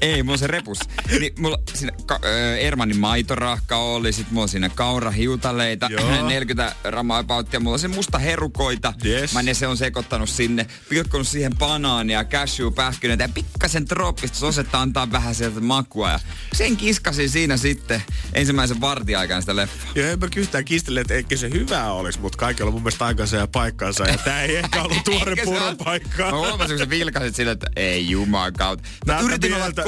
Ei, 0.01 0.23
mulla 0.23 0.35
on 0.35 0.39
se 0.39 0.47
repus. 0.47 0.79
Niin 1.21 1.33
mulla 1.39 1.59
siinä 1.75 1.93
ka- 2.07 2.21
Ermanin 2.61 2.99
maitorahka 2.99 3.77
oli, 3.77 4.13
sit 4.13 4.31
mulla 4.31 4.47
siinä 4.47 4.66
kaurahiutaleita, 4.71 5.89
Joo. 5.91 6.27
40 6.29 6.75
grammaa 6.83 7.19
about, 7.19 7.53
ja 7.53 7.61
mulla 7.61 7.75
on 7.75 7.79
se 7.79 7.89
musta 7.89 8.19
herukoita. 8.19 8.93
Yes. 9.05 9.33
Mä 9.35 9.43
ne 9.43 9.55
se 9.55 9.67
on 9.67 9.77
sekoittanut 9.77 10.29
sinne, 10.29 10.67
pilkkonut 10.89 11.29
siihen 11.29 11.53
banaania, 11.59 12.25
cashew, 12.25 12.73
pähkinöitä 12.75 13.25
ja 13.25 13.29
pikkasen 13.29 13.85
trooppista 13.85 14.39
sosetta 14.39 14.81
antaa 14.81 15.13
vähän 15.13 15.35
sieltä 15.35 15.61
makua. 15.61 16.11
Ja 16.11 16.21
sen 16.55 16.77
kiskasin 16.77 17.31
siinä 17.31 17.57
sitten 17.57 18.03
ensimmäisen 18.33 18.81
vartin 18.81 19.19
aikana 19.19 19.41
sitä 19.41 19.57
leffaa. 19.57 19.91
Ja 19.95 20.11
en 20.11 20.19
mä 20.19 20.29
yhtään 20.37 20.65
kistele, 20.65 21.01
että 21.01 21.15
eikä 21.15 21.37
se 21.37 21.51
hyvää 21.51 21.93
olisi, 21.93 22.21
mutta 22.21 22.39
kaikilla 22.39 22.69
on 22.69 22.75
mun 22.75 22.83
mielestä 22.83 23.05
aikansa 23.05 23.37
ja 23.37 23.47
paikkansa. 23.47 24.05
Ja 24.07 24.19
tää 24.19 24.43
ei 24.43 24.57
ehkä 24.57 24.83
ollut 24.83 25.05
tuore 25.11 25.37
puron 25.45 25.77
paikka. 25.77 26.25
Mä 26.31 26.37
huomasin, 26.39 26.77
kun 26.77 26.85
sä 26.87 26.91
vilkasit 26.91 27.35
sille, 27.35 27.51
että 27.53 27.67
ei 27.77 28.11
juman 28.11 28.53
kautta. 28.53 28.89
Mä 29.07 29.13
Tältä 29.13 29.25
yritin 29.27 29.55
olla 29.55 29.65
mieheltä- 29.65 29.83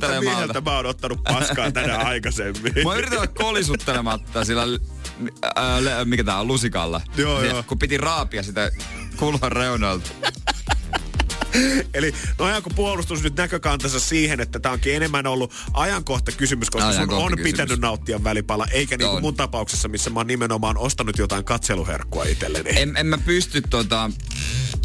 Tältä 0.00 0.20
mieheltä 0.20 0.60
mä 0.60 0.76
oon 0.76 0.86
ottanut 0.86 1.24
paskaa 1.24 1.70
tänään 1.72 2.06
aikaisemmin. 2.12 2.72
Mä 2.84 2.94
yritin 2.94 3.18
olla 3.18 3.26
kolisuttelematta 4.18 4.44
sillä, 4.44 4.66
ää, 5.56 5.84
le- 5.84 6.04
mikä 6.04 6.24
tää 6.24 6.40
on, 6.40 6.46
lusikalla. 6.48 7.00
Joo, 7.16 7.40
Niin, 7.40 7.50
joo. 7.50 7.62
Kun 7.62 7.78
piti 7.78 7.98
raapia 7.98 8.42
sitä 8.42 8.70
kulman 9.16 9.52
reunalta. 9.52 10.10
Eli 11.94 12.14
no 12.38 12.44
ajanko 12.44 12.70
puolustus 12.70 13.22
nyt 13.22 13.36
näkökantansa 13.36 14.00
siihen, 14.00 14.40
että 14.40 14.58
tämä 14.60 14.72
onkin 14.72 14.94
enemmän 14.94 15.26
ollut 15.26 15.52
ajankohta 15.72 16.32
kysymys, 16.32 16.70
koska 16.70 16.92
sun 16.92 17.00
on 17.02 17.08
Ajankohtakysymys. 17.08 17.52
pitänyt 17.52 17.80
nauttia 17.80 18.24
välipala, 18.24 18.66
eikä 18.70 18.96
niin 18.96 19.10
kuin 19.10 19.22
mun 19.22 19.34
tapauksessa, 19.36 19.88
missä 19.88 20.10
mä 20.10 20.20
oon 20.20 20.26
nimenomaan 20.26 20.78
ostanut 20.78 21.18
jotain 21.18 21.44
katseluherkkua 21.44 22.24
itselleni. 22.24 22.70
En, 22.76 22.96
en 22.96 23.06
mä 23.06 23.18
pysty 23.18 23.62
tota... 23.70 24.10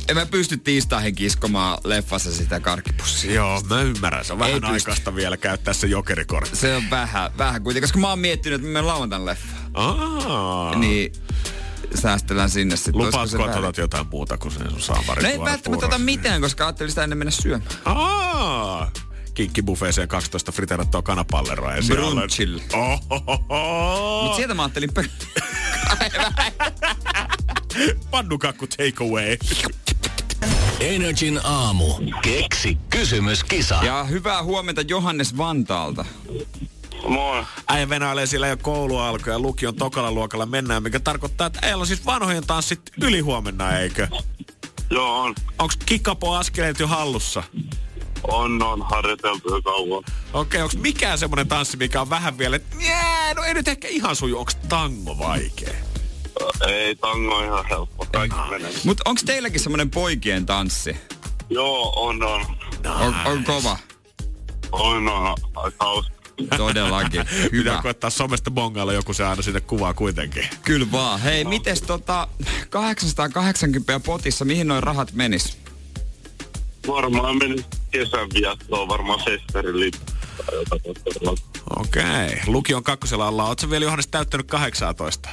En 0.10 0.16
mä 0.16 0.26
pysty 0.26 0.58
tiistaihin 0.58 1.16
kiskomaan 1.16 1.78
leffassa 1.84 2.32
sitä 2.32 2.60
karkkipussia. 2.60 3.34
Joo, 3.34 3.62
mä 3.70 3.82
ymmärrän. 3.82 4.26
Se 4.26 4.34
on 4.34 4.40
Ei 4.40 4.48
vähän 4.48 4.62
pysty. 4.62 4.74
aikaista 4.74 5.16
vielä 5.16 5.38
käyttää 5.38 5.74
se 5.74 5.88
jokerikortti. 5.88 6.56
Se 6.56 6.76
on 6.76 6.84
vähän, 6.90 7.32
vähän 7.38 7.64
kuitenkin, 7.64 7.84
koska 7.90 8.00
mä 8.00 8.10
oon 8.10 8.20
miettinyt, 8.20 8.56
että 8.56 8.68
mä 8.68 8.74
menen 8.74 8.88
lauantain 8.88 9.26
leffaan. 9.26 9.72
Aa. 9.74 10.76
Niin 10.76 11.14
säästellään 11.98 12.50
sinne 12.50 12.76
sitten. 12.76 12.98
Lupaatko, 12.98 13.28
se 13.28 13.38
että 13.44 13.60
otat 13.60 13.78
jotain 13.78 14.08
muuta 14.12 14.38
kuin 14.38 14.52
sen 14.52 14.70
sun 14.72 14.82
saamari 14.82 15.24
No 15.24 15.30
ei 15.30 15.40
välttämättä 15.40 15.86
ota 15.86 15.98
mitään, 15.98 16.42
koska 16.42 16.66
ajattelin 16.66 16.92
sitä 16.92 17.04
ennen 17.04 17.18
mennä 17.18 17.32
syömään. 17.32 17.72
Aa. 17.86 18.92
Kinkkibuffeeseen 19.34 20.08
12 20.08 20.52
friterattua 20.52 21.02
kanapalleroa. 21.02 21.76
Ja 21.76 21.82
Brunchille. 21.88 22.64
Ohohoho. 22.74 24.24
Mut 24.24 24.36
sieltä 24.36 24.54
mä 24.54 24.62
ajattelin 24.62 24.90
pö- 25.00 25.10
Pannukakku 28.12 28.68
takeaway. 28.68 29.38
Energin 30.80 31.40
aamu. 31.44 31.86
Keksi 32.22 32.78
kysymyskisa. 32.90 33.80
Ja 33.84 34.04
hyvää 34.04 34.44
huomenta 34.44 34.82
Johannes 34.82 35.38
Vantaalta. 35.38 36.06
Moi. 37.08 37.44
Äijä 37.68 37.90
venailee 37.90 38.26
siellä 38.26 38.48
jo 38.48 38.58
koulu 38.58 38.98
alkoi 38.98 39.34
ja 39.34 39.40
lukion 39.40 39.76
tokalla 39.76 40.12
luokalla 40.12 40.46
mennään, 40.46 40.84
mikä 40.84 41.00
tarkoittaa, 41.00 41.48
että 41.48 41.60
äijällä 41.64 41.82
on 41.82 41.88
siis 41.88 42.06
vanhojen 42.06 42.48
tanssit 42.48 42.82
yli 43.02 43.20
huomenna, 43.20 43.78
eikö? 43.78 44.08
Joo, 44.90 45.22
on. 45.22 45.36
Onks 45.60 45.78
kikapo 45.86 46.36
askeleet 46.36 46.80
jo 46.80 46.88
hallussa? 46.88 47.44
On, 48.24 48.64
on 48.64 48.82
harjoiteltu 48.82 49.56
jo 49.56 49.62
kauan. 49.62 50.04
Okei, 50.34 50.62
onks 50.62 50.76
mikään 50.76 51.18
semmonen 51.18 51.48
tanssi, 51.48 51.78
mikä 51.78 52.02
on 52.02 52.10
vähän 52.10 52.38
vielä, 52.38 52.56
että 52.56 52.76
no 53.36 53.44
ei 53.44 53.54
nyt 53.54 53.68
ehkä 53.68 53.88
ihan 53.88 54.16
suju, 54.16 54.40
onks 54.40 54.56
tango 54.56 55.20
vaikee? 55.20 55.84
Ei, 56.68 56.96
tango 56.96 57.36
on 57.36 57.46
ihan 57.46 57.66
helppo. 57.70 58.06
Kaikki 58.12 58.38
menee. 58.50 58.72
Mut 58.84 59.02
onks 59.06 59.24
teilläkin 59.24 59.60
semmonen 59.60 59.90
poikien 59.90 60.46
tanssi? 60.46 60.98
Joo, 61.50 61.94
on, 61.96 62.24
on. 62.24 62.46
On, 63.00 63.16
on 63.26 63.44
kova. 63.44 63.78
On, 64.72 65.10
on. 65.10 65.38
Aika 65.56 65.86
hauska. 65.86 66.23
Todellakin. 66.58 67.22
Pitää 67.28 67.50
Hyvä. 67.52 67.80
koettaa 67.82 68.10
somesta 68.10 68.52
bongailla 68.52 68.94
joku 68.94 69.14
se 69.14 69.24
aina 69.26 69.42
sinne 69.42 69.62
kuvaa 69.62 69.94
kuitenkin. 69.94 70.46
Kyllä 70.64 70.88
vaan. 70.92 71.20
Hei, 71.20 71.44
mites 71.46 71.82
tota 71.82 72.28
880 72.70 74.00
potissa, 74.00 74.46
mihin 74.46 74.68
noin 74.68 74.84
rahat 74.84 75.12
menis? 75.14 75.58
Varmaan 76.88 77.38
meni 77.38 77.66
kesän 77.92 78.28
viettoon, 78.34 78.88
varmaan 78.88 79.20
tuosta. 81.24 81.44
Okei. 81.80 82.42
Lukion 82.48 82.84
kakkosella 82.84 83.28
ollaan. 83.28 83.50
Ootko 83.50 83.70
vielä 83.70 83.86
Johannes 83.86 84.08
täyttänyt 84.08 84.48
18? 84.48 85.30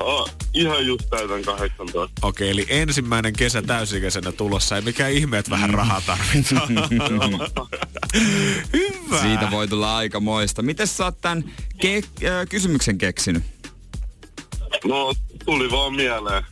Oh, 0.00 0.30
ihan 0.54 0.86
just 0.86 1.10
täytän 1.10 1.42
18. 1.42 2.10
Okei, 2.22 2.50
eli 2.50 2.66
ensimmäinen 2.68 3.32
kesä 3.32 3.62
täysikäisenä 3.62 4.32
tulossa. 4.32 4.76
Ei 4.76 4.82
mikään 4.82 5.12
ihme, 5.12 5.38
että 5.38 5.50
vähän 5.50 5.70
rahaa 5.70 6.00
tarvitaan. 6.00 6.68
Hyvä. 8.72 9.20
Siitä 9.22 9.50
voi 9.50 9.68
tulla 9.68 9.96
aika 9.96 10.20
moista. 10.20 10.62
Miten 10.62 10.86
sä 10.86 11.04
oot 11.04 11.20
tän 11.20 11.44
ke- 11.76 12.26
äh, 12.26 12.46
kysymyksen 12.48 12.98
keksinyt? 12.98 13.42
No, 14.84 15.14
tuli 15.44 15.70
vaan 15.70 15.94
mieleen. 15.94 16.44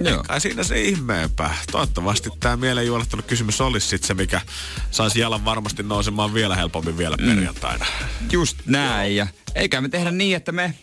Joo. 0.00 0.22
Kai 0.22 0.40
siinä 0.40 0.62
se 0.62 0.80
ihmeempää. 0.80 1.56
Toivottavasti 1.72 2.30
tämä 2.40 2.56
mieleen 2.56 2.86
juolahtanut 2.86 3.26
kysymys 3.26 3.60
olisi 3.60 3.88
sit 3.88 4.04
se, 4.04 4.14
mikä 4.14 4.40
saisi 4.90 5.20
jalan 5.20 5.44
varmasti 5.44 5.82
nousemaan 5.82 6.34
vielä 6.34 6.56
helpommin 6.56 6.98
vielä 6.98 7.16
Mm. 7.20 7.26
perjantaina. 7.28 7.86
Just 8.32 8.56
näin. 8.66 9.16
Ja 9.16 9.26
eikä 9.54 9.80
me 9.80 9.88
tehdä 9.88 10.10
niin, 10.10 10.36
että 10.36 10.52
me 10.52 10.74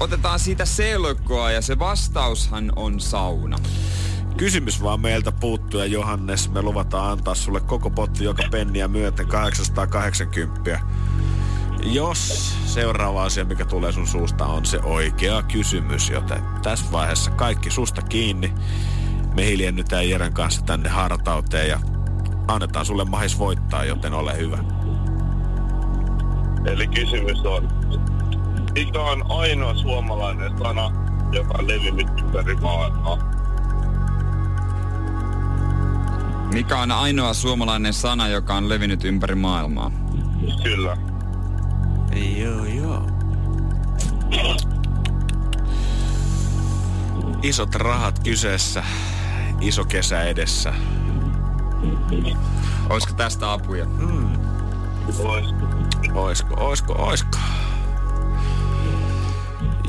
otetaan 0.00 0.38
siitä 0.38 0.64
selkoa 0.64 1.50
ja 1.50 1.62
se 1.62 1.78
vastaushan 1.78 2.72
on 2.76 3.00
sauna. 3.00 3.56
Kysymys 4.36 4.82
vaan 4.82 5.00
meiltä 5.00 5.32
puuttuu 5.32 5.80
ja 5.80 5.86
Johannes, 5.86 6.50
me 6.50 6.62
luvataan 6.62 7.12
antaa 7.12 7.34
sulle 7.34 7.60
koko 7.60 7.90
potti 7.90 8.24
joka 8.24 8.42
penniä 8.50 8.88
myöten 8.88 9.26
880. 9.26 10.80
Jos 11.82 12.52
seuraava 12.66 13.24
asia, 13.24 13.44
mikä 13.44 13.64
tulee 13.64 13.92
sun 13.92 14.06
suusta, 14.06 14.46
on 14.46 14.66
se 14.66 14.80
oikea 14.80 15.42
kysymys, 15.42 16.10
joten 16.10 16.42
tässä 16.62 16.92
vaiheessa 16.92 17.30
kaikki 17.30 17.70
susta 17.70 18.02
kiinni. 18.02 18.52
Me 19.34 19.46
hiljennytään 19.46 20.08
Jeren 20.08 20.32
kanssa 20.32 20.62
tänne 20.62 20.88
hartauteen 20.88 21.68
ja 21.68 21.80
annetaan 22.48 22.86
sulle 22.86 23.04
mahis 23.04 23.38
voittaa, 23.38 23.84
joten 23.84 24.14
ole 24.14 24.38
hyvä. 24.38 24.58
Eli 26.66 26.86
kysymys 26.86 27.38
on, 27.38 27.68
mikä 28.74 29.00
on 29.00 29.24
ainoa 29.28 29.74
suomalainen 29.74 30.58
sana, 30.58 30.92
joka 31.32 31.54
on 31.58 31.68
levinnyt 31.68 32.08
ympäri 32.18 32.54
maailmaa? 32.54 33.18
Mikä 36.52 36.78
on 36.78 36.90
ainoa 36.92 37.34
suomalainen 37.34 37.92
sana, 37.92 38.28
joka 38.28 38.54
on 38.54 38.68
levinnyt 38.68 39.04
ympäri 39.04 39.34
maailmaa? 39.34 39.90
Kyllä. 40.62 40.96
Joo, 42.36 42.64
joo. 42.64 43.06
Isot 47.42 47.74
rahat 47.74 48.18
kyseessä, 48.18 48.84
iso 49.60 49.84
kesä 49.84 50.22
edessä. 50.22 50.74
Olisiko 52.90 53.14
tästä 53.14 53.52
apuja? 53.52 53.86
Olisiko? 55.18 55.66
Oisko, 56.14 56.54
oisko, 56.56 56.92
oisko? 56.98 57.38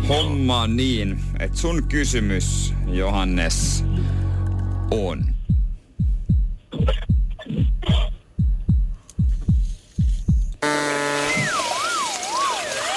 Homma 0.10 0.62
on 0.62 0.78
niin, 0.78 1.20
että 1.40 1.58
sun 1.58 1.88
kysymys, 1.88 2.74
Johannes, 2.88 3.86
on. 4.92 5.26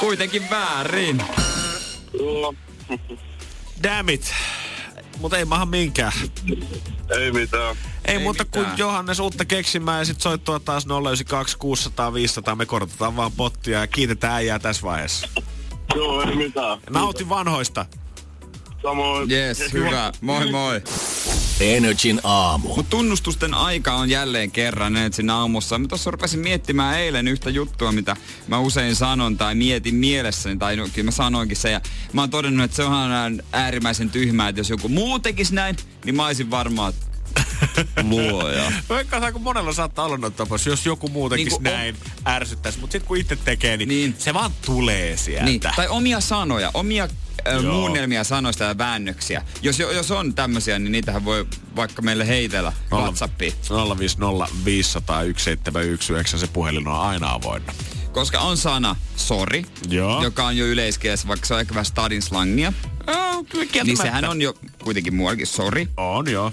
Kuitenkin 0.01 0.51
väärin. 0.51 1.23
Joo. 2.19 2.55
Damn 3.83 4.09
it. 4.09 4.35
Mutta 5.21 5.39
ei 5.39 5.45
maha 5.45 5.67
minkään. 5.67 6.13
Ei 7.21 7.33
mitään. 7.33 7.77
Ei, 8.05 8.15
Ei 8.15 8.23
muuta 8.23 8.45
kuin 8.45 8.61
mitään. 8.61 8.79
Johannes 8.79 9.21
uutta 9.21 9.45
keksimään 9.45 9.99
ja 9.99 10.05
sit 10.05 10.21
soittua 10.21 10.61
taas 10.61 10.87
092 10.87 11.59
600 11.59 12.15
500. 12.15 12.55
Me 12.57 12.67
korotetaan 12.67 13.17
vaan 13.17 13.33
pottia 13.33 13.81
ja 13.81 13.87
kiitetään 13.87 14.35
äijää 14.35 14.59
tässä 14.59 14.83
vaiheessa. 14.83 15.29
Joo, 15.95 16.23
ei 16.23 16.37
mitään. 16.37 16.79
Nauti 16.91 17.29
vanhoista. 17.29 17.87
Samoin. 18.83 19.31
Yes, 19.31 19.73
hyvä. 19.73 20.13
Moi 20.21 20.51
moi. 20.51 20.83
Energin 21.61 22.21
aamu. 22.25 22.77
Mut 22.77 22.91
tunnustusten 22.91 23.55
aika 23.55 23.95
on 23.95 24.11
jälleen 24.11 24.51
kerran 24.51 24.97
Energin 24.97 25.31
aamussa. 25.31 25.79
Mä 25.79 25.89
tuossa 25.89 26.11
rupesin 26.11 26.41
miettimään 26.41 26.99
eilen 26.99 27.29
yhtä 27.29 27.51
juttua, 27.51 27.93
mitä 27.93 28.17
mä 28.49 28.59
usein 28.59 28.97
sanon 28.97 29.37
tai 29.37 29.55
mietin 29.55 29.95
mielessäni. 29.95 30.57
Tai 30.57 30.77
no, 30.77 30.89
kyllä 30.95 31.07
mä 31.07 31.11
sanoinkin 31.11 31.57
se. 31.57 31.71
Ja 31.71 31.81
mä 32.13 32.21
oon 32.23 32.31
todennut, 32.31 32.65
että 32.65 32.77
se 32.77 32.85
onhan 32.85 33.43
äärimmäisen 33.53 34.11
tyhmää, 34.11 34.49
että 34.49 34.61
jos 34.61 34.71
joku 34.71 34.89
muu 34.89 35.19
tekisi 35.19 35.55
näin, 35.55 35.77
niin 36.05 36.17
mä 36.17 36.27
olisin 36.27 36.51
varmaan 36.51 36.93
luoja. 38.03 38.73
Vaikka 38.89 39.17
aika 39.19 39.39
monella 39.39 39.73
saattaa 39.73 40.05
olla 40.05 40.17
noita 40.17 40.37
tapauksia, 40.37 40.73
jos 40.73 40.87
joku 40.87 41.09
muu 41.09 41.29
tekisi 41.31 41.51
Niin 41.57 41.63
näin, 41.63 41.97
ärsyttäisi. 42.27 42.79
Mutta 42.79 42.93
sitten 42.93 43.09
kun 43.09 43.17
itse 43.17 43.37
tekee, 43.37 43.77
niin, 43.77 43.89
Niin. 43.89 44.15
se 44.19 44.35
vaan 44.35 44.51
tulee 44.67 45.17
sieltä. 45.17 45.45
Niin, 45.45 45.61
tai 45.61 45.89
omia 45.89 46.21
sanoja, 46.21 46.71
omia 46.75 47.09
Joo. 47.53 47.63
muunnelmia 47.63 48.25
sanoista 48.25 48.65
ja 48.65 48.79
väännöksiä. 48.79 49.43
Jos, 49.63 49.79
jos 49.79 50.11
on 50.11 50.35
tämmöisiä, 50.35 50.79
niin 50.79 50.93
niitähän 50.93 51.25
voi 51.25 51.47
vaikka 51.77 52.03
meille 52.03 52.27
heitellä 52.27 52.73
WhatsAppiin. 52.93 53.53
050 53.99 54.55
500 54.65 55.17
1719, 55.17 56.39
se 56.39 56.47
puhelin 56.53 56.89
on 56.89 57.01
aina 57.01 57.33
avoinna. 57.33 57.73
Koska 58.13 58.41
on 58.41 58.57
sana 58.57 58.97
sori, 59.17 59.65
Joo. 59.89 60.23
joka 60.23 60.47
on 60.47 60.57
jo 60.57 60.67
yleiskielessä, 60.67 61.29
vaikka 61.29 61.47
se 61.47 61.55
on 61.55 61.61
ehkä 61.61 61.75
vähän 61.75 61.85
stadin 61.85 62.23
slangia. 62.23 62.73
Oh, 63.07 63.47
kyllä 63.49 63.85
Niin 63.85 63.97
sehän 63.97 64.25
on 64.25 64.43
jo 64.43 64.55
kuitenkin 64.85 65.15
muuallakin 65.15 65.47
sori. 65.47 65.89
On, 65.97 66.31
joo. 66.31 66.53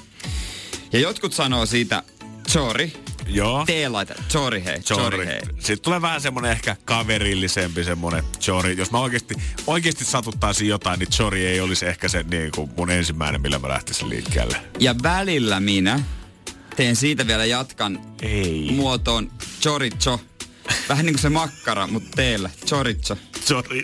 Ja 0.96 1.02
jotkut 1.02 1.34
sanoo 1.34 1.66
siitä 1.66 2.04
sorry, 2.48 2.91
Joo. 3.28 3.66
T-laita, 3.66 4.14
sorry 4.28 4.64
hei, 4.64 4.82
sorry, 4.82 5.18
Chori. 5.18 5.26
hei. 5.26 5.41
Sitten 5.60 5.80
tulee 5.82 6.02
vähän 6.02 6.22
semmonen 6.22 6.52
ehkä 6.52 6.76
kaverillisempi 6.86 7.84
semmonen 7.84 8.24
chori. 8.39 8.78
Jos 8.78 8.91
mä 8.91 9.00
oikeesti, 9.00 9.36
oikeesti 9.68 10.06
satuttaisin 10.06 10.68
jotain, 10.68 11.00
niin 11.00 11.10
chori 11.10 11.46
ei 11.46 11.62
olisi 11.62 11.86
ehkä 11.86 12.08
se 12.08 12.24
niin 12.24 12.52
kuin 12.56 12.72
mun 12.78 12.91
ensimmäinen, 12.91 13.41
millä 13.41 13.60
mä 13.60 13.68
lähtisin 13.68 14.10
liikkeelle. 14.10 14.58
Ja 14.80 14.96
välillä 15.04 15.60
minä 15.60 16.00
teen 16.76 16.96
siitä 16.96 17.28
vielä 17.28 17.46
jatkan 17.46 18.00
Ei. 18.22 18.72
muotoon 18.72 19.32
choricho. 19.62 20.22
Vähän 20.89 21.06
niin 21.06 21.14
kuin 21.14 21.22
se 21.22 21.30
makkara, 21.30 21.88
mutta 21.88 22.10
teillä. 22.16 22.50
Choricho. 22.66 23.18
Chori. 23.46 23.84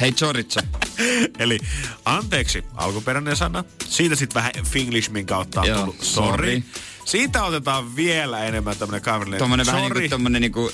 Hei 0.00 0.12
choricho. 0.12 0.60
Eli 1.38 1.58
anteeksi, 2.04 2.64
alkuperäinen 2.74 3.36
sana. 3.36 3.64
Siitä 3.84 4.16
sitten 4.16 4.34
vähän 4.34 4.52
Finglishmin 4.64 5.26
kautta 5.26 5.60
on 5.60 5.66
Joo, 5.66 5.78
tullut 5.78 6.00
sorry. 6.00 6.60
sorry. 6.60 6.62
Siitä 7.04 7.44
otetaan 7.44 7.96
vielä 7.96 8.44
enemmän 8.44 8.76
tämmönen 8.76 9.02
kaverillinen. 9.02 9.38
Tuommoinen 9.38 9.66
vähän 9.66 9.92
niinku 9.92 10.08
tommonen 10.10 10.42
niinku 10.42 10.72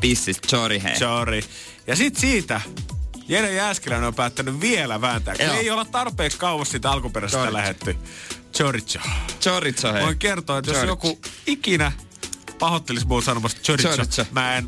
pissis, 0.00 0.40
chori 0.48 0.82
hei. 0.82 0.98
sorry. 0.98 1.40
Ja 1.86 1.96
sit 1.96 2.16
siitä 2.16 2.60
Jere 3.28 3.54
Jääskeläinen 3.54 4.08
on 4.08 4.14
päättänyt 4.14 4.60
vielä 4.60 5.00
vääntää. 5.00 5.34
Joo. 5.38 5.54
Ei 5.54 5.70
olla 5.70 5.84
tarpeeksi 5.84 6.38
kauas 6.38 6.70
siitä 6.70 6.90
alkuperäisestä 6.90 7.52
lähetty. 7.52 7.96
Choricho. 8.54 8.98
Choricho 9.40 9.92
hei. 9.92 10.02
Voin 10.02 10.18
kertoa, 10.18 10.58
että 10.58 10.70
jos 10.70 10.78
Choricho. 10.78 11.08
joku 11.08 11.20
ikinä 11.46 11.92
pahoittelisi 12.58 13.06
muun 13.06 13.22
sanomasta 13.22 13.60
choricho, 13.60 13.88
Choricho. 13.88 14.24
mä 14.32 14.56
en... 14.56 14.66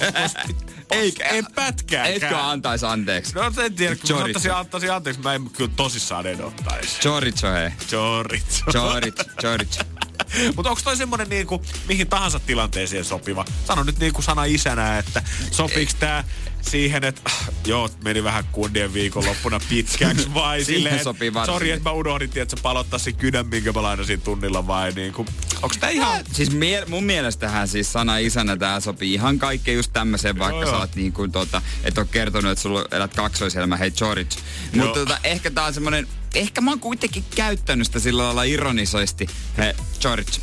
Eikä, 0.90 1.24
en 1.28 1.46
pätkääkään. 1.54 2.14
Etkö 2.14 2.38
antaisi 2.38 2.86
anteeksi? 2.86 3.34
No 3.34 3.42
en 3.64 3.74
tiedä, 3.74 3.96
kun 3.96 4.02
mä 4.02 4.16
Chorizo. 4.16 4.28
ottaisin, 4.28 4.52
ottaisin 4.52 4.92
anteeksi, 4.92 5.22
mä 5.22 5.34
en 5.34 5.50
kyllä 5.50 5.70
tosissaan 5.76 6.26
en 6.26 6.44
ottaisi. 6.44 7.00
Choricho 7.00 7.52
hei. 7.52 7.70
Chorizo. 7.88 8.64
Choricho, 8.70 9.24
choricho. 9.40 9.82
Mutta 10.56 10.70
onko 10.70 10.82
toi 10.84 10.96
semmonen 10.96 11.28
niinku, 11.28 11.62
mihin 11.88 12.06
tahansa 12.06 12.40
tilanteeseen 12.40 13.04
sopiva? 13.04 13.44
Sano 13.64 13.82
nyt 13.82 13.98
niinku 13.98 14.22
sana 14.22 14.44
isänä, 14.44 14.98
että 14.98 15.22
sopiks 15.50 15.94
tää 15.94 16.24
siihen, 16.62 17.04
että 17.04 17.30
joo, 17.66 17.90
meni 18.04 18.24
vähän 18.24 18.44
kundien 18.52 18.94
viikonloppuna 18.94 19.60
pitkäksi 19.68 20.34
vai 20.34 20.64
silleen, 20.64 21.04
sopii 21.04 21.34
varsinkin. 21.34 21.54
sori, 21.54 21.70
että 21.70 21.88
mä 21.88 21.92
unohdin, 21.92 22.30
että 22.34 22.56
sä 22.56 22.62
palottaa 22.62 22.98
sen 22.98 23.14
kynän, 23.14 23.46
minkä 23.46 23.72
mä 23.72 23.82
lainasin 23.82 24.20
tunnilla 24.20 24.66
vai 24.66 24.92
niinku, 24.92 25.26
onks 25.62 25.78
tää 25.78 25.90
ihan... 25.90 26.24
Siis 26.32 26.50
mie- 26.50 26.84
mun 26.88 27.04
mielestähän 27.04 27.68
siis 27.68 27.92
sana 27.92 28.18
isänä 28.18 28.56
tää 28.56 28.80
sopii 28.80 29.14
ihan 29.14 29.38
kaikkeen 29.38 29.76
just 29.76 29.92
tämmöiseen, 29.92 30.38
vaikka 30.38 30.60
Joo, 30.60 30.70
sä 30.70 30.78
oot 30.78 30.96
niin 30.96 31.12
kuin 31.12 31.32
tota, 31.32 31.62
et 31.84 31.98
oo 31.98 32.04
kertonut, 32.04 32.52
että 32.52 32.62
sulla 32.62 32.84
elät 32.90 33.14
kaksoiselämä, 33.14 33.76
hei 33.76 33.90
Chorich. 33.90 34.38
Mutta 34.74 35.00
tota, 35.00 35.18
ehkä 35.24 35.50
tää 35.50 35.64
on 35.64 35.74
semmonen, 35.74 36.08
ehkä 36.34 36.60
mä 36.60 36.70
oon 36.70 36.80
kuitenkin 36.80 37.24
käyttänyt 37.34 37.86
sitä 37.86 37.98
sillä 37.98 38.22
lailla 38.22 38.42
ironisoisesti, 38.42 39.26
hei 39.58 39.72
Chorich. 40.00 40.40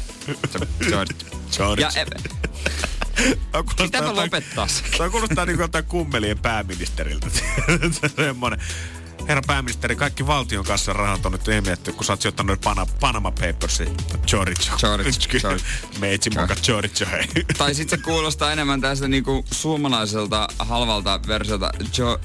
Chorich. 0.90 1.26
Chorich. 1.52 1.96
Ja 1.96 2.02
e, 2.02 2.06
kuulostaa 3.52 3.86
Pitääpä 3.86 4.16
lopettaa 4.16 4.68
se. 4.68 4.84
Tämä 4.98 5.10
kuulostaa 5.10 5.46
niinku 5.46 5.62
jotain 5.62 5.86
kummelien 5.86 6.40
pääministeriltä. 6.40 7.28
Semmoinen. 8.16 8.60
Herra 9.28 9.42
pääministeri, 9.48 9.96
kaikki 9.96 10.28
valtion 10.28 10.66
kassan 10.66 10.96
rahat 10.96 11.26
on 11.26 11.32
nyt 11.32 11.48
emietty, 11.48 11.92
kun 11.92 12.06
sä 12.06 12.14
oot 12.14 12.22
sijoittanut 12.22 12.62
Pana, 12.62 12.86
Panama 13.00 13.32
Papersiin. 13.32 13.98
Choricho. 14.28 14.76
Choricho, 14.78 15.38
chor- 15.38 15.62
Meitsi 16.00 16.30
muka 16.30 16.56
choricho, 16.56 17.06
hei. 17.12 17.28
Tai 17.58 17.76
sit 17.76 17.90
se 17.90 17.98
kuulostaa 17.98 18.52
enemmän 18.52 18.82
tästä 18.82 19.08
niinku 19.08 19.46
suomalaiselta 19.52 20.48
halvalta 20.60 21.20
versiota 21.28 21.72
jo, 21.98 22.20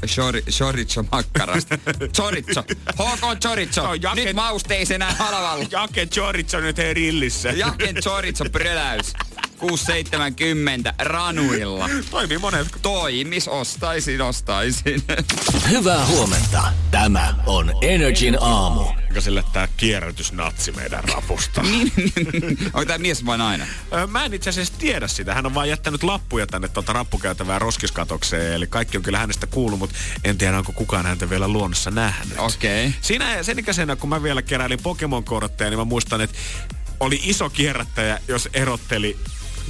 shori, 0.50 0.86
makkarasta. 1.12 1.78
Chorizo. 2.16 2.62
HK 2.92 3.40
Chorizo. 3.42 3.72
Se 3.72 3.80
on 3.80 4.03
jake- 4.03 4.14
Nyt 4.24 4.36
mausteisena 4.36 5.07
halvalla. 5.18 5.64
Jake 5.70 6.07
choricho 6.07 6.61
nyt 6.61 6.76
hei 6.76 6.94
rillissä. 6.94 7.48
Jaken 7.50 7.94
chorizo 7.96 8.44
bröläys. 8.44 9.12
670 9.63 10.95
ranuilla. 10.99 11.89
Toimii 12.11 12.39
monet. 12.39 12.69
Toimis, 12.83 13.49
ostaisin, 13.49 14.21
ostaisin. 14.23 15.03
Hyvää 15.71 16.07
huomenta. 16.07 16.63
Tämä 16.91 17.35
on 17.47 17.73
Energin 17.83 18.39
aamu. 18.41 18.85
Eikä 19.09 19.21
sille 19.21 19.45
tää 19.53 19.69
kierrätysnatsi 19.77 20.73
meidän 20.73 21.05
rapusta. 21.05 21.63
Niin, 21.73 21.93
Onko 22.65 22.85
tämä 22.85 22.99
mies 22.99 23.27
vai 23.27 23.39
nainen? 23.39 23.67
Ö, 23.93 24.07
Mä 24.07 24.25
en 24.25 24.35
itse 24.35 24.51
asiassa 24.51 24.75
tiedä 24.79 25.09
sitä. 25.09 25.35
Hän 25.35 25.47
on 25.47 25.55
vaan 25.55 25.69
jättänyt 25.69 26.03
lappuja 26.03 26.47
tänne 26.47 26.69
tuota 26.69 26.93
rappukäytävää 26.93 27.59
roskiskatokseen. 27.59 28.53
Eli 28.53 28.67
kaikki 28.67 28.97
on 28.97 29.03
kyllä 29.03 29.19
hänestä 29.19 29.47
kuullut, 29.47 29.79
mutta 29.79 29.97
en 30.25 30.39
tiedä, 30.39 30.59
onko 30.59 30.73
kukaan 30.73 31.07
häntä 31.07 31.31
vielä 31.31 31.49
luonnossa 31.49 31.91
nähnyt. 31.91 32.39
Okei. 32.39 32.87
Okay. 32.87 32.99
Siinä 33.01 33.43
sen 33.43 33.59
ikäisenä, 33.59 33.97
kun 33.97 34.09
mä 34.09 34.23
vielä 34.23 34.43
keräilin 34.43 34.83
Pokemon-kortteja, 34.83 35.71
niin 35.71 35.79
mä 35.79 35.85
muistan, 35.85 36.21
että 36.21 36.39
oli 37.01 37.21
iso 37.25 37.51
kierrättäjä, 37.51 38.19
jos 38.29 38.49
erotteli 38.55 39.17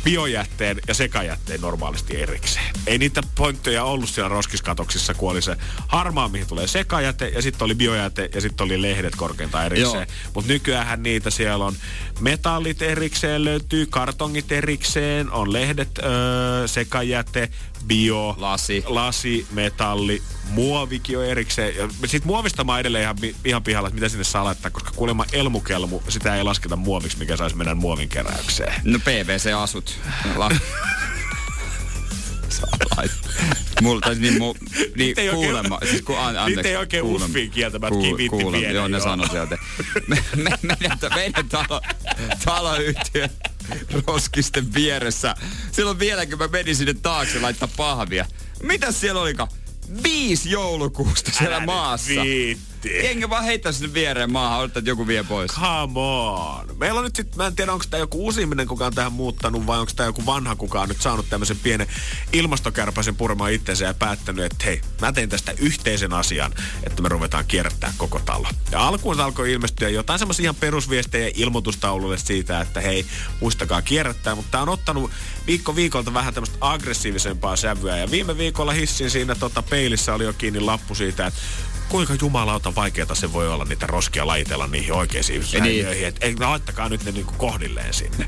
biojätteen 0.04 0.80
ja 0.88 0.94
sekajätteen 0.94 1.60
normaalisti 1.60 2.22
erikseen. 2.22 2.74
Ei 2.86 2.98
niitä 2.98 3.22
pointteja 3.34 3.84
ollut 3.84 4.08
siellä 4.08 4.28
roskiskatoksissa, 4.28 5.14
kun 5.14 5.30
oli 5.30 5.42
se 5.42 5.56
harmaa, 5.88 6.28
mihin 6.28 6.46
tulee 6.46 6.66
sekajäte, 6.66 7.28
ja 7.28 7.42
sitten 7.42 7.64
oli 7.64 7.74
biojäte, 7.74 8.30
ja 8.34 8.40
sitten 8.40 8.64
oli 8.64 8.82
lehdet 8.82 9.16
korkeintaan 9.16 9.66
erikseen. 9.66 10.06
Mutta 10.34 10.52
nykyään 10.52 11.02
niitä 11.02 11.30
siellä 11.30 11.64
on 11.64 11.74
metallit 12.20 12.82
erikseen 12.82 13.44
löytyy, 13.44 13.86
kartongit 13.86 14.52
erikseen, 14.52 15.30
on 15.30 15.52
lehdet, 15.52 15.98
öö, 15.98 16.68
sekajäte, 16.68 17.48
bio, 17.86 18.34
Lasi. 18.38 18.84
lasi, 18.86 19.46
metalli, 19.50 20.22
muovikin 20.48 21.18
on 21.18 21.24
erikseen. 21.24 21.76
Ja 21.76 21.88
sit 22.06 22.24
muovista 22.24 22.64
mä 22.64 22.78
edelleen 22.78 23.02
ihan, 23.02 23.16
ihan 23.44 23.62
pihalla, 23.62 23.88
että 23.88 23.94
mitä 23.94 24.08
sinne 24.08 24.24
saa 24.24 24.44
laittaa, 24.44 24.70
koska 24.70 24.90
kuulemma 24.96 25.24
elmukelmu, 25.32 26.02
sitä 26.08 26.36
ei 26.36 26.42
lasketa 26.42 26.76
muoviksi, 26.76 27.18
mikä 27.18 27.36
saisi 27.36 27.56
mennä 27.56 27.74
muovin 27.74 28.08
keräykseen. 28.08 28.74
No 28.84 28.98
PVC-asut. 28.98 29.98
La-. 30.36 30.50
Mulla, 33.82 34.00
tai 34.00 34.14
niin, 34.14 34.38
mu, 34.38 34.52
niin 34.52 34.92
Niitä 34.96 35.20
ei 35.20 35.28
oikein- 35.28 35.44
kuulemma. 35.44 35.78
Siis 35.90 36.02
ku, 36.02 36.14
an, 36.14 36.38
anteeksi, 36.38 36.68
ei 36.70 36.76
oikein 36.76 37.02
kuulemma. 37.04 37.26
uffiin 37.26 37.50
kieltämättä 37.50 37.98
kivitti 38.00 38.28
kuulemma, 38.28 38.58
viedä, 38.58 38.72
Joo, 38.72 38.88
ne 38.88 39.00
sanoi 39.00 39.28
sieltä. 39.28 39.58
Me, 40.06 40.24
me, 40.36 40.50
meidän, 40.62 40.98
meidän 41.14 41.48
talo, 41.48 41.80
taloyhtiö 42.44 43.28
roskisten 44.06 44.74
vieressä. 44.74 45.34
Silloin 45.72 45.98
vielä, 45.98 46.26
kun 46.26 46.38
mä 46.38 46.48
menin 46.48 46.76
sinne 46.76 46.94
taakse 46.94 47.40
laittaa 47.40 47.68
pahvia. 47.76 48.26
Mitäs 48.62 49.00
siellä 49.00 49.20
olikaan? 49.20 49.48
5 50.02 50.50
joulukuusta 50.50 51.30
siellä 51.38 51.56
Älä 51.56 51.66
maassa. 51.66 52.10
Viitti. 52.82 53.06
Jengi 53.06 53.30
vaan 53.30 53.44
heittää 53.44 53.72
sinne 53.72 53.94
viereen 53.94 54.32
maahan, 54.32 54.58
odottaa, 54.58 54.80
että 54.80 54.90
joku 54.90 55.06
vie 55.06 55.22
pois. 55.22 55.50
Come 55.50 56.00
on. 56.00 56.76
Meillä 56.78 56.98
on 56.98 57.04
nyt 57.04 57.16
sit, 57.16 57.36
mä 57.36 57.46
en 57.46 57.56
tiedä 57.56 57.72
onko 57.72 57.84
tämä 57.90 57.98
joku 57.98 58.24
uusi 58.24 58.40
ihminen, 58.40 58.66
kuka 58.66 58.86
on 58.86 58.94
tähän 58.94 59.12
muuttanut 59.12 59.66
vai 59.66 59.78
onko 59.78 59.92
tämä 59.96 60.06
joku 60.06 60.26
vanha, 60.26 60.56
kuka 60.56 60.80
on 60.80 60.88
nyt 60.88 61.00
saanut 61.00 61.26
tämmöisen 61.30 61.58
pienen 61.62 61.86
ilmastokärpäsen 62.32 63.16
purmaan 63.16 63.52
itsensä 63.52 63.84
ja 63.84 63.94
päättänyt, 63.94 64.44
että 64.44 64.64
hei, 64.64 64.80
mä 65.00 65.12
teen 65.12 65.28
tästä 65.28 65.52
yhteisen 65.58 66.12
asian, 66.12 66.54
että 66.84 67.02
me 67.02 67.08
ruvetaan 67.08 67.44
kierrättää 67.44 67.92
koko 67.96 68.20
talo. 68.20 68.48
Ja 68.70 68.86
alkuun 68.88 69.20
alkoi 69.20 69.52
ilmestyä 69.52 69.88
jotain 69.88 70.18
semmoisia 70.18 70.42
ihan 70.42 70.54
perusviestejä 70.54 71.30
ilmoitustaululle 71.34 72.18
siitä, 72.18 72.60
että 72.60 72.80
hei, 72.80 73.06
muistakaa 73.40 73.82
kierrättää, 73.82 74.34
mutta 74.34 74.50
tämä 74.50 74.62
on 74.62 74.68
ottanut 74.68 75.10
viikko 75.46 75.76
viikolta 75.76 76.14
vähän 76.14 76.34
tämmöistä 76.34 76.56
aggressiivisempaa 76.60 77.56
sävyä 77.56 77.96
ja 77.96 78.10
viime 78.10 78.38
viikolla 78.38 78.72
hissin 78.72 79.10
siinä 79.10 79.34
tota, 79.34 79.62
peilissä 79.62 80.14
oli 80.14 80.24
jo 80.24 80.32
kiinni 80.32 80.60
lappu 80.60 80.94
siitä, 80.94 81.26
että 81.26 81.40
kuinka 81.92 82.14
jumalauta 82.20 82.74
vaikeeta 82.74 83.14
se 83.14 83.32
voi 83.32 83.48
olla 83.48 83.64
niitä 83.64 83.86
roskia 83.86 84.26
lajitella 84.26 84.66
niihin 84.66 84.92
oikeisiin 84.92 85.44
säiliöihin. 85.44 86.06
Että 86.06 86.26
ei, 86.26 86.36
laittakaa 86.36 86.88
nyt 86.88 87.04
ne 87.04 87.12
niinku 87.12 87.32
kohdilleen 87.38 87.94
sinne. 87.94 88.26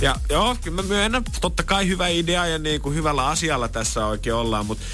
Ja 0.00 0.16
joo, 0.30 0.56
kyllä 0.62 0.82
mä 0.82 0.88
myönnän, 0.88 1.22
totta 1.40 1.62
kai 1.62 1.88
hyvä 1.88 2.08
idea 2.08 2.46
ja 2.46 2.58
niinku 2.58 2.90
hyvällä 2.90 3.26
asialla 3.26 3.68
tässä 3.68 4.06
oikein 4.06 4.34
ollaan, 4.34 4.66
mutta 4.66 4.84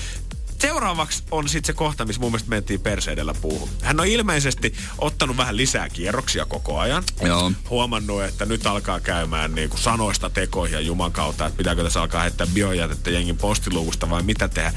Seuraavaksi 0.61 1.23
on 1.31 1.49
sitten 1.49 1.67
se 1.67 1.73
kohta, 1.73 2.05
missä 2.05 2.21
mun 2.21 2.31
mielestä 2.31 2.51
mentiin 2.51 2.81
perseidellä 2.81 3.35
puuhun. 3.41 3.69
Hän 3.83 4.01
on 4.01 4.07
ilmeisesti 4.07 4.75
ottanut 4.99 5.37
vähän 5.37 5.57
lisää 5.57 5.89
kierroksia 5.89 6.45
koko 6.45 6.79
ajan. 6.79 7.03
Joo. 7.23 7.53
Huomannut, 7.71 8.23
että 8.23 8.47
nyt 8.47 8.67
alkaa 8.67 9.01
käymään 9.01 9.55
niin 9.55 9.71
kuin 9.71 9.81
sanoista 9.81 10.31
tekoihin 10.31 10.75
ja 10.75 10.81
Juman 10.81 11.13
kautta, 11.13 11.47
että 11.47 11.57
pitääkö 11.59 11.83
tässä 11.83 12.01
alkaa 12.01 12.23
heittää 12.23 12.47
biojätettä 12.47 13.11
jengin 13.11 13.37
postiluukusta 13.37 14.11
vai 14.11 14.23
mitä 14.23 14.49
tehdä. 14.49 14.73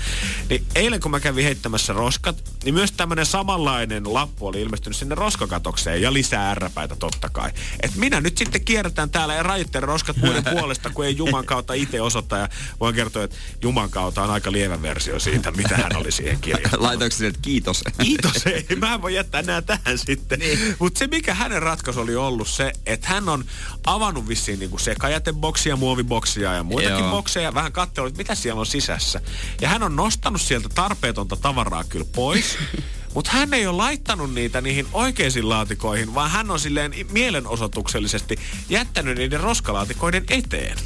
Niin 0.50 0.66
eilen 0.76 1.00
kun 1.00 1.12
mä 1.12 1.20
kävin 1.20 1.46
heittämässä 1.46 1.94
roskat, 1.94 2.50
niin 2.64 2.74
myös 2.74 2.92
tämmöinen 2.92 3.26
samanlainen 3.26 4.14
lappu 4.14 4.48
oli 4.48 4.62
ilmestynyt 4.62 4.98
sinne 4.98 5.16
roskakatokseen 5.16 6.02
ja 6.02 6.14
lisää 6.14 6.52
ärräpäitä 6.52 6.96
totta 6.96 7.30
kai. 7.30 7.52
Et 7.84 7.96
minä 7.96 8.22
nyt 8.22 8.38
sitten 8.38 8.66
kierrätän 8.66 9.10
täällä 9.10 9.34
ja 9.34 9.44
rajoittelen 9.44 9.88
roskat 9.88 10.18
muiden 10.18 10.44
puolesta, 10.44 10.90
kun 10.90 11.06
ei 11.06 11.18
Juman 11.18 11.46
kautta 11.46 11.74
itse 11.74 12.02
osoita. 12.02 12.38
Ja 12.38 12.50
voin 12.80 12.96
kertoa, 12.96 13.24
että 13.24 13.38
Juman 13.62 13.90
kautta 13.90 14.24
on 14.24 14.30
aika 14.30 14.52
lievä 14.52 14.82
versio 14.82 15.20
siitä, 15.20 15.52
mitä 15.52 15.73
hän 15.78 15.96
oli 15.96 16.12
siihen 16.12 16.40
kirjoittanut. 16.42 16.86
Laitoinko 16.88 17.16
sinne, 17.16 17.28
että 17.28 17.42
kiitos? 17.42 17.84
Kiitos, 18.02 18.48
ei. 18.48 18.76
Mä 18.76 18.94
en 18.94 19.02
voi 19.02 19.16
jättää 19.16 19.42
nää 19.42 19.62
tähän 19.62 19.98
sitten. 19.98 20.40
Niin. 20.40 20.76
Mutta 20.80 21.00
se, 21.00 21.08
mikä 21.08 21.34
hänen 21.34 21.62
ratkaisu 21.62 22.00
oli 22.00 22.16
ollut 22.16 22.48
se, 22.48 22.72
että 22.86 23.08
hän 23.08 23.30
on 23.30 23.46
avannut 23.86 24.28
vissiin 24.28 24.60
niinku 24.60 24.78
sekajäteboksia, 24.78 25.76
muoviboksia 25.76 26.54
ja 26.54 26.64
muitakin 26.64 27.00
Joo. 27.00 27.12
bokseja. 27.12 27.54
Vähän 27.54 27.72
katsellut, 27.72 28.10
että 28.10 28.18
mitä 28.18 28.36
siellä 28.36 28.60
on 28.60 28.66
sisässä. 28.66 29.22
Ja 29.62 29.70
hän 29.70 29.84
on 29.84 29.96
nostanut 29.96 30.42
sieltä 30.42 30.70
tarpeetonta 30.76 31.36
tavaraa 31.36 31.84
kyllä 31.84 32.06
pois. 32.16 32.58
Mutta 33.14 33.32
hän 33.32 33.54
ei 33.54 33.68
ole 33.68 33.78
laittanut 33.78 34.34
niitä 34.34 34.62
niihin 34.62 34.88
oikeisiin 34.94 35.50
laatikoihin, 35.50 36.16
vaan 36.16 36.32
hän 36.32 36.52
on 36.52 36.60
silleen 36.60 36.94
mielenosoituksellisesti 37.12 38.40
jättänyt 38.70 39.18
niiden 39.18 39.40
roskalaatikoiden 39.40 40.24
eteen. 40.30 40.78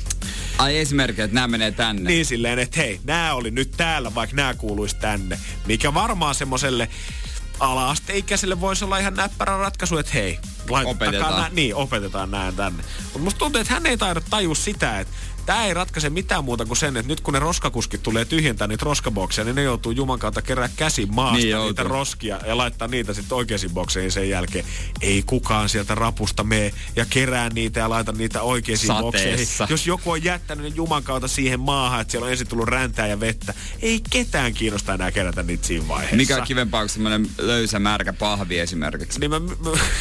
Ai 0.58 0.78
esimerkiksi, 0.78 1.22
että 1.22 1.36
nämä 1.36 1.48
menee 1.48 1.72
tänne. 1.72 2.10
Niin 2.10 2.26
silleen, 2.26 2.60
että 2.60 2.80
hei, 2.80 3.00
nämä 3.04 3.34
oli 3.34 3.52
nyt 3.52 3.72
täällä, 3.78 4.16
vaikka 4.16 4.36
nämä 4.36 4.54
kuuluisi 4.54 4.96
tänne. 4.96 5.40
Mikä 5.66 5.94
varmaan 5.94 6.36
semmoiselle 6.36 6.90
ala-asteikäiselle 7.60 8.62
voisi 8.62 8.86
olla 8.86 8.98
ihan 8.98 9.14
näppärä 9.14 9.58
ratkaisu, 9.58 9.98
että 9.98 10.12
hei, 10.14 10.40
Opetetaan. 10.86 11.40
Nää, 11.40 11.50
niin, 11.50 11.76
opetetaan 11.76 12.32
nämä 12.32 12.52
tänne. 12.52 12.84
Mutta 13.04 13.20
musta 13.20 13.38
tuntuu, 13.38 13.62
että 13.62 13.74
hän 13.74 13.86
ei 13.86 13.98
taida 13.98 14.22
tajua 14.30 14.56
sitä, 14.56 15.00
että 15.00 15.14
Tämä 15.48 15.66
ei 15.66 15.74
ratkaise 15.74 16.10
mitään 16.10 16.44
muuta 16.44 16.66
kuin 16.66 16.78
sen, 16.78 16.98
että 16.98 17.08
nyt 17.08 17.22
kun 17.22 17.34
ne 17.34 17.40
roskakuskit 17.40 18.04
tulee 18.04 18.26
tyhjentää 18.26 18.68
niitä 18.68 18.86
roskabokseja, 18.86 19.46
niin 19.46 19.56
ne 19.56 19.64
joutuu 19.64 19.92
Juman 19.92 20.20
kautta 20.20 20.42
kerää 20.42 20.70
käsin 20.76 21.16
maasta 21.16 21.38
Niin 21.38 21.56
niin 21.58 21.66
niitä 21.66 21.82
joutuu. 21.82 21.98
roskia 21.98 22.40
ja 22.46 22.58
laittaa 22.58 22.88
niitä 22.88 23.14
sitten 23.14 23.38
oikeisiin 23.38 23.72
bokseihin 23.74 24.12
sen 24.12 24.30
jälkeen. 24.30 24.66
Ei 25.02 25.24
kukaan 25.26 25.70
sieltä 25.70 25.96
rapusta 25.96 26.44
mene 26.44 26.74
ja 26.96 27.06
kerää 27.10 27.50
niitä 27.50 27.80
ja 27.80 27.90
laita 27.90 28.12
niitä 28.12 28.42
oikeisiin 28.42 28.96
bokseihin. 29.02 29.38
Sateessa. 29.38 29.68
Jos 29.70 29.88
joku 29.88 30.12
on 30.12 30.24
jättänyt 30.24 30.66
ne 30.66 30.72
Juman 30.76 31.04
kautta 31.04 31.28
siihen 31.28 31.60
maahan, 31.60 32.02
että 32.02 32.12
siellä 32.12 32.26
on 32.26 32.32
ensin 32.32 32.48
tullut 32.48 32.68
räntää 32.68 33.08
ja 33.08 33.20
vettä, 33.20 33.54
ei 33.82 34.02
ketään 34.10 34.54
kiinnosta 34.54 34.94
enää 34.94 35.12
kerätä 35.12 35.44
niitä 35.44 35.68
siinä 35.68 35.88
vaiheessa. 35.88 36.16
Mikä 36.16 36.38
on 36.38 36.44
kivempaa 36.44 36.82
kuin 36.82 36.90
semmoinen 36.90 37.30
löysä 37.38 37.80
märkä 37.80 38.14
pahvi 38.14 38.60
esimerkiksi? 38.60 39.20
Niin 39.20 39.32
mä, 39.32 39.40
mä, 39.40 39.50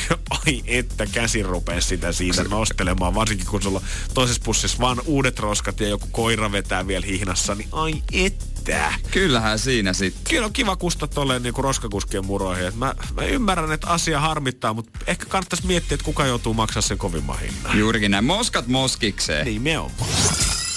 ai 0.47 0.63
että 0.67 1.07
käsi 1.07 1.43
rupee 1.43 1.81
sitä 1.81 2.13
siitä 2.13 2.45
nostelemaan, 2.45 3.15
varsinkin 3.15 3.47
kun 3.47 3.63
sulla 3.63 3.79
on 3.79 3.85
toisessa 4.15 4.43
pussissa 4.45 4.79
vaan 4.81 5.01
uudet 5.05 5.36
roskat 5.39 5.81
ja 5.81 5.89
joku 5.89 6.07
koira 6.13 6.53
vetää 6.53 6.87
vielä 6.87 7.07
hihnassa, 7.07 7.55
niin 7.55 7.69
ai 7.73 8.03
että. 8.13 8.95
Kyllähän 9.11 9.59
siinä 9.59 9.93
sitten. 9.93 10.23
Kyllä 10.31 10.47
on 10.47 10.53
kiva 10.53 10.77
kustaa 10.77 11.09
tolleen 11.09 11.43
niinku 11.43 11.63
roskakuskien 11.63 12.27
muroihin. 12.27 12.67
Et 12.67 12.75
mä, 12.75 12.95
mä, 13.15 13.23
ymmärrän, 13.23 13.73
että 13.73 13.87
asia 13.87 14.21
harmittaa, 14.21 14.75
mutta 14.75 14.99
ehkä 15.07 15.27
kannattaisi 15.27 15.67
miettiä, 15.67 15.95
että 15.95 16.05
kuka 16.05 16.27
joutuu 16.27 16.55
maksaa 16.55 16.83
sen 16.83 16.99
kovimman 16.99 17.39
hinnan. 17.39 17.79
Juurikin 17.79 18.11
näin. 18.11 18.25
Moskat 18.25 18.67
moskikseen. 18.67 19.47
Nimenomaan. 19.47 20.11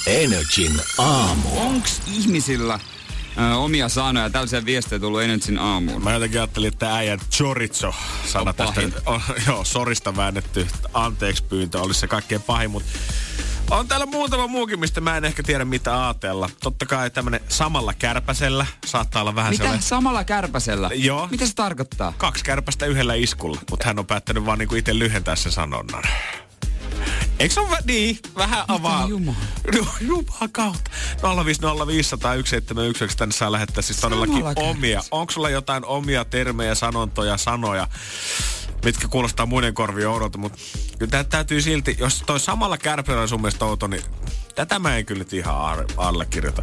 Energin 0.07 0.81
aamu. 0.97 1.49
Onks 1.57 2.01
ihmisillä 2.07 2.79
ö, 3.37 3.55
omia 3.55 3.89
sanoja? 3.89 4.29
Tällaisia 4.29 4.65
viestejä 4.65 4.99
tullut 4.99 5.21
Energin 5.21 5.59
aamuun. 5.59 6.03
Mä 6.03 6.13
jotenkin 6.13 6.39
ajattelin, 6.39 6.67
että 6.67 6.95
äijän 6.95 7.19
chorizo 7.31 7.93
sana 8.25 8.53
tästä, 8.53 8.81
on, 9.05 9.21
joo, 9.47 9.65
sorista 9.65 10.15
väännetty 10.15 10.67
anteeksi 10.93 11.43
pyyntö 11.43 11.81
olisi 11.81 11.99
se 11.99 12.07
kaikkein 12.07 12.41
pahin, 12.41 12.71
mutta 12.71 12.89
on 13.71 13.87
täällä 13.87 14.05
muutama 14.05 14.47
muukin, 14.47 14.79
mistä 14.79 15.01
mä 15.01 15.17
en 15.17 15.25
ehkä 15.25 15.43
tiedä 15.43 15.65
mitä 15.65 16.05
ajatella. 16.05 16.49
Totta 16.63 16.85
kai 16.85 17.09
tämmönen 17.09 17.39
samalla 17.49 17.93
kärpäsellä 17.93 18.65
saattaa 18.85 19.21
olla 19.21 19.35
vähän 19.35 19.51
Mitä? 19.51 19.63
sellainen... 19.63 19.83
Samalla 19.83 20.23
kärpäsellä? 20.23 20.89
Joo. 20.93 21.27
Mitä 21.31 21.45
se 21.45 21.55
tarkoittaa? 21.55 22.13
Kaksi 22.17 22.43
kärpästä 22.43 22.85
yhdellä 22.85 23.13
iskulla, 23.13 23.61
mutta 23.69 23.85
hän 23.87 23.99
on 23.99 24.05
päättänyt 24.05 24.45
vaan 24.45 24.59
niinku 24.59 24.75
itse 24.75 24.99
lyhentää 24.99 25.35
sen 25.35 25.51
sanonnan. 25.51 26.03
Eikö 27.39 27.53
se 27.53 27.59
ole 27.59 27.69
vä- 27.69 27.85
niin, 27.85 28.19
vähän 28.35 28.63
avaa? 28.67 29.07
Jumala? 29.07 29.37
No, 29.75 29.85
Jumalan 30.01 30.51
kautta. 30.51 30.91
050501711 33.11 33.15
tänne 33.17 33.33
saa 33.33 33.51
lähettää 33.51 33.81
siis 33.81 33.99
todellakin 33.99 34.35
Samalla 34.35 34.69
omia. 34.69 35.03
Onko 35.11 35.31
sulla 35.31 35.49
jotain 35.49 35.85
omia 35.85 36.25
termejä, 36.25 36.75
sanontoja, 36.75 37.37
sanoja, 37.37 37.87
mitkä 38.85 39.07
kuulostaa 39.07 39.45
muiden 39.45 39.73
korviin 39.73 40.07
oudolta, 40.07 40.37
mutta 40.37 40.57
kyllä 40.99 41.11
tää 41.11 41.23
täytyy 41.23 41.61
silti, 41.61 41.95
jos 41.99 42.23
toi 42.25 42.39
samalla 42.39 42.77
kärpällä 42.77 43.27
sun 43.27 43.41
mielestä 43.41 43.65
outo, 43.65 43.87
niin 43.87 44.03
tätä 44.55 44.79
mä 44.79 44.97
en 44.97 45.05
kyllä 45.05 45.19
nyt 45.19 45.33
ihan 45.33 45.55
allekirjoita. 45.97 46.61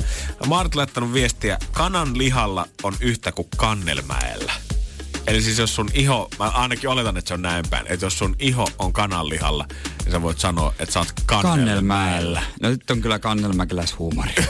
Mä 0.49 0.57
oon 0.57 0.69
laittanut 0.75 1.12
viestiä, 1.12 1.59
kanan 1.73 2.19
lihalla 2.19 2.67
on 2.83 2.95
yhtä 3.01 3.33
kuin 3.33 3.49
kannelmäellä. 3.57 4.53
Eli 5.27 5.43
siis 5.43 5.59
jos 5.59 5.75
sun 5.75 5.91
iho, 5.95 6.29
mä 6.39 6.49
ainakin 6.49 6.91
oletan, 6.91 7.17
että 7.17 7.29
se 7.29 7.35
on 7.35 7.43
näin 7.43 7.64
päin, 7.71 7.87
että 7.89 8.07
jos 8.07 8.19
sun 8.19 8.37
iho 8.39 8.69
on 8.79 8.93
kananlihalla, 8.93 9.67
niin 10.05 10.12
sä 10.12 10.23
voit 10.23 10.39
sanoa, 10.39 10.75
että 10.79 10.93
sä 10.93 10.99
oot 10.99 11.12
kannelmäellä. 11.27 12.43
No 12.62 12.69
nyt 12.69 12.91
on 12.91 13.01
kyllä 13.01 13.19
kannelmäkeläishuumori. 13.19 14.35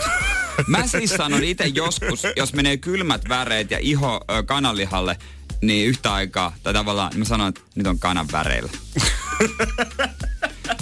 Mä 0.66 0.86
siis 0.86 1.10
sanon 1.10 1.44
itse 1.44 1.64
joskus, 1.66 2.22
jos 2.36 2.52
menee 2.52 2.76
kylmät 2.76 3.28
väreet 3.28 3.70
ja 3.70 3.78
iho 3.80 4.20
ö, 4.30 4.42
kananlihalle, 4.42 5.18
niin 5.62 5.88
yhtä 5.88 6.14
aikaa, 6.14 6.56
tai 6.62 6.72
tavallaan 6.72 7.12
mä 7.16 7.24
sanon, 7.24 7.48
että 7.48 7.60
nyt 7.74 7.86
on 7.86 7.98
kanan 7.98 8.26
väreillä. 8.32 8.70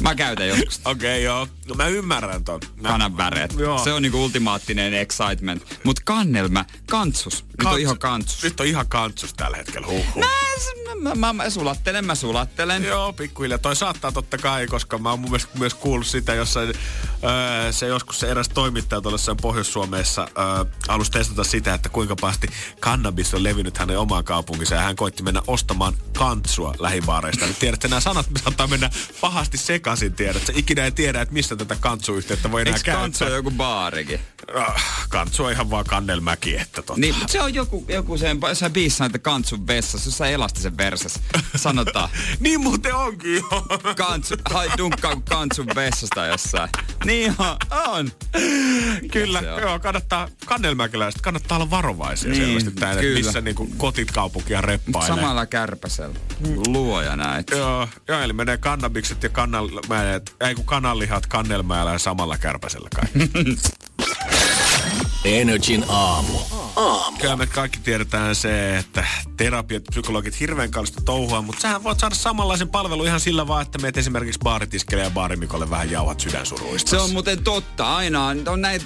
Mä 0.05 0.15
käytän 0.15 0.49
joskus 0.49 0.81
Okei, 0.85 0.93
okay, 0.93 1.21
joo. 1.21 1.49
No 1.69 1.75
mä 1.75 1.89
ymmärrän 1.89 2.45
ton. 2.45 2.61
Mä, 2.83 2.89
kanan 2.89 3.17
väreet. 3.17 3.53
Joo. 3.59 3.85
Se 3.85 3.93
on 3.93 4.03
niinku 4.03 4.25
ultimaattinen 4.25 4.95
excitement. 4.95 5.79
Mut 5.85 6.01
kannelmä, 6.01 6.65
kantsus. 6.91 7.45
Nyt 7.59 7.73
on 7.73 7.81
ihan 7.81 7.99
kantsus. 7.99 8.43
Nyt 8.43 8.61
on 8.61 8.67
ihan 8.67 8.87
kantsus 8.89 9.35
tällä 9.35 9.57
hetkellä, 9.57 9.87
huhhuh. 9.87 10.25
Mä, 10.25 10.27
mä, 11.05 11.15
mä, 11.15 11.33
mä 11.33 11.51
sulattelen, 11.51 12.05
mä 12.05 12.15
sulattelen. 12.15 12.85
Joo, 12.85 13.13
pikkuhiljaa. 13.13 13.59
Toi 13.59 13.77
saattaa 13.77 14.13
totta 14.13 14.39
kai, 14.39 14.67
koska 14.67 14.99
mä 14.99 15.11
oon 15.11 15.21
mun 15.21 15.31
mielestä 15.31 15.59
myös 15.59 15.75
kuullut 15.75 16.07
sitä 16.07 16.35
jossain, 16.35 16.69
öö, 16.69 17.73
se 17.73 17.87
joskus 17.87 18.21
se 18.21 18.31
eräs 18.31 18.49
toimittaja 18.49 19.01
tuolla 19.01 19.35
Pohjois-Suomessa 19.43 20.29
öö, 20.39 20.65
halusi 20.89 21.11
testata 21.11 21.45
sitä, 21.45 21.75
että 21.75 21.89
kuinka 21.89 22.17
pahasti 22.21 22.49
kannabis 22.81 23.35
on 23.35 23.43
levinnyt 23.43 23.79
hänen 23.79 23.99
omaan 23.99 24.25
kaupunkiinsa 24.25 24.75
ja 24.75 24.81
hän 24.81 24.97
koitti 24.97 25.23
mennä 25.23 25.43
ostamaan 25.47 25.95
kantsua 26.19 26.75
lähibaareista. 26.79 27.45
Niin 27.45 27.57
tiedätte, 27.61 27.89
nämä 27.89 28.01
sanat 28.01 28.27
saattaa 28.45 28.67
mennä 28.67 28.91
pahasti 29.21 29.59
sekaisin, 29.59 29.94
tiedät. 30.17 30.47
Sä 30.47 30.53
ikinä 30.57 30.85
ei 30.85 30.91
tiedä, 30.93 31.21
että 31.21 31.35
mistä 31.35 31.57
tätä 31.57 31.77
kantsuyhteyttä 31.81 32.53
voi 32.53 32.63
enää 32.63 32.73
käyttää. 32.73 32.95
kantsu 32.95 33.25
joku 33.25 33.51
baarikin? 33.51 34.21
Ah, 34.55 35.05
Kantsu 35.09 35.45
on 35.45 35.53
ihan 35.53 35.71
vaan 35.71 35.85
kannelmäki, 35.85 36.57
että 36.57 36.83
tota. 36.83 37.01
Niin, 37.01 37.15
se 37.27 37.41
on 37.43 37.55
joku, 37.55 37.85
joku 37.89 38.19
sen, 38.19 38.39
jossain 38.49 38.73
biissä, 38.73 39.05
että 39.05 39.19
kantsun 39.19 39.67
vessassa, 39.67 40.09
jossain 40.09 40.33
elastisen 40.33 40.77
versassa 40.77 41.21
sanotaan. 41.57 42.09
niin 42.41 42.61
muuten 42.61 42.95
onkin 42.95 43.35
jo. 43.35 43.43
Kantsu, 43.97 44.35
hai 44.51 44.69
dunkkaa 44.79 45.21
kantsun 45.29 45.67
vessasta 45.75 46.27
jossain. 46.27 46.71
Niin 47.05 47.35
on, 47.39 47.57
on. 47.87 48.13
Kyllä, 49.13 49.39
on. 49.39 49.63
joo, 49.63 49.79
kannattaa, 49.79 50.29
kannelmäkeläiset, 50.47 51.21
kannattaa 51.21 51.59
olla 51.59 51.71
varovaisia 51.71 52.31
Niin, 52.31 52.45
selvästi 52.45 52.71
täällä, 52.71 53.01
kyllä. 53.01 53.19
missä 53.19 53.41
niinku 53.41 53.69
kotit 53.77 54.11
kaupunkia 54.11 54.61
reppailee. 54.61 55.09
Samalla 55.09 55.47
kärpäsellä. 55.47 56.19
Luoja 56.67 57.17
näet. 57.17 57.51
Joo, 57.51 57.89
joo, 58.09 58.21
eli 58.21 58.33
menee 58.33 58.57
kannabikset 58.57 59.23
ja 59.23 59.29
kannalmäet, 59.89 60.37
ei 60.41 60.55
kun 60.55 60.65
kananlihat 60.65 61.27
kannelmäellä 61.27 61.93
ja 61.93 61.99
samalla 61.99 62.39
kärpäsellä 62.39 62.89
kaikki. 62.95 63.19
Energin 65.41 65.85
aamu. 65.89 66.39
Kyllä 67.21 67.37
me 67.37 67.47
kaikki 67.47 67.79
tiedetään 67.79 68.35
se, 68.35 68.79
että 68.79 69.05
terapiat, 69.37 69.85
psykologit 69.91 70.41
hirveän 70.41 70.71
kallista 70.71 71.03
touhua, 71.05 71.43
mutta 71.43 71.61
sähän 71.61 71.85
voit 71.85 72.01
saada 72.01 72.15
samanlaisen 72.15 72.69
palvelun 72.69 73.07
ihan 73.07 73.21
sillä 73.21 73.49
vaan, 73.49 73.63
että 73.63 73.79
meet 73.79 73.97
esimerkiksi 73.97 74.41
baaritiskelle 74.45 75.05
ja 75.05 75.11
baarimikolle 75.11 75.71
vähän 75.71 75.91
jauhat 75.91 76.21
sydänsuruista. 76.21 76.91
Se 76.91 76.97
on 76.97 77.11
muuten 77.11 77.45
totta. 77.45 77.97
Aina 77.97 78.27
on- 78.27 78.61
näitä 78.61 78.85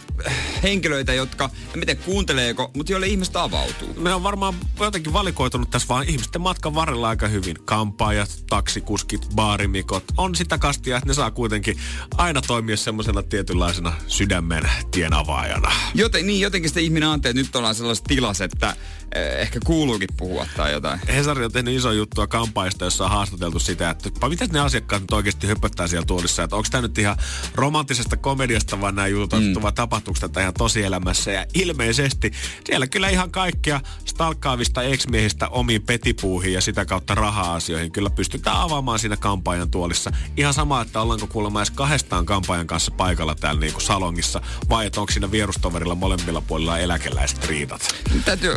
henkilöitä, 0.63 1.15
jotka, 1.15 1.51
en 1.75 1.81
tiedä 1.87 1.95
kuunteleeko, 1.95 2.71
mutta 2.77 2.93
joille 2.93 3.07
ihmiset 3.07 3.37
avautuu. 3.37 3.95
Me 3.97 4.15
on 4.15 4.23
varmaan 4.23 4.55
jotenkin 4.81 5.13
valikoitunut 5.13 5.71
tässä 5.71 5.89
vaan 5.89 6.09
ihmisten 6.09 6.43
matkan 6.43 6.75
varrella 6.75 7.09
aika 7.09 7.29
hyvin. 7.29 7.57
Kampaajat, 7.65 8.31
taksikuskit, 8.49 9.29
baarimikot. 9.35 10.05
On 10.17 10.35
sitä 10.35 10.59
kastia, 10.59 10.97
että 10.97 11.09
ne 11.09 11.15
saa 11.15 11.31
kuitenkin 11.31 11.79
aina 12.17 12.43
toimia 12.43 12.77
semmoisena 12.77 13.23
tietynlaisena 13.23 13.93
sydämen 14.07 14.71
tien 14.91 15.13
avaajana. 15.13 15.73
Joten, 15.95 16.27
niin 16.27 16.41
jotenkin 16.41 16.69
sitten 16.69 16.85
ihminen 16.85 17.09
ajattelee, 17.09 17.31
että 17.31 17.43
nyt 17.43 17.57
ollaan 17.57 17.75
sellaisessa 17.79 18.09
tilassa, 18.09 18.45
että 18.45 18.77
ehkä 19.15 19.61
kuuluukin 19.65 20.09
puhua 20.17 20.47
tai 20.57 20.73
jotain. 20.73 21.01
Hesari 21.09 21.45
on 21.45 21.53
tehnyt 21.53 21.75
iso 21.75 21.93
juttua 21.93 22.27
kampaista, 22.27 22.85
jossa 22.85 23.05
on 23.05 23.11
haastateltu 23.11 23.59
sitä, 23.59 23.91
että 23.91 24.29
miten 24.29 24.49
ne 24.53 24.61
asiakkaat 24.61 25.03
nyt 25.03 25.13
oikeasti 25.13 25.47
höpöttää 25.47 25.89
siellä 25.89 26.07
tuolissa. 26.07 26.43
Että 26.43 26.57
onko 26.57 26.69
tämä 26.71 26.83
nyt 26.83 26.99
ihan 26.99 27.17
romanttisesta 27.55 28.17
komediasta 28.17 28.81
vaan 28.81 28.95
nämä 28.95 29.09
jutut 29.09 29.41
mm. 29.41 29.73
tapahtuuko 29.75 30.21
tätä 30.21 30.41
ihan 30.41 30.55
tosielämässä. 30.55 31.33
Ja 31.33 31.47
ilmeisesti 31.55 32.33
siellä 32.65 32.87
kyllä 32.87 33.09
ihan 33.09 33.31
kaikkea 33.31 33.81
stalkkaavista 34.05 34.83
ex-miehistä 34.83 35.49
omiin 35.49 35.83
petipuuhiin 35.83 36.55
ja 36.55 36.61
sitä 36.61 36.85
kautta 36.85 37.15
raha-asioihin 37.15 37.93
kyllä 37.93 38.11
pystytään 38.11 38.61
avaamaan 38.61 38.99
siinä 38.99 39.17
kampaajan 39.17 39.71
tuolissa. 39.71 40.11
Ihan 40.37 40.55
sama, 40.55 40.81
että 40.81 41.01
ollaanko 41.01 41.27
kuulemma 41.27 41.61
edes 41.61 41.71
kahdestaan 41.71 42.27
kampaajan 42.27 42.67
kanssa 42.67 42.91
paikalla 42.91 43.35
täällä 43.35 43.61
niin 43.61 43.73
kuin 43.73 43.83
salongissa 43.83 44.41
vai 44.69 44.87
että 44.87 45.01
onko 45.01 45.13
siinä 45.13 45.31
vierustoverilla 45.31 45.95
molemmilla 45.95 46.41
puolilla 46.41 46.79
eläkeläiset 46.79 47.47
riitat. 47.47 47.95
Täytyy 48.25 48.55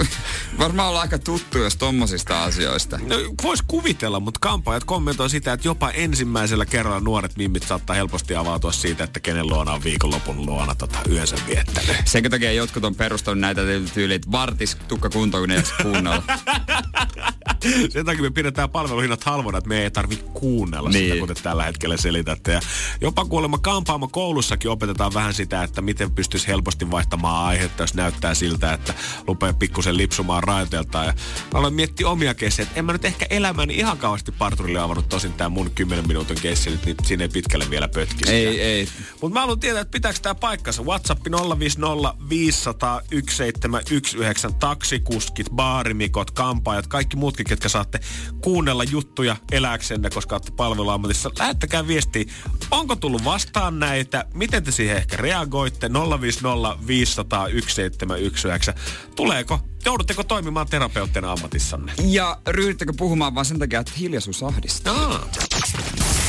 varmaan 0.58 0.89
olla 0.89 1.02
aika 1.02 1.20
tuttu 1.20 1.58
jos 1.58 1.76
tommosista 1.76 2.44
asioista. 2.44 2.98
No, 2.98 3.16
vois 3.44 3.62
kuvitella, 3.68 4.20
mutta 4.20 4.39
kampaajat 4.39 4.84
kommentoi 4.84 5.30
sitä, 5.30 5.54
että 5.54 5.68
jopa 5.68 5.89
ensimmäisellä 5.89 6.66
kerralla 6.66 7.00
nuoret 7.00 7.38
mimmit 7.38 7.64
saattaa 7.64 7.96
helposti 7.96 8.36
avautua 8.36 8.72
siitä, 8.72 9.04
että 9.04 9.20
kenen 9.20 9.48
luona 9.48 9.74
on 9.74 9.84
viikonlopun 9.84 10.46
luona 10.46 10.76
tota, 10.76 11.00
yönsä 11.10 11.36
viettänyt. 11.48 11.96
Senkö 12.06 12.30
takia 12.30 12.52
jotkut 12.52 12.86
on 12.86 12.96
perustanut 12.96 13.39
näitä 13.39 13.62
tyyliä, 13.94 14.16
että 14.16 14.32
vartis 14.32 14.78
tukka 14.88 15.10
kunto, 15.10 15.39
kun 15.39 15.52
ei 15.52 15.64
kuunnella. 15.84 16.24
Sen 17.89 18.06
takia 18.06 18.22
me 18.22 18.30
pidetään 18.30 18.70
palveluhinnat 18.70 19.24
halvona, 19.24 19.58
että 19.58 19.68
me 19.68 19.84
ei 19.84 19.92
tarvitse 19.92 20.26
kuunnella 20.34 20.89
niin. 20.89 21.14
sitä, 21.14 21.34
te 21.34 21.42
tällä 21.44 21.64
hetkellä 21.64 21.98
selitätte. 21.98 22.52
Ja 22.52 22.62
jopa 23.02 23.26
kuulemma 23.26 23.58
kampaamo 23.58 24.08
koulussakin 24.08 24.72
opetetaan 24.72 25.14
vähän 25.14 25.34
sitä, 25.34 25.64
että 25.64 25.82
miten 25.82 26.12
pystyisi 26.12 26.48
helposti 26.48 26.92
vaihtamaan 26.92 27.46
aihetta, 27.46 27.84
jos 27.84 27.94
näyttää 27.94 28.34
siltä, 28.34 28.74
että 28.74 28.94
rupeaa 29.28 29.54
pikkusen 29.54 29.98
lipsumaan 29.98 30.30
raiteelta. 30.39 31.03
Ja 31.03 31.13
mä 31.53 31.59
aloin 31.59 31.73
miettiä 31.73 32.07
omia 32.07 32.34
keissejä, 32.34 32.63
että 32.63 32.79
en 32.79 32.86
mä 32.86 32.91
nyt 32.91 33.05
ehkä 33.05 33.25
elämäni 33.29 33.75
ihan 33.75 33.97
kauheasti 33.97 34.32
parturille 34.32 34.79
avannut 34.79 35.09
tosin 35.09 35.34
tämä 35.34 35.49
mun 35.49 35.71
10 35.71 36.07
minuutin 36.07 36.41
keissi 36.41 36.69
nyt, 36.69 36.86
niin 36.86 36.97
siinä 37.03 37.23
ei 37.23 37.29
pitkälle 37.29 37.69
vielä 37.69 37.88
pötkisi. 37.88 38.32
ei, 38.32 38.61
ei. 38.61 38.88
Mutta 39.21 39.34
mä 39.34 39.39
haluan 39.39 39.59
tietää, 39.59 39.82
että 39.82 39.91
pitääkö 39.91 40.19
tämä 40.21 40.36
paikkansa. 40.36 40.84
WhatsApp 40.84 41.21
050 41.59 42.13
500 42.29 43.01
1719, 43.09 44.51
taksikuskit, 44.59 45.49
baarimikot, 45.55 46.32
kampaajat, 46.32 46.88
kaikki 46.88 47.15
muutkin, 47.15 47.45
ketkä 47.45 47.69
saatte 47.69 47.99
kuunnella 48.41 48.84
juttuja 48.84 49.36
eläksenne, 49.51 50.09
koska 50.09 50.36
olette 50.36 50.51
palveluammatissa. 50.51 51.32
Lähettäkää 51.39 51.88
viestiä, 51.88 52.25
onko 52.71 52.95
tullut 52.95 53.25
vastaan 53.25 53.79
näitä, 53.79 54.25
miten 54.34 54.63
te 54.63 54.71
siihen 54.71 54.97
ehkä 54.97 55.17
reagoitte, 55.17 55.89
050 56.21 56.88
500 56.88 57.39
1719. 57.39 58.73
Tuleeko, 59.15 59.59
joudutteko 59.86 60.23
toimimaan 60.23 60.67
terapeuttina 60.67 61.32
ammatissanne? 61.32 61.93
Ja 62.03 62.38
ryhdyttekö 62.47 62.93
puhumaan 62.97 63.36
vaan 63.36 63.45
sen 63.45 63.59
takia, 63.59 63.79
että 63.79 63.91
hiljaisuus 63.99 64.43
ahdistaa? 64.43 65.27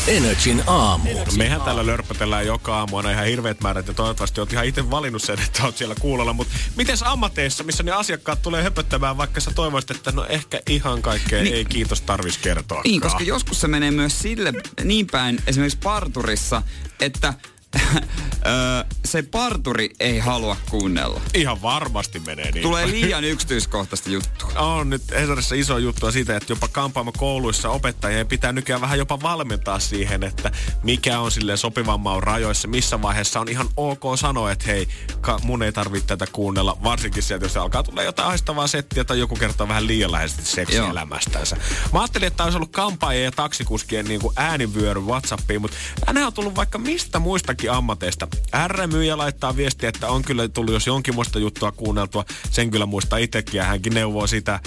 Energin 0.07 0.63
aamu. 0.67 1.11
Mehän 1.37 1.61
täällä 1.61 1.87
lörpötellään 1.87 2.47
joka 2.47 2.79
aamu 2.79 2.97
aina 2.97 3.11
ihan 3.11 3.27
hirveät 3.27 3.61
määrät 3.61 3.89
ja 3.89 3.95
toivottavasti 3.95 4.41
oot 4.41 4.53
ihan 4.53 4.67
itse 4.67 4.91
valinnut 4.91 5.23
sen, 5.23 5.39
että 5.47 5.65
oot 5.65 5.77
siellä 5.77 5.95
kuulolla. 6.01 6.33
Mutta 6.33 6.55
miten 6.77 6.97
ammateissa, 7.05 7.65
missä 7.65 7.83
ne 7.83 7.93
asiakkaat 7.93 8.43
tulee 8.43 8.63
höpöttämään, 8.63 9.17
vaikka 9.17 9.41
sä 9.41 9.51
toivoisit, 9.55 9.91
että 9.91 10.13
no 10.13 10.27
ehkä 10.29 10.61
ihan 10.69 11.03
kaikkea 11.03 11.43
niin, 11.43 11.55
ei 11.55 11.65
kiitos 11.65 12.01
tarvis 12.01 12.39
kertoa. 12.39 12.81
Niin, 12.85 13.01
koska 13.01 13.25
joskus 13.25 13.61
se 13.61 13.69
menee 13.69 13.91
myös 13.91 14.19
sille 14.19 14.53
niin 14.85 15.07
päin, 15.07 15.39
esimerkiksi 15.47 15.79
parturissa, 15.83 16.63
että 17.01 17.35
se 19.05 19.23
parturi 19.23 19.91
ei 20.01 20.19
halua 20.19 20.57
kuunnella. 20.71 21.21
Ihan 21.35 21.63
varmasti 21.63 22.21
menee 22.21 22.51
niin. 22.51 22.63
Tulee 22.63 22.87
liian 22.87 23.25
yksityiskohtaista 23.25 24.11
juttua. 24.11 24.51
On 24.79 24.91
nyt 24.91 25.03
Hesarissa 25.11 25.55
iso 25.55 25.79
juttua 25.79 26.11
siitä, 26.11 26.37
että 26.37 26.53
jopa 26.53 26.69
kampaamo 26.69 27.13
kouluissa 27.13 27.69
opettajien 27.71 28.27
pitää 28.27 28.53
nykyään 28.53 28.81
vähän 28.81 28.99
jopa 28.99 29.23
valmentaa 29.23 29.79
siihen, 29.79 30.23
että 30.23 30.51
mikä 30.83 31.21
on 31.21 31.31
sille 31.31 31.57
sopivan 31.57 32.01
maun 32.01 32.23
rajoissa, 32.23 32.69
missä 32.69 33.03
vaiheessa 33.03 33.41
on 33.41 33.49
ihan 33.49 33.69
ok 33.77 34.03
sanoa, 34.17 34.53
että 34.53 34.65
hei, 34.67 34.89
ka- 35.21 35.41
mun 35.43 35.63
ei 35.63 35.73
tarvitse 35.73 36.07
tätä 36.07 36.27
kuunnella, 36.33 36.79
varsinkin 36.83 37.23
sieltä, 37.23 37.45
jos 37.45 37.57
alkaa 37.57 37.83
tulla 37.83 38.03
jotain 38.03 38.29
ahdistavaa 38.29 38.67
settiä 38.67 39.05
tai 39.05 39.19
joku 39.19 39.37
kertoo 39.37 39.69
vähän 39.69 39.87
liian 39.87 40.13
läheisesti 40.13 40.45
seksielämästänsä. 40.45 41.57
Mä 41.93 42.01
ajattelin, 42.01 42.27
että 42.27 42.37
tämä 42.37 42.45
olisi 42.45 42.57
ollut 42.57 42.73
kampaajien 42.73 43.25
ja 43.25 43.33
taksikuskien 43.33 44.05
niin 44.05 44.21
kuin 44.21 44.33
äänivyöry 44.37 45.01
Whatsappiin, 45.01 45.61
mutta 45.61 45.77
nämä 46.13 46.27
on 46.27 46.33
tullut 46.33 46.57
vaikka 46.57 46.79
mistä 46.79 47.19
muistakin 47.19 47.62
ammateista. 47.69 48.29
R-myyjä 48.69 49.19
laittaa 49.19 49.57
viestiä, 49.57 49.89
että 49.89 50.09
on 50.09 50.23
kyllä 50.23 50.49
tullut 50.49 50.73
jos 50.75 50.87
jonkin 50.87 51.15
muista 51.15 51.39
juttua 51.39 51.73
kuunneltua. 51.73 52.25
Sen 52.51 52.71
kyllä 52.71 52.87
muistaa 52.87 53.19
itsekin 53.19 53.59
ja 53.59 53.65
hänkin 53.65 53.95
neuvoo 53.95 54.27
sitä, 54.27 54.61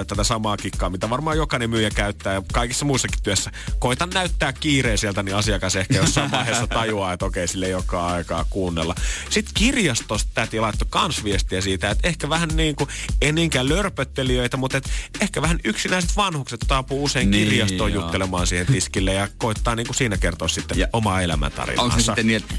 ö, 0.00 0.04
tätä 0.04 0.24
samaa 0.24 0.56
kikkaa, 0.56 0.90
mitä 0.90 1.10
varmaan 1.10 1.36
jokainen 1.36 1.70
myyjä 1.70 1.90
käyttää 1.90 2.34
ja 2.34 2.42
kaikissa 2.52 2.84
muissakin 2.84 3.18
työssä. 3.22 3.50
Koita 3.78 4.06
näyttää 4.14 4.52
kiireiseltä, 4.52 5.22
niin 5.22 5.36
asiakas 5.36 5.76
ehkä 5.76 5.94
jossain 5.96 6.30
vaiheessa 6.30 6.66
tajuaa, 6.66 7.12
että 7.12 7.24
okei, 7.26 7.48
sille 7.48 7.66
ei 7.66 7.74
olekaan 7.74 8.12
aikaa 8.14 8.44
kuunnella. 8.50 8.94
Sitten 9.30 9.54
kirjastosta 9.54 10.30
täti 10.34 10.60
laittoi 10.60 10.86
kans 10.90 11.24
viestiä 11.24 11.60
siitä, 11.60 11.90
että 11.90 12.08
ehkä 12.08 12.28
vähän 12.28 12.48
niin 12.54 12.76
kuin, 12.76 12.88
ei 13.20 13.32
niinkään 13.32 13.68
lörpöttelijöitä, 13.68 14.56
mutta 14.56 14.76
et 14.76 14.90
ehkä 15.20 15.42
vähän 15.42 15.60
yksinäiset 15.64 16.16
vanhukset 16.16 16.60
taapuu 16.68 17.04
usein 17.04 17.30
Niin, 17.30 17.48
kirjastoon 17.48 17.92
joo. 17.92 18.02
juttelemaan 18.02 18.46
siihen 18.46 18.66
tiskille 18.66 19.12
ja 19.14 19.28
koittaa 19.38 19.74
niin 19.74 19.86
kuin 19.86 19.96
siinä 19.96 20.16
kertoa 20.16 20.48
sitten 20.48 20.78
Ja- 20.78 20.88
omaa 20.92 21.12
Onko 21.12 21.20
se 21.20 21.24
elämäntarinaansa. 21.24 22.00
sitten 22.00 22.27
niin, 22.28 22.36
että 22.36 22.54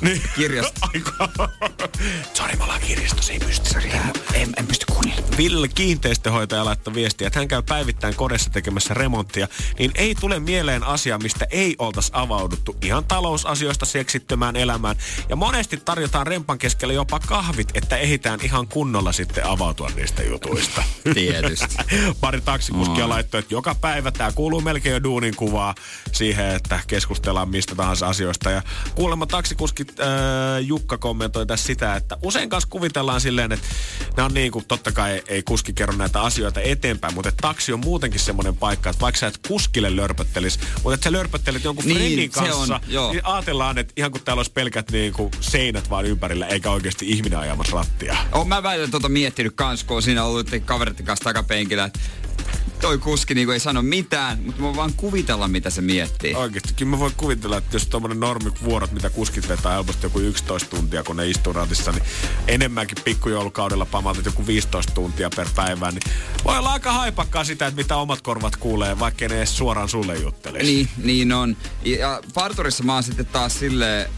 Niin. 0.00 0.22
Kirjasta. 0.36 0.80
Aika. 0.94 1.28
Sori, 2.34 2.56
me 2.56 2.64
ollaan 2.64 2.80
kirjastossa, 2.80 3.32
ei 3.32 3.38
pysty. 3.38 3.70
Sori, 3.70 3.92
en, 4.34 4.48
en 4.56 4.66
pysty 4.66 4.86
kuunnella. 4.92 5.22
Ville 5.36 5.68
kiinteistöhoitaja 5.68 6.64
laittoi 6.64 6.94
viestiä, 6.94 7.26
että 7.26 7.38
hän 7.38 7.48
käy 7.48 7.62
päivittäin 7.62 8.14
kodissa 8.14 8.50
tekemässä 8.50 8.94
remonttia, 8.94 9.48
niin 9.78 9.90
ei 9.94 10.14
tule 10.14 10.40
mieleen 10.40 10.84
asia, 10.84 11.18
mistä 11.18 11.46
ei 11.50 11.76
oltaisi 11.78 12.10
avauduttu 12.14 12.76
ihan 12.82 13.04
talousasioista 13.04 13.86
seksittömään 13.86 14.56
elämään. 14.56 14.96
Ja 15.28 15.36
monesti 15.36 15.76
tarjotaan 15.76 16.26
rempan 16.26 16.58
keskellä 16.58 16.94
jopa 16.94 17.20
kahvit, 17.20 17.68
että 17.74 17.96
ehitään 17.96 18.40
ihan 18.42 18.68
kunnolla 18.68 19.12
sitten 19.12 19.46
avautua 19.46 19.90
niistä 19.96 20.22
jutuista. 20.22 20.82
Tietysti. 21.14 21.76
Pari 22.20 22.40
taksikuskia 22.40 23.04
Mm. 23.04 23.10
laittoi, 23.10 23.38
että 23.38 23.54
joka 23.54 23.74
päivä 23.74 24.10
tämä 24.10 24.32
kuuluu 24.32 24.60
melkein 24.60 24.92
jo 24.92 25.02
duunin 25.02 25.36
kuvaa 25.36 25.74
siihen, 26.12 26.46
että 26.56 26.80
keskustellaan 26.86 27.48
mistä 27.48 27.74
tahansa 27.74 28.08
asioista. 28.08 28.50
Ja 28.50 28.62
kuulemma 28.94 29.26
taksikuskit 29.26 29.87
äh, 30.00 30.06
Jukka 30.60 30.98
kommentoi 30.98 31.46
tässä 31.46 31.66
sitä, 31.66 31.96
että 31.96 32.16
usein 32.22 32.48
kanssa 32.48 32.68
kuvitellaan 32.70 33.20
silleen, 33.20 33.52
että 33.52 33.66
nämä 34.16 34.26
on 34.26 34.34
niin 34.34 34.52
kuin, 34.52 34.64
totta 34.64 34.92
kai 34.92 35.22
ei 35.28 35.42
kuski 35.42 35.72
kerro 35.72 35.96
näitä 35.96 36.22
asioita 36.22 36.60
eteenpäin, 36.60 37.14
mutta 37.14 37.28
että 37.28 37.42
taksi 37.42 37.72
on 37.72 37.80
muutenkin 37.80 38.20
semmoinen 38.20 38.56
paikka, 38.56 38.90
että 38.90 39.00
vaikka 39.00 39.18
sä 39.18 39.26
et 39.26 39.38
kuskille 39.48 39.96
lörpöttelis, 39.96 40.58
mutta 40.74 40.94
että 40.94 41.04
sä 41.04 41.12
lörpöttelet 41.12 41.64
jonkun 41.64 41.84
Niin, 41.84 41.96
friendin 41.96 42.30
on, 42.36 42.44
kanssa, 42.48 42.80
joo. 42.88 43.12
niin 43.12 43.26
ajatellaan, 43.26 43.78
että 43.78 43.92
ihan 43.96 44.10
kuin 44.10 44.24
täällä 44.24 44.38
olisi 44.38 44.52
pelkät 44.52 44.90
niin 44.90 45.12
kuin 45.12 45.30
seinät 45.40 45.90
vaan 45.90 46.04
ympärillä, 46.06 46.46
eikä 46.46 46.70
oikeasti 46.70 47.06
ihminen 47.08 47.38
ajamassa 47.38 47.76
rattia. 47.76 48.16
Oon 48.32 48.48
mä 48.48 48.62
välillä 48.62 48.88
tota 48.88 49.08
miettinyt 49.08 49.52
kans, 49.56 49.84
kun 49.84 49.96
on 49.96 50.02
siinä 50.02 50.24
ollut 50.24 50.48
kavereiden 50.64 51.06
kanssa 51.06 51.24
takapenkillä, 51.24 51.84
että 51.84 52.00
toi 52.80 52.98
kuski 52.98 53.34
niinku 53.34 53.52
ei 53.52 53.60
sano 53.60 53.82
mitään, 53.82 54.38
mutta 54.42 54.60
mä 54.60 54.66
voin 54.66 54.76
vaan 54.76 54.92
kuvitella, 54.96 55.48
mitä 55.48 55.70
se 55.70 55.80
miettii. 55.80 56.34
Oikeesti, 56.34 56.74
kyllä 56.74 56.90
mä 56.90 56.98
voin 56.98 57.12
kuvitella, 57.16 57.56
että 57.56 57.76
jos 57.76 57.86
tommonen 57.86 58.20
normivuorot, 58.20 58.92
mitä 58.92 59.10
kuskit 59.10 59.48
vetää 59.48 59.72
helposti 59.72 60.06
joku 60.06 60.18
11 60.18 60.70
tuntia, 60.76 61.02
kun 61.02 61.16
ne 61.16 61.30
istuu 61.30 61.52
ratissa, 61.52 61.92
niin 61.92 62.02
enemmänkin 62.48 62.98
pikkujoulukaudella 63.04 63.86
pamaltat 63.86 64.24
joku 64.24 64.46
15 64.46 64.92
tuntia 64.92 65.30
per 65.36 65.48
päivä, 65.56 65.90
niin 65.90 66.02
voi 66.44 66.58
olla 66.58 66.72
aika 66.72 66.92
haipakkaa 66.92 67.44
sitä, 67.44 67.66
että 67.66 67.80
mitä 67.80 67.96
omat 67.96 68.22
korvat 68.22 68.56
kuulee, 68.56 68.98
vaikka 68.98 69.28
ne 69.28 69.36
edes 69.36 69.56
suoraan 69.56 69.88
sulle 69.88 70.16
juttelisi. 70.16 70.64
Niin, 70.64 70.88
niin 70.96 71.32
on. 71.32 71.56
Ja 71.84 72.22
parturissa 72.34 72.84
mä 72.84 72.94
oon 72.94 73.02
sitten 73.02 73.26
taas 73.26 73.58
silleen, 73.58 74.10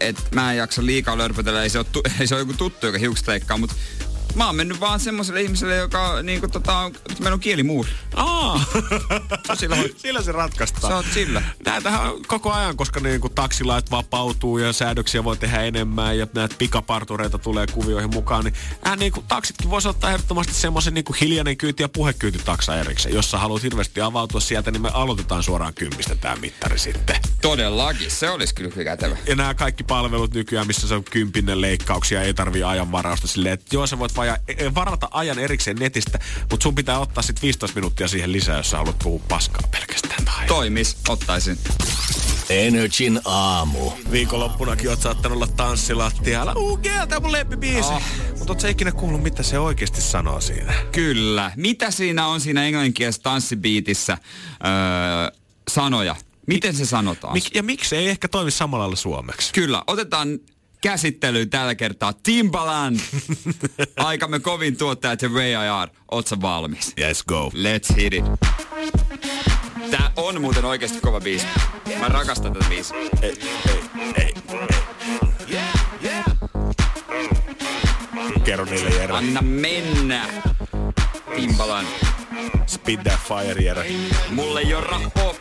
että 0.00 0.22
mä 0.34 0.52
en 0.52 0.58
jaksa 0.58 0.86
liikaa 0.86 1.18
lörpötellä, 1.18 1.62
ei 1.62 1.70
se 1.70 1.78
ole, 1.78 1.86
tu- 1.92 2.02
ei 2.20 2.26
se 2.26 2.34
ole 2.34 2.42
joku 2.42 2.54
tuttu, 2.54 2.86
joka 2.86 2.98
hiukset 2.98 3.28
leikkaa, 3.28 3.58
mutta 3.58 3.74
mä 4.34 4.46
oon 4.46 4.56
mennyt 4.56 4.80
vaan 4.80 5.00
semmoiselle 5.00 5.42
ihmiselle, 5.42 5.76
joka 5.76 6.22
niinku 6.22 6.48
tota, 6.48 6.78
on- 6.78 6.92
meillä 7.20 7.34
on 7.34 7.40
kielimuuri. 7.40 7.90
Aa, 8.16 8.64
sillä, 9.54 9.76
sillä 9.96 10.22
se 10.22 10.32
ratkaistaan. 10.32 10.90
Sä 10.92 10.96
oot 10.96 11.06
sillä. 11.14 11.42
Näitähän 11.66 12.00
on 12.12 12.22
koko 12.26 12.52
ajan, 12.52 12.76
koska 12.76 13.00
niin 13.00 13.20
kuin 13.20 13.34
taksilait 13.34 13.90
vapautuu 13.90 14.58
ja 14.58 14.72
säädöksiä 14.72 15.24
voi 15.24 15.36
tehdä 15.36 15.62
enemmän 15.62 16.18
ja 16.18 16.26
näitä 16.34 16.54
pikapartureita 16.58 17.38
tulee 17.38 17.66
kuvioihin 17.66 18.10
mukaan, 18.10 18.44
niin 18.44 18.54
äh, 18.86 18.96
niin 18.96 19.12
kuin 19.12 19.26
taksitkin 19.26 19.70
voisi 19.70 19.88
ottaa 19.88 20.10
ehdottomasti 20.10 20.54
semmoisen 20.54 20.94
niin 20.94 21.04
kuin 21.04 21.16
hiljainen 21.20 21.56
kyyti 21.56 21.82
ja 21.82 21.88
puhekyyti 21.88 22.38
taksa 22.44 22.76
erikseen. 22.76 23.14
Jos 23.14 23.30
sä 23.30 23.38
haluat 23.38 23.62
hirveästi 23.62 24.00
avautua 24.00 24.40
sieltä, 24.40 24.70
niin 24.70 24.82
me 24.82 24.90
aloitetaan 24.92 25.42
suoraan 25.42 25.74
kympistä 25.74 26.14
tämä 26.14 26.36
mittari 26.36 26.78
sitten. 26.78 27.16
Todellakin, 27.42 28.10
se 28.10 28.30
olisi 28.30 28.54
kyllä 28.54 28.84
kätevä. 28.84 29.16
Ja 29.26 29.36
nämä 29.36 29.54
kaikki 29.54 29.84
palvelut 29.84 30.34
nykyään, 30.34 30.66
missä 30.66 30.88
se 30.88 30.94
on 30.94 31.04
kympinen 31.04 31.60
leikkauksia, 31.60 32.22
ei 32.22 32.34
tarvii 32.34 32.62
ajan 32.62 32.92
varausta 32.92 33.26
silleen, 33.26 33.54
että 33.54 33.76
joo 33.76 33.86
sä 33.86 33.98
voit 33.98 34.16
vaja, 34.18 34.38
e- 34.48 34.74
varata 34.74 35.08
ajan 35.10 35.38
erikseen 35.38 35.76
netistä, 35.76 36.18
mutta 36.50 36.62
sun 36.62 36.74
pitää 36.74 36.98
ottaa 36.98 37.22
sitten 37.22 37.42
15 37.42 37.74
minuuttia 37.74 38.08
siihen 38.08 38.32
lisää, 38.32 38.56
jos 38.56 38.70
sä 38.70 38.76
haluat 38.76 38.98
puhua 38.98 39.20
paskaa 39.28 39.62
pelkästään. 39.70 40.24
Tai. 40.24 40.46
Toimis, 40.46 40.96
ottaisin. 41.08 41.58
Energin 42.50 43.20
aamu. 43.24 43.90
Viikonloppunakin 44.10 44.90
oot 44.90 45.00
saattanut 45.00 45.36
olla 45.36 45.46
tanssilattialla. 45.46 46.52
UG, 46.56 46.82
tää 46.82 47.16
on 47.16 47.22
mun 47.22 47.32
lempibiisi. 47.32 47.92
Oh. 47.92 48.02
Mutta 48.38 48.52
oot 48.52 48.60
sä 48.60 48.68
ikinä 48.68 48.92
kuullut, 48.92 49.22
mitä 49.22 49.42
se 49.42 49.58
oikeasti 49.58 50.00
sanoo 50.00 50.40
siinä? 50.40 50.72
Kyllä. 50.92 51.52
Mitä 51.56 51.90
siinä 51.90 52.26
on 52.26 52.40
siinä 52.40 52.64
englanninkielisessä 52.64 53.22
tanssibiitissä 53.22 54.12
öö, 54.12 55.40
sanoja? 55.70 56.16
Miten 56.46 56.76
se 56.76 56.86
sanotaan? 56.86 57.32
Mik, 57.32 57.54
ja 57.54 57.62
miksi 57.62 57.96
ei 57.96 58.08
ehkä 58.08 58.28
toimi 58.28 58.50
samalla 58.50 58.82
lailla 58.82 58.96
suomeksi? 58.96 59.52
Kyllä, 59.52 59.82
otetaan 59.86 60.38
käsittelyyn 60.80 61.50
tällä 61.50 61.74
kertaa 61.74 62.12
Timbaland. 62.22 63.00
Aikamme 63.96 64.40
kovin 64.40 64.76
tuottajat 64.76 65.22
ja 65.22 65.28
Ray 65.34 65.50
IR. 65.50 65.88
Oot 66.10 66.26
sä 66.26 66.40
valmis? 66.40 66.94
Let's 67.00 67.24
go. 67.28 67.50
Let's 67.54 67.96
hit 67.96 68.12
it. 68.12 68.24
Tää 69.90 70.10
on 70.16 70.40
muuten 70.40 70.64
oikeasti 70.64 71.00
kova 71.00 71.20
biisi. 71.20 71.46
Mä 72.00 72.08
rakastan 72.08 72.52
tätä 72.52 72.64
biisiä. 72.68 72.96
Ei, 73.22 73.38
ei, 73.68 73.80
ei. 74.16 74.34
Kerro 78.44 78.64
niille 78.64 78.90
Jere. 78.90 79.14
Anna 79.14 79.42
mennä. 79.42 80.26
Timbaland. 81.36 81.86
Spit 82.66 83.00
that 83.02 83.20
fire 83.28 83.62
Jere. 83.62 83.86
Mulle 84.30 84.60
ei 84.60 84.74
oo 84.74 84.80
rappo. 84.80 85.36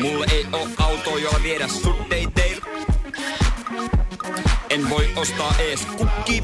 Mulle 0.00 0.26
ei 0.32 0.46
oo 0.52 0.68
autoa, 0.78 1.18
jolla 1.18 1.42
viedä 1.42 1.68
sut 1.68 1.98
dateille. 1.98 2.59
En 4.70 4.90
voi 4.90 5.10
ostaa 5.16 5.54
ees 5.58 5.86
kukki. 5.86 6.42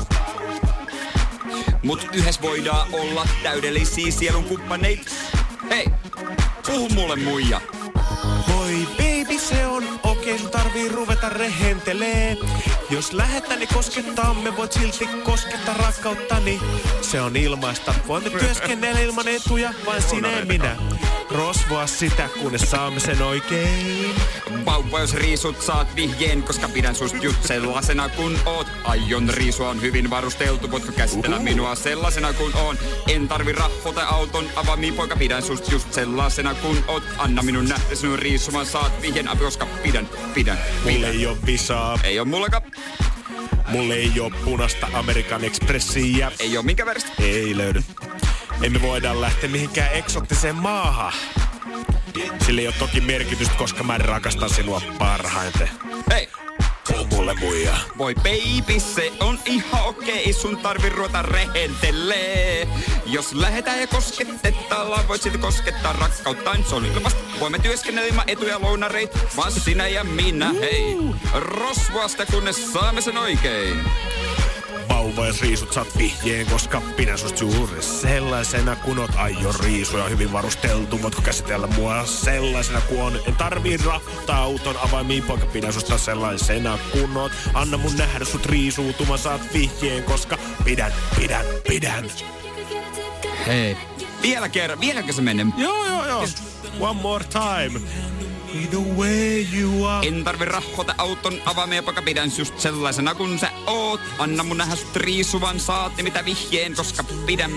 Mut 1.83 2.09
yhdessä 2.12 2.43
voidaan 2.43 2.89
olla 2.93 3.29
täydellisiä 3.43 4.11
sielun 4.11 4.45
kumppaneit. 4.45 5.14
Hei, 5.70 5.87
puhu 6.66 6.89
mulle 6.89 7.16
muija. 7.16 7.61
Voi 8.48 8.86
baby, 8.96 9.38
se 9.38 9.66
on 9.66 9.84
okei, 10.02 10.38
sun 10.38 10.50
tarvii 10.50 10.88
ruveta 10.88 11.28
rehentelee. 11.28 12.36
Jos 12.90 13.12
lähettäni 13.12 13.66
koskettaa, 13.66 14.34
me 14.34 14.57
voit 14.57 14.72
silti 14.72 15.07
koskettaa 15.07 15.74
rakkauttani. 15.74 16.61
Se 17.02 17.20
on 17.20 17.36
ilmaista, 17.36 17.94
voimme 18.09 18.30
työskennellä 18.30 19.00
ilman 19.00 19.28
etuja, 19.28 19.74
vain 19.86 20.02
sinä 20.02 20.30
ja 20.30 20.44
minä. 20.44 20.76
Rosvoa 21.30 21.86
sitä, 21.86 22.28
kunnes 22.42 22.70
saamme 22.70 23.00
sen 23.00 23.22
oikein. 23.22 24.14
Vauva, 24.64 25.00
jos 25.00 25.14
riisut 25.14 25.62
saat 25.62 25.96
vihjeen, 25.96 26.42
koska 26.42 26.68
pidän 26.68 26.94
susta 26.94 27.18
just 27.18 27.42
sellaisena 27.42 28.09
kun 28.09 28.38
oot. 28.46 28.66
Aion 28.84 29.28
riisua 29.28 29.68
on 29.68 29.80
hyvin 29.80 30.11
varusteltu, 30.11 30.70
voitko 30.70 30.92
käsitellä 30.92 31.38
minua 31.38 31.74
sellaisena 31.74 32.32
kun 32.32 32.54
oon. 32.54 32.78
En 33.09 33.28
tarvi 33.28 33.52
rahvota 33.52 34.07
auton 34.07 34.46
avaamiin, 34.57 34.94
poika 34.94 35.16
pidän 35.16 35.42
susta 35.42 35.72
just 35.72 35.92
sellaisena 35.92 36.54
kun 36.54 36.84
oot. 36.88 37.02
Anna 37.18 37.42
minun 37.42 37.68
nähdä 37.68 37.94
sinun 37.97 38.18
riisuman, 38.18 38.66
saat 38.66 39.03
vihjeen, 39.03 39.28
koska 39.38 39.66
pidän, 39.82 40.09
pidän, 40.34 40.59
Mulle 40.84 40.97
pidän. 40.97 41.11
ei 41.11 41.26
oo 41.26 41.36
visaa, 41.47 41.99
Ei 42.05 42.18
oo 42.18 42.24
mullakaan, 42.24 42.62
mulle 43.68 43.94
ei 43.94 44.20
oo 44.20 44.30
punasta 44.44 44.88
Amerikan 44.92 45.44
Expressia. 45.44 46.32
ei 46.38 46.57
oo 46.57 46.62
minkä 46.62 46.86
väristä. 46.86 47.12
Ei 47.18 47.57
löydy. 47.57 47.82
Emme 48.62 48.82
voida 48.82 49.20
lähteä 49.20 49.51
mihinkään 49.51 49.92
eksottiseen 49.92 50.55
maahan. 50.57 51.12
Sillä 52.47 52.61
ei 52.61 52.66
ole 52.66 52.74
toki 52.78 53.01
merkitystä, 53.01 53.55
koska 53.55 53.82
mä 53.82 53.99
rakastan 53.99 54.51
sinua 54.51 54.82
parhaiten. 54.99 55.70
Hei, 56.11 56.28
Mulle 57.27 57.41
muija. 57.41 57.77
Voi 57.99 58.14
baby, 58.14 58.81
se 58.81 59.12
on 59.20 59.39
ihan 59.47 59.85
okei, 59.85 60.33
sun 60.33 60.57
tarvi 60.57 60.89
ruveta 60.89 61.22
rehentelee. 61.22 62.68
Jos 63.07 63.33
lähetään 63.33 63.81
ja 63.81 63.87
kosketetaan, 63.87 65.09
voit 65.09 65.22
silti 65.22 65.39
koskettaa 65.39 65.93
rakkauttaan. 65.93 66.64
Se 66.68 66.74
on 66.74 66.87
ilmasta. 66.87 67.20
Voimme 67.41 67.59
työskennellä 67.59 68.09
ilman 68.09 68.29
etuja 68.29 68.61
lounareit, 68.61 69.11
vaan 69.37 69.53
sinä 69.53 69.89
ja 69.89 70.05
minä, 70.05 70.53
hei. 70.53 70.97
Rosvoasta, 71.35 72.27
kunnes 72.27 72.72
saamme 72.72 73.01
sen 73.01 73.18
oikein. 73.18 73.81
Vauva, 75.07 75.26
jos 75.26 75.40
riisut 75.40 75.72
saat 75.72 75.98
vihjeen, 75.98 76.46
koska 76.46 76.80
pidän 76.80 77.18
susta 77.18 77.44
juuri 77.44 77.82
sellaisena 77.82 78.76
kun 78.76 78.98
oot 78.98 79.11
aion 79.16 79.54
riisuja 79.61 80.04
hyvin 80.04 80.32
varusteltu. 80.32 81.02
Voitko 81.02 81.22
käsitellä 81.22 81.66
mua 81.66 82.07
sellaisena 82.07 82.80
kuin 82.80 83.00
on? 83.00 83.20
En 83.26 83.34
tarvii 83.34 83.76
rahtaa 83.76 84.38
auton 84.38 84.76
avaimiin, 84.76 85.22
poika 85.22 85.46
pidän 85.46 85.72
susta 85.72 85.98
sellaisena 85.98 86.78
kun 86.92 87.16
oot. 87.16 87.32
Anna 87.54 87.76
mun 87.76 87.96
nähdä 87.96 88.24
sut 88.24 88.46
riisuutumaan, 88.46 89.18
saat 89.18 89.40
vihjeen, 89.52 90.02
koska 90.02 90.38
pidän, 90.64 90.92
pidän, 91.20 91.44
pidän. 91.68 92.04
Hei. 93.46 93.76
Vielä 94.22 94.48
kerran, 94.48 94.80
vieläkö 94.80 95.12
se 95.12 95.22
menee? 95.22 95.46
Joo, 95.57 95.86
joo, 95.86 96.07
joo. 96.07 96.26
One 96.80 97.02
more 97.02 97.24
time. 97.24 97.80
En 100.02 100.24
tarvi 100.24 100.44
rahkota 100.44 100.94
auton 100.98 101.40
avaamia, 101.44 101.82
poika 101.82 102.02
pidän 102.02 102.30
just 102.38 102.59
sellaisena 102.61 103.14
kun 103.14 103.38
sä 103.38 103.50
oot. 103.66 104.00
Anna 104.18 104.44
mun 104.44 104.57
nähdä 104.57 104.76
riisuvan, 104.94 105.61
saat 105.61 106.02
mitä 106.02 106.24
vihjeen, 106.24 106.74
koska 106.74 107.04
pidän... 107.26 107.50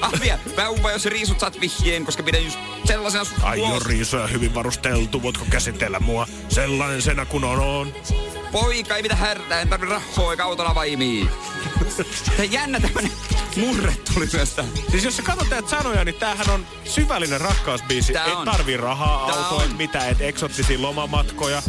Ah, 0.00 0.12
vielä. 0.20 0.38
Vauva, 0.56 0.92
jos 0.92 1.04
riisut 1.04 1.40
saat 1.40 1.60
vihjeen, 1.60 2.04
koska 2.04 2.22
pidän 2.22 2.44
just 2.44 2.58
sellaisena 2.84 3.24
sut 3.24 3.38
Aion 3.42 3.70
oot. 3.72 3.82
riisuja 3.86 4.26
hyvin 4.26 4.54
varusteltu, 4.54 5.22
voitko 5.22 5.44
käsitellä 5.50 6.00
mua 6.00 6.26
sellaisena 6.48 7.26
kun 7.26 7.44
on 7.44 7.60
on? 7.60 7.94
Poika, 8.52 8.96
ei 8.96 9.02
mitä 9.02 9.16
härtää, 9.16 9.60
en 9.60 9.68
tarvi 9.68 9.86
rahoa 9.86 10.30
eikä 10.30 10.44
autolla 10.44 10.74
vaimii. 10.74 11.28
Tämä 12.36 12.44
jännä 12.50 12.80
tämmönen 12.80 13.12
murre 13.56 13.96
tuli 14.14 14.28
myös. 14.32 14.56
Siis 14.90 15.04
jos 15.04 15.16
sä 15.16 15.22
katsot 15.22 15.50
näitä 15.50 15.68
sanoja, 15.68 16.04
niin 16.04 16.14
tämähän 16.14 16.50
on 16.50 16.66
syvällinen 16.84 17.40
rakkausbiisi. 17.40 18.12
Tää 18.12 18.24
on. 18.36 18.44
tarvii 18.44 18.76
rahaa, 18.76 19.26
Tää 19.26 19.36
autoa, 19.44 19.62
on. 19.62 19.76
mitä, 19.76 20.06
et 20.08 20.20
eksottisia 20.20 20.82
lomamatkoja. 20.82 21.62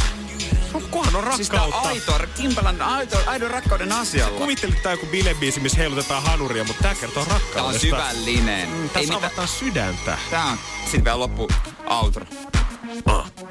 Kunhan 0.92 1.16
on 1.16 1.36
Siis 1.36 1.50
rakkautta. 1.50 1.90
aito, 1.90 2.20
Timbalan 2.38 2.82
aito, 2.82 3.18
aidon 3.28 3.52
rakkauden 3.52 3.92
asialla. 3.92 4.40
Kuvittelit 4.40 4.84
tää 4.84 4.92
joku 4.92 5.06
bilebiisi, 5.06 5.60
missä 5.60 5.78
heilutetaan 5.78 6.24
hanuria, 6.24 6.64
mutta 6.64 6.84
tää 6.84 6.96
kertoo 6.96 7.26
Tää 7.26 7.36
on 7.36 7.42
rakkaudesta. 7.42 7.80
syvällinen. 7.88 8.70
Mm, 8.70 8.84
Ei 8.84 8.88
Tässä 8.90 9.00
mitään. 9.00 9.18
avataan 9.24 9.48
sydäntä. 9.48 10.18
Tää 10.30 10.46
on, 10.46 10.58
sit 10.92 11.04
vielä 11.04 11.20
loppu 11.20 11.48
outro. 11.90 12.26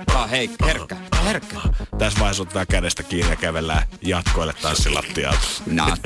Tää 0.07 0.22
on 0.22 0.28
hei, 0.30 0.51
herkkä, 0.66 0.97
herkkä. 1.24 1.57
Tässä 1.99 2.18
vaiheessa 2.20 2.43
otetaan 2.43 2.66
kädestä 2.66 3.03
kiinni 3.03 3.30
ja 3.30 3.37
kävellään 3.37 3.89
jatkoille 4.03 4.53
tanssilattialta. 4.62 5.39
No. 5.66 5.97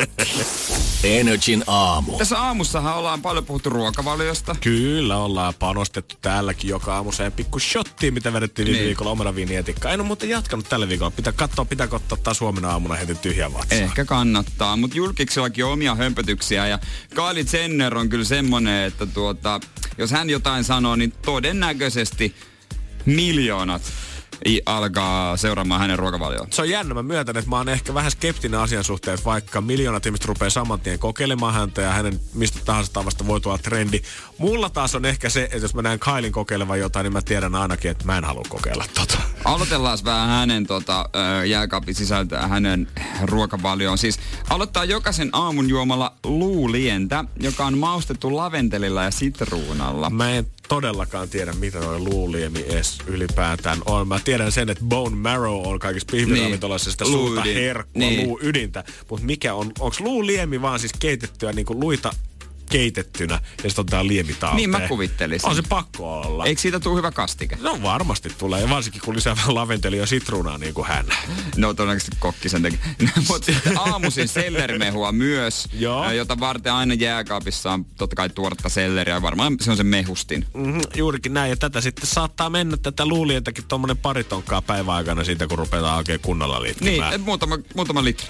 Energin 1.05 1.64
aamu. 1.66 2.18
Tässä 2.18 2.39
aamussahan 2.39 2.95
ollaan 2.97 3.22
paljon 3.22 3.45
puhuttu 3.45 3.70
ruokavaliosta. 3.70 4.57
Kyllä, 4.61 5.16
ollaan 5.16 5.55
panostettu 5.59 6.14
täälläkin 6.22 6.70
joka 6.70 6.95
aamu 6.95 7.12
sen 7.12 7.33
pikku 7.33 7.59
shottiin, 7.59 8.14
mitä 8.14 8.33
vedettiin 8.33 8.66
viime 8.66 8.78
Niin. 8.78 8.87
viikolla 8.87 9.11
omana 9.11 9.35
viinietikkaan. 9.35 9.95
En 9.95 10.01
ole 10.01 10.07
muuten 10.07 10.28
jatkanut 10.28 10.68
tällä 10.68 10.89
viikolla. 10.89 11.11
Pitää 11.11 11.33
katsoa, 11.33 11.64
pitääkö 11.64 11.97
ottaa 11.97 12.18
taas 12.22 12.41
huomenna 12.41 12.70
aamuna 12.70 12.95
heti 12.95 13.14
tyhjä 13.14 13.53
vatsa. 13.53 13.74
Ehkä 13.74 14.05
kannattaa, 14.05 14.76
mutta 14.76 14.97
julkiksellakin 14.97 15.64
on 15.64 15.72
omia 15.72 15.95
hömpötyksiä 15.95 16.66
ja 16.66 16.78
Kylie 17.14 17.45
Jenner 17.53 17.99
on 17.99 18.09
kyllä 18.09 18.24
semmonen, 18.24 18.85
että 18.85 19.07
tuota, 19.07 19.61
jos 19.99 20.11
hän 20.11 20.31
jotain 20.31 20.64
sanoo, 20.64 20.97
niin 20.97 21.12
todennäköisesti 21.12 22.35
miljoonat 23.07 23.82
i- 24.46 24.62
alkaa 24.66 25.36
seuraamaan 25.36 25.80
hänen 25.80 25.98
ruokavalioon. 25.98 26.46
Se 26.51 26.62
on 26.62 26.70
jännä. 26.70 26.94
Mä 26.94 27.03
myötän, 27.03 27.36
että 27.36 27.51
mä 27.51 27.57
oon 27.57 27.68
ehkä 27.68 27.94
vähän 27.94 28.11
skeptinen 28.11 28.61
asian 28.61 28.84
suhteen, 28.84 29.14
että 29.14 29.24
vaikka 29.24 29.61
miljoonat 29.61 30.07
ihmiset 30.07 30.26
rupeaa 30.26 30.51
saman 30.51 30.80
tien 30.80 30.98
kokeilemaan 30.98 31.55
häntä 31.55 31.82
ja 31.82 31.90
hänen 31.90 32.20
mistä 32.34 32.59
tahansa 32.64 32.92
tavasta 32.92 33.26
voi 33.26 33.40
tulla 33.40 33.59
trendi. 33.59 34.03
Mulla 34.38 34.70
taas 34.70 34.94
on 34.94 35.05
ehkä 35.05 35.28
se, 35.30 35.42
että 35.44 35.57
jos 35.57 35.74
mä 35.74 35.82
näen 35.82 35.98
Kailin 35.98 36.32
kokeilevan 36.32 36.78
jotain, 36.80 37.05
niin 37.05 37.12
mä 37.12 37.22
tiedän 37.22 37.55
ainakin, 37.55 37.90
että 37.90 38.05
mä 38.05 38.18
en 38.18 38.24
halua 38.24 38.44
kokeilla 38.48 38.84
tota. 38.94 39.18
Aloitellaan 39.44 39.98
vähän 40.05 40.28
hänen 40.28 40.66
tota, 40.66 41.11
jääkaapin 41.46 41.94
sisältöä, 41.94 42.48
hänen 42.48 42.88
ruokavalioon. 43.22 43.98
Siis 43.98 44.18
aloittaa 44.51 44.84
jokaisen 44.84 45.30
aamun 45.32 45.68
juomalla 45.68 46.14
luulientä, 46.24 47.24
joka 47.40 47.66
on 47.66 47.78
maustettu 47.78 48.36
laventelilla 48.36 49.05
ja 49.05 49.11
sitruunalla. 49.11 50.11
Mä 50.11 50.30
en 50.30 50.46
todellakaan 50.70 51.28
tiedä, 51.28 51.52
mitä 51.52 51.78
noin 51.80 52.04
luuliemi 52.04 52.64
edes 52.68 52.98
ylipäätään 53.06 53.78
on. 53.86 54.08
Mä 54.08 54.20
tiedän 54.24 54.52
sen, 54.52 54.70
että 54.70 54.84
bone 54.84 55.16
marrow 55.16 55.66
on 55.66 55.78
kaikissa 55.78 56.08
pihviravintoloissa 56.12 56.88
Niin. 56.88 56.92
sitä 56.92 57.04
suurta 57.04 57.42
herkkua, 57.42 58.00
Niin. 58.00 58.28
luuydintä. 58.28 58.84
Mutta 59.10 59.26
mikä 59.26 59.54
on, 59.54 59.72
onks 59.78 60.00
luuliemi 60.00 60.62
vaan 60.62 60.80
siis 60.80 60.92
keitettyä 61.00 61.52
niin 61.52 61.66
kuin 61.66 61.80
luita 61.80 62.10
keitettynä 62.70 63.34
ja 63.34 63.40
sitten 63.70 63.82
otetaan 63.82 64.08
liemi 64.08 64.32
talteen? 64.32 64.56
Niin 64.56 64.70
mä 64.70 64.80
kuvittelisin. 64.80 65.48
On 65.48 65.56
se 65.56 65.62
pakko 65.68 66.20
olla. 66.20 66.44
Eikö 66.44 66.60
siitä 66.60 66.80
tule 66.80 66.96
hyvä 66.96 67.10
kastike? 67.10 67.58
No 67.60 67.78
varmasti 67.82 68.28
tulee, 68.38 68.68
varsinkin 68.70 69.02
kun 69.04 69.16
lisää 69.16 69.36
vähän 69.36 69.54
laventelia 69.54 70.00
ja 70.00 70.06
sitruunaa 70.06 70.58
niin 70.58 70.74
kuin 70.74 70.86
hän. 70.88 71.06
No 71.56 71.74
todennäköisesti 71.74 72.16
kokki 72.20 72.48
sen 72.48 72.62
teki. 72.62 72.78
Mutta 73.28 73.52
sitten 73.52 73.78
aamuisin 73.78 74.28
sellerimehua 74.28 75.12
myös, 75.12 75.68
Joo. 75.72 76.10
jota 76.10 76.40
varten 76.40 76.72
aina 76.72 76.94
jääkaapissa 76.94 77.72
on 77.72 77.84
totta 77.84 78.16
kai 78.16 78.28
tuoretta 78.28 78.68
selleriä 78.68 79.22
varmaan 79.22 79.56
se 79.60 79.70
on 79.70 79.76
se 79.76 79.84
mehustin. 79.84 80.46
Mm-hmm, 80.54 80.80
juurikin 80.96 81.34
näin, 81.34 81.50
ja 81.50 81.56
tätä 81.56 81.80
sitten 81.80 82.06
saattaa 82.06 82.50
mennä 82.50 82.76
tätä 82.76 83.06
luulientäkin 83.06 83.64
tuommoinen 83.68 83.96
pari 83.96 84.24
tonkkaa 84.24 84.62
päivän 84.62 84.94
aikana 84.94 85.24
siitä, 85.24 85.46
kun 85.46 85.58
rupeaa 85.58 85.96
oikein 85.96 86.20
kunnolla 86.20 86.58
Niin, 86.58 86.64
liittymään. 86.64 87.12
et 87.14 87.20
muutama, 87.24 87.58
muutama 87.74 88.04
litra. 88.04 88.28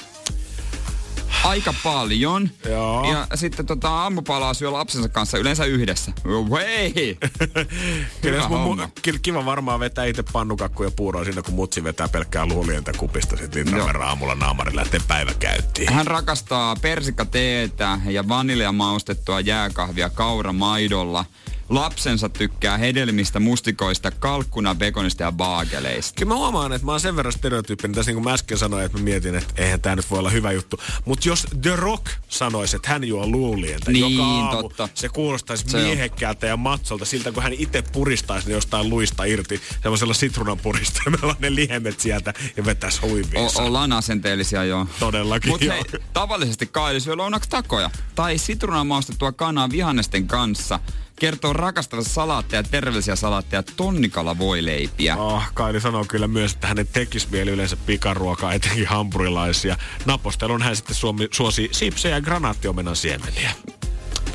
Aika 1.45 1.74
paljon. 1.85 2.51
Joo. 2.68 3.12
Ja 3.12 3.26
sitten 3.35 3.66
tota, 3.66 3.89
aamupalaa 3.89 4.55
syö 4.55 4.72
lapsensa 4.72 5.09
kanssa 5.09 5.39
yleensä 5.39 5.64
yhdessä. 5.64 6.12
Hei! 6.61 7.18
Kyllä, 8.22 8.49
mun, 8.49 8.89
kiva 9.22 9.45
varmaan 9.45 9.81
vetää 9.81 10.05
itse 10.05 10.24
pannukakku 10.33 10.83
ja 10.83 10.91
puuroa 10.91 11.24
siinä, 11.24 11.43
kun 11.43 11.55
mutsi 11.55 11.85
vetää 11.85 12.09
pelkkää 12.09 12.47
luulientä 12.47 12.93
kupista 12.97 13.37
sitten 13.37 13.74
verran 13.87 14.09
aamulla 14.09 14.35
naamarilla, 14.35 14.83
ettei 14.83 15.01
päivä 15.09 15.35
käyttiin. 15.39 15.93
Hän 15.93 16.07
rakastaa 16.07 16.76
persikkateetä 16.76 18.01
ja 18.05 18.28
vanilja 18.28 18.72
maustettua 18.72 19.41
jääkahvia 19.41 20.11
kauramaidolla. 20.11 21.24
Lapsensa 21.71 22.29
tykkää 22.29 22.77
hedelmistä, 22.79 23.41
mustikoista, 23.41 24.11
kalkkuna, 24.11 24.75
bekonista 24.75 25.23
ja 25.23 25.33
baageleista. 25.33 26.18
Kyllä 26.18 26.29
mä 26.29 26.37
huomaan, 26.37 26.73
että 26.73 26.85
mä 26.85 26.91
oon 26.93 27.01
sen 27.01 27.16
verran 27.16 27.33
stereotyyppinen, 27.33 27.95
tässä 27.95 28.09
niin 28.11 28.16
kuin 28.16 28.25
mä 28.25 28.33
äsken 28.33 28.59
sanoin, 28.59 28.85
että 28.85 28.99
mä 28.99 29.05
mietin, 29.05 29.35
että 29.35 29.55
eihän 29.62 29.81
tää 29.81 29.97
nyt 29.97 30.11
voi 30.11 30.18
olla 30.18 30.31
hyvä 30.31 30.53
juttu. 30.53 30.81
Mutta 31.05 31.29
jos 31.29 31.47
The 31.62 31.77
Rock 31.77 32.07
sanoisi, 32.29 32.77
että 32.77 32.89
hän 32.89 33.05
juo 33.05 33.27
luulientä 33.27 33.91
Niin, 33.93 34.16
joka 34.16 34.25
aamu, 34.27 34.62
totta. 34.62 34.89
se 34.95 35.09
kuulostaisi 35.09 35.64
Se 35.68 35.79
miehekkäältä 35.83 36.47
ja 36.47 36.57
matsolta 36.57 37.05
siltä, 37.05 37.33
kun 37.33 37.43
hän 37.43 37.53
itse 37.53 37.83
puristaisi 37.83 38.49
ne 38.49 38.55
jostain 38.55 38.91
luista 38.91 39.25
irti 39.25 39.61
semmoisella 39.83 40.14
sitruunan 40.14 40.59
puristimella 40.59 41.37
ne 41.41 41.55
liemet 41.55 42.01
sieltä 42.01 42.35
ja 42.57 42.64
vetäisi 42.64 43.01
huiviinsa. 43.01 43.62
O- 43.62 43.66
ollaan 43.66 43.93
asenteellisia 43.93 44.64
joo. 44.64 44.87
Todellakin 45.01 45.51
Mutta 45.51 45.64
joo. 45.66 45.75
hei, 45.75 46.01
tavallisesti 46.12 46.66
Kaili 46.66 47.01
syö 47.01 47.16
lounaksi 47.16 47.51
takoja 47.51 47.91
tai 48.14 48.39
sitruunaa 48.39 48.85
maustettua 48.85 49.33
kanaa 49.33 49.71
vihannesten 49.71 50.27
kanssa. 50.27 50.81
Kertoo 51.21 51.53
rakastavansa 51.53 52.11
salaatteja, 52.11 52.62
terveellisiä 52.62 53.16
salaatteja, 53.16 53.62
tonnikala 53.62 54.39
voileipiä. 54.39 55.16
Oh, 55.16 55.43
Kaili 55.55 55.81
sanoo 55.81 56.05
kyllä 56.09 56.29
myös, 56.29 56.53
että 56.53 56.66
hänen 56.66 56.87
tekisi 56.87 57.29
mieli 57.31 57.51
yleensä 57.51 57.77
pikaruokaa, 57.77 58.53
etenkin 58.53 58.87
hampurilaisia. 58.87 59.77
Napostelun 60.07 60.62
hän 60.62 60.77
sitten 60.77 60.95
suomi, 60.95 61.29
suosi 61.31 61.68
sipsejä 61.73 62.16
ja 62.16 62.21
granaattiomenan 62.21 62.97
siemeniä. 62.97 63.51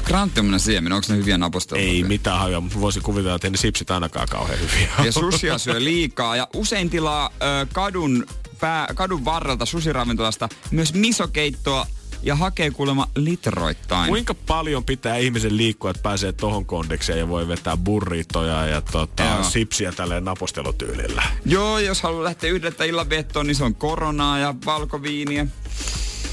Granttiominen 0.04 0.60
siemen, 0.60 0.94
onko 0.94 1.08
ne 1.10 1.18
hyviä 1.18 1.38
naposteluja? 1.38 1.88
Ei 1.88 2.04
mitään 2.04 2.40
hajua, 2.40 2.62
mutta 2.62 2.82
voisin 2.82 3.04
kuvitella, 3.04 3.36
että 3.36 3.50
ne 3.50 3.58
sipsit 3.58 3.92
ainakaan 3.92 4.28
kauhean 4.32 4.60
hyviä. 4.60 4.90
Ja 5.06 5.12
susia 5.12 5.58
syö 5.58 5.84
liikaa 5.84 6.36
ja 6.36 6.48
usein 6.54 6.90
tilaa 6.90 7.32
ö, 7.62 7.68
kadun, 7.74 8.28
pää, 8.60 8.88
kadun 8.96 9.26
varrelta 9.26 9.66
susiravintolasta 9.66 10.50
myös 10.72 10.94
misokeittoa 10.94 11.88
ja 12.26 12.36
hakee 12.36 12.72
kuulemma 12.72 13.08
litroittain. 13.16 14.10
Kuinka 14.10 14.34
paljon 14.34 14.84
pitää 14.84 15.18
ihmisen 15.18 15.58
liikkua, 15.58 15.90
että 15.90 16.04
pääsee 16.04 16.32
tohon 16.32 16.66
kondekseen 16.66 17.20
ja 17.20 17.28
voi 17.28 17.48
vetää 17.48 17.78
burritoja 17.78 18.66
ja 18.68 18.82
tota, 18.82 19.24
Joo. 19.24 19.44
sipsiä 19.44 19.92
tälleen 19.92 20.26
napostelutyylillä? 20.26 21.24
Joo, 21.46 21.80
jos 21.80 22.02
haluaa 22.02 22.24
lähteä 22.24 22.50
yhdeltä 22.50 22.84
illan 22.84 23.10
viettoon, 23.10 23.48
niin 23.48 23.56
se 23.56 23.64
on 23.64 23.76
koronaa 23.76 24.40
ja 24.40 24.56
valkoviiniä 24.66 25.48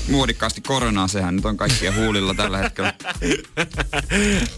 muodikkaasti 0.09 0.61
koronaa, 0.61 1.09
sehän 1.09 1.37
nyt 1.37 1.45
on 1.45 1.57
kaikkia 1.57 1.93
huulilla 1.93 2.35
tällä 2.35 2.59
hetkellä. 2.59 2.95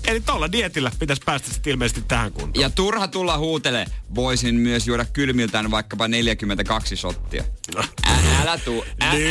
Eli 0.09 0.21
tuolla 0.21 0.53
dietillä 0.53 0.91
pitäisi 0.99 1.23
päästä 1.27 1.51
sitten 1.53 1.71
ilmeisesti 1.71 2.03
tähän 2.09 2.33
kuntoon. 2.33 2.63
Ja 2.63 2.71
turha 2.71 3.09
tulla 3.09 3.39
huutele, 3.39 3.87
voisin 4.15 4.55
myös 4.55 4.87
juoda 4.87 5.05
kylmiltään 5.05 5.71
vaikkapa 5.71 6.09
42 6.09 6.97
shottia. 6.97 7.45
Älä 8.43 8.59
tuu, 8.59 8.85
nyt, 9.11 9.23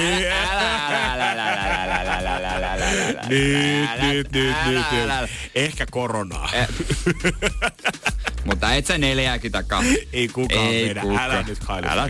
nyt, 4.01 4.31
nyt, 4.31 4.57
nyt, 4.65 5.29
Ehkä 5.55 5.85
koronaa. 5.91 6.51
Mutta 8.45 8.73
et 8.73 8.85
sä 8.85 8.97
neljääkin 8.97 9.51
takaa. 9.51 9.83
Ei 10.13 10.27
kukaan 10.27 10.65
ei 10.65 10.95
Älä 11.19 11.43
nyt 11.43 11.59
Älä 11.69 12.09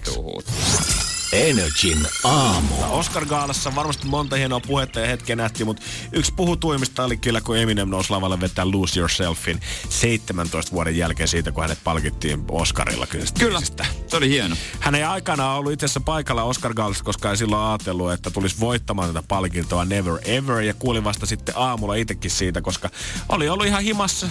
Energin 1.33 2.07
aamu. 2.23 2.75
Oscar 2.89 3.25
Gaalassa 3.25 3.75
varmasti 3.75 4.07
monta 4.07 4.35
hienoa 4.35 4.59
puhetta 4.59 4.99
ja 4.99 5.07
hetkeä 5.07 5.35
nähtiin, 5.35 5.67
mutta 5.67 5.83
yksi 6.11 6.33
puhutuimmista 6.33 7.03
oli 7.03 7.17
kyllä, 7.17 7.41
kun 7.41 7.57
Eminem 7.57 7.89
nousi 7.89 8.09
lavalle 8.09 8.39
vetää 8.39 8.71
Lose 8.71 8.99
Yourselfin 8.99 9.59
17 9.89 10.71
vuoden 10.71 10.97
jälkeen 10.97 11.27
siitä, 11.27 11.51
kun 11.51 11.63
hänet 11.63 11.79
palkittiin 11.83 12.43
Oscarilla 12.51 13.07
kyllä. 13.07 13.25
Kyllä, 13.39 13.61
se 14.07 14.17
oli 14.17 14.29
hieno. 14.29 14.55
Hän 14.79 14.95
ei 14.95 15.03
aikanaan 15.03 15.57
ollut 15.57 15.71
itse 15.71 15.85
asiassa 15.85 15.99
paikalla 15.99 16.43
Oscar 16.43 16.73
Gaalassa, 16.73 17.03
koska 17.03 17.29
ei 17.29 17.37
silloin 17.37 17.67
ajatellut, 17.67 18.11
että 18.11 18.31
tulisi 18.31 18.59
voittamaan 18.59 19.13
tätä 19.13 19.27
palkintoa 19.27 19.85
Never 19.85 20.13
Ever. 20.25 20.61
Ja 20.61 20.73
kuuli 20.73 21.03
vasta 21.03 21.25
sitten 21.25 21.57
aamulla 21.57 21.95
itsekin 21.95 22.31
siitä, 22.31 22.61
koska 22.61 22.89
oli 23.29 23.49
ollut 23.49 23.65
ihan 23.65 23.83
himassa 23.83 24.27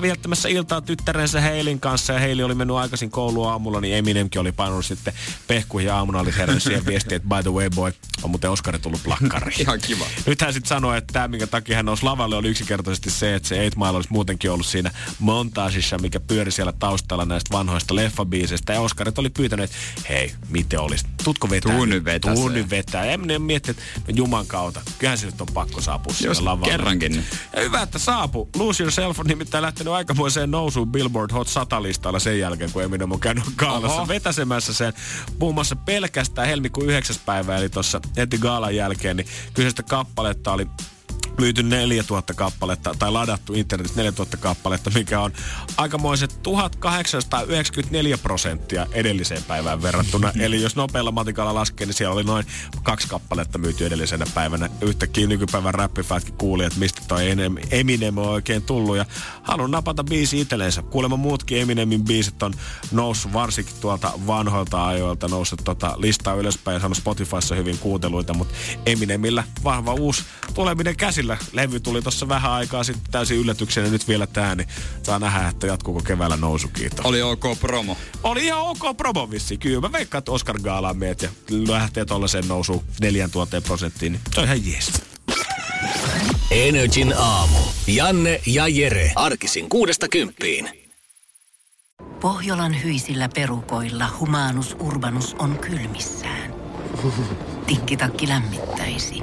viettämässä 0.00 0.48
iltaa 0.48 0.80
tyttärensä 0.80 1.40
Heilin 1.40 1.80
kanssa. 1.80 2.12
Ja 2.12 2.18
Heili 2.18 2.42
oli 2.42 2.54
mennyt 2.54 2.76
aikaisin 2.76 3.10
kouluun 3.10 3.48
aamulla, 3.48 3.80
niin 3.80 3.96
Eminemkin 3.96 4.40
oli 4.40 4.52
painunut 4.52 4.86
sitten 4.86 5.14
pehkuihin 5.46 5.92
aamuna 5.92 6.20
oli 6.20 6.32
herännyt 6.46 6.62
siihen 6.62 6.86
viestiin, 6.86 7.16
että 7.16 7.28
by 7.28 7.42
the 7.42 7.50
way 7.52 7.70
boy, 7.70 7.92
on 8.22 8.30
muuten 8.30 8.50
Oscar 8.50 8.78
tullut 8.78 9.02
plakkariin. 9.02 9.60
Ihan 9.62 9.80
kiva. 9.80 10.04
Nyt 10.26 10.40
hän 10.40 10.52
sitten 10.52 10.68
sanoi, 10.68 10.98
että 10.98 11.12
tämä, 11.12 11.28
minkä 11.28 11.46
takia 11.46 11.76
hän 11.76 11.84
nousi 11.86 12.02
lavalle, 12.02 12.36
oli 12.36 12.48
yksinkertaisesti 12.48 13.10
se, 13.10 13.34
että 13.34 13.48
se 13.48 13.54
8 13.56 13.78
Mile 13.82 13.96
olisi 13.96 14.12
muutenkin 14.12 14.50
ollut 14.50 14.66
siinä 14.66 14.90
montaasissa, 15.18 15.98
mikä 15.98 16.20
pyöri 16.20 16.50
siellä 16.50 16.72
taustalla 16.72 17.24
näistä 17.24 17.52
vanhoista 17.56 17.94
leffabiiseistä. 17.94 18.72
Ja 18.72 18.80
Oskarit 18.80 19.18
oli 19.18 19.30
pyytänyt, 19.30 19.64
että 19.64 19.76
hei, 20.08 20.32
miten 20.48 20.80
olisi, 20.80 21.06
tutko 21.24 21.50
vetää? 21.50 21.72
Tuu 21.72 21.84
nyt 21.84 22.04
vetää 22.04 22.34
Tuu 22.34 22.48
nyt 22.48 22.70
vetää. 22.70 23.04
Ja 23.04 23.12
Eminem 23.12 23.42
mietti, 23.42 23.70
että 23.70 23.82
no 23.98 24.14
Juman 24.16 24.46
kautta, 24.46 24.80
kyllähän 24.98 25.18
se 25.18 25.26
nyt 25.26 25.40
on 25.40 25.46
pakko 25.54 25.80
saapua 25.80 26.14
sinne 26.14 26.30
Jos 26.30 26.40
lavalle. 26.40 26.70
kerrankin. 26.72 27.12
niin. 27.12 27.24
Ja 27.56 27.62
hyvä, 27.62 27.82
että 27.82 27.98
saapu. 27.98 28.48
Lose 28.56 28.82
Yourself 28.82 29.20
on 29.20 29.26
nimittäin 29.26 29.62
lähtenyt 29.62 29.92
aikamoiseen 29.92 30.50
nousuun 30.50 30.92
Billboard 30.92 31.32
Hot 31.32 31.48
100-listalla 31.48 32.18
sen 32.18 32.38
jälkeen, 32.38 32.72
kun 32.72 32.82
Eminem 32.82 33.12
on 33.12 33.20
käynyt 33.20 33.44
kaalassa 33.56 33.96
Oho. 33.96 34.08
vetäsemässä 34.08 34.74
sen 34.74 34.92
muun 35.38 35.54
muassa 35.54 35.76
pelkästään 35.76 36.35
helmikuun 36.44 36.86
9. 36.86 37.16
päivä, 37.26 37.56
eli 37.56 37.68
tuossa 37.68 38.00
heti 38.16 38.38
gaalan 38.38 38.76
jälkeen, 38.76 39.16
niin 39.16 39.26
kyseistä 39.54 39.82
kappaletta 39.82 40.52
oli 40.52 40.66
myyty 41.38 41.62
4000 41.62 42.34
kappaletta 42.34 42.94
tai 42.98 43.12
ladattu 43.12 43.54
internetissä 43.54 44.00
4000 44.00 44.36
kappaletta, 44.36 44.90
mikä 44.94 45.20
on 45.20 45.32
aikamoiset 45.76 46.42
1894 46.42 48.18
prosenttia 48.18 48.86
edelliseen 48.92 49.42
päivään 49.42 49.82
verrattuna. 49.82 50.32
Eli 50.40 50.62
jos 50.62 50.76
nopealla 50.76 51.12
matikalla 51.12 51.54
laskee, 51.54 51.86
niin 51.86 51.94
siellä 51.94 52.14
oli 52.14 52.24
noin 52.24 52.46
kaksi 52.82 53.08
kappaletta 53.08 53.58
myyty 53.58 53.86
edellisenä 53.86 54.26
päivänä. 54.34 54.70
Yhtäkkiä 54.80 55.26
nykypäivän 55.26 55.74
räppifätkin 55.74 56.34
kuuli, 56.34 56.64
että 56.64 56.78
mistä 56.78 57.02
toi 57.08 57.24
Eminem 57.70 58.18
on 58.18 58.28
oikein 58.28 58.62
tullut. 58.62 58.96
Ja 58.96 59.06
haluan 59.42 59.70
napata 59.70 60.04
biisi 60.04 60.40
itsellensä. 60.40 60.82
Kuulemma 60.82 61.16
muutkin 61.16 61.60
Eminemin 61.60 62.04
biisit 62.04 62.42
on 62.42 62.54
noussut 62.92 63.32
varsinkin 63.32 63.74
tuolta 63.80 64.12
vanhoilta 64.26 64.86
ajoilta 64.86 65.28
noussut 65.28 65.60
tota 65.64 65.94
listaa 65.98 66.34
ylöspäin 66.34 66.74
ja 66.74 66.80
saanut 66.80 66.98
Spotifyssa 66.98 67.54
hyvin 67.54 67.78
kuunteluita, 67.78 68.34
mutta 68.34 68.54
Eminemillä 68.86 69.44
vahva 69.64 69.94
uusi 69.94 70.24
tuleminen 70.54 70.96
käsillä. 70.96 71.25
Levy 71.52 71.80
tuli 71.80 72.02
tuossa 72.02 72.28
vähän 72.28 72.52
aikaa 72.52 72.84
sitten 72.84 73.10
täysin 73.10 73.36
yllätyksen 73.36 73.84
ja 73.84 73.90
nyt 73.90 74.08
vielä 74.08 74.26
tää, 74.26 74.54
niin 74.54 74.68
saa 75.02 75.18
nähdä, 75.18 75.48
että 75.48 75.66
jatkuuko 75.66 76.02
keväällä 76.02 76.36
nousu, 76.36 76.68
kiitos. 76.68 77.06
Oli 77.06 77.22
ok 77.22 77.44
promo. 77.60 77.96
Oli 78.22 78.44
ihan 78.44 78.60
ok 78.60 78.96
promo 78.96 79.30
vissi. 79.30 79.56
Kyllä 79.58 79.80
mä 79.80 79.92
veikkaan, 79.92 80.18
että 80.18 80.32
Oscar 80.32 80.60
Gaalaan 80.60 80.96
meet 80.96 81.22
ja 81.22 81.28
lähtee 81.48 82.04
tollaiseen 82.04 82.48
nousuun 82.48 82.84
4000 83.00 83.60
prosenttiin, 83.60 84.12
niin 84.12 84.22
se 84.34 84.40
on 84.40 84.46
ihan 84.46 84.66
jees. 84.66 84.92
Energin 86.50 87.14
aamu. 87.18 87.58
Janne 87.86 88.40
ja 88.46 88.68
Jere. 88.68 89.12
Arkisin 89.14 89.68
kuudesta 89.68 90.08
kymppiin. 90.08 90.70
Pohjolan 92.20 92.82
hyisillä 92.82 93.28
perukoilla 93.34 94.08
humanus 94.20 94.76
urbanus 94.80 95.34
on 95.38 95.58
kylmissään. 95.58 96.54
Tikkitakki 97.66 98.28
lämmittäisi. 98.28 99.22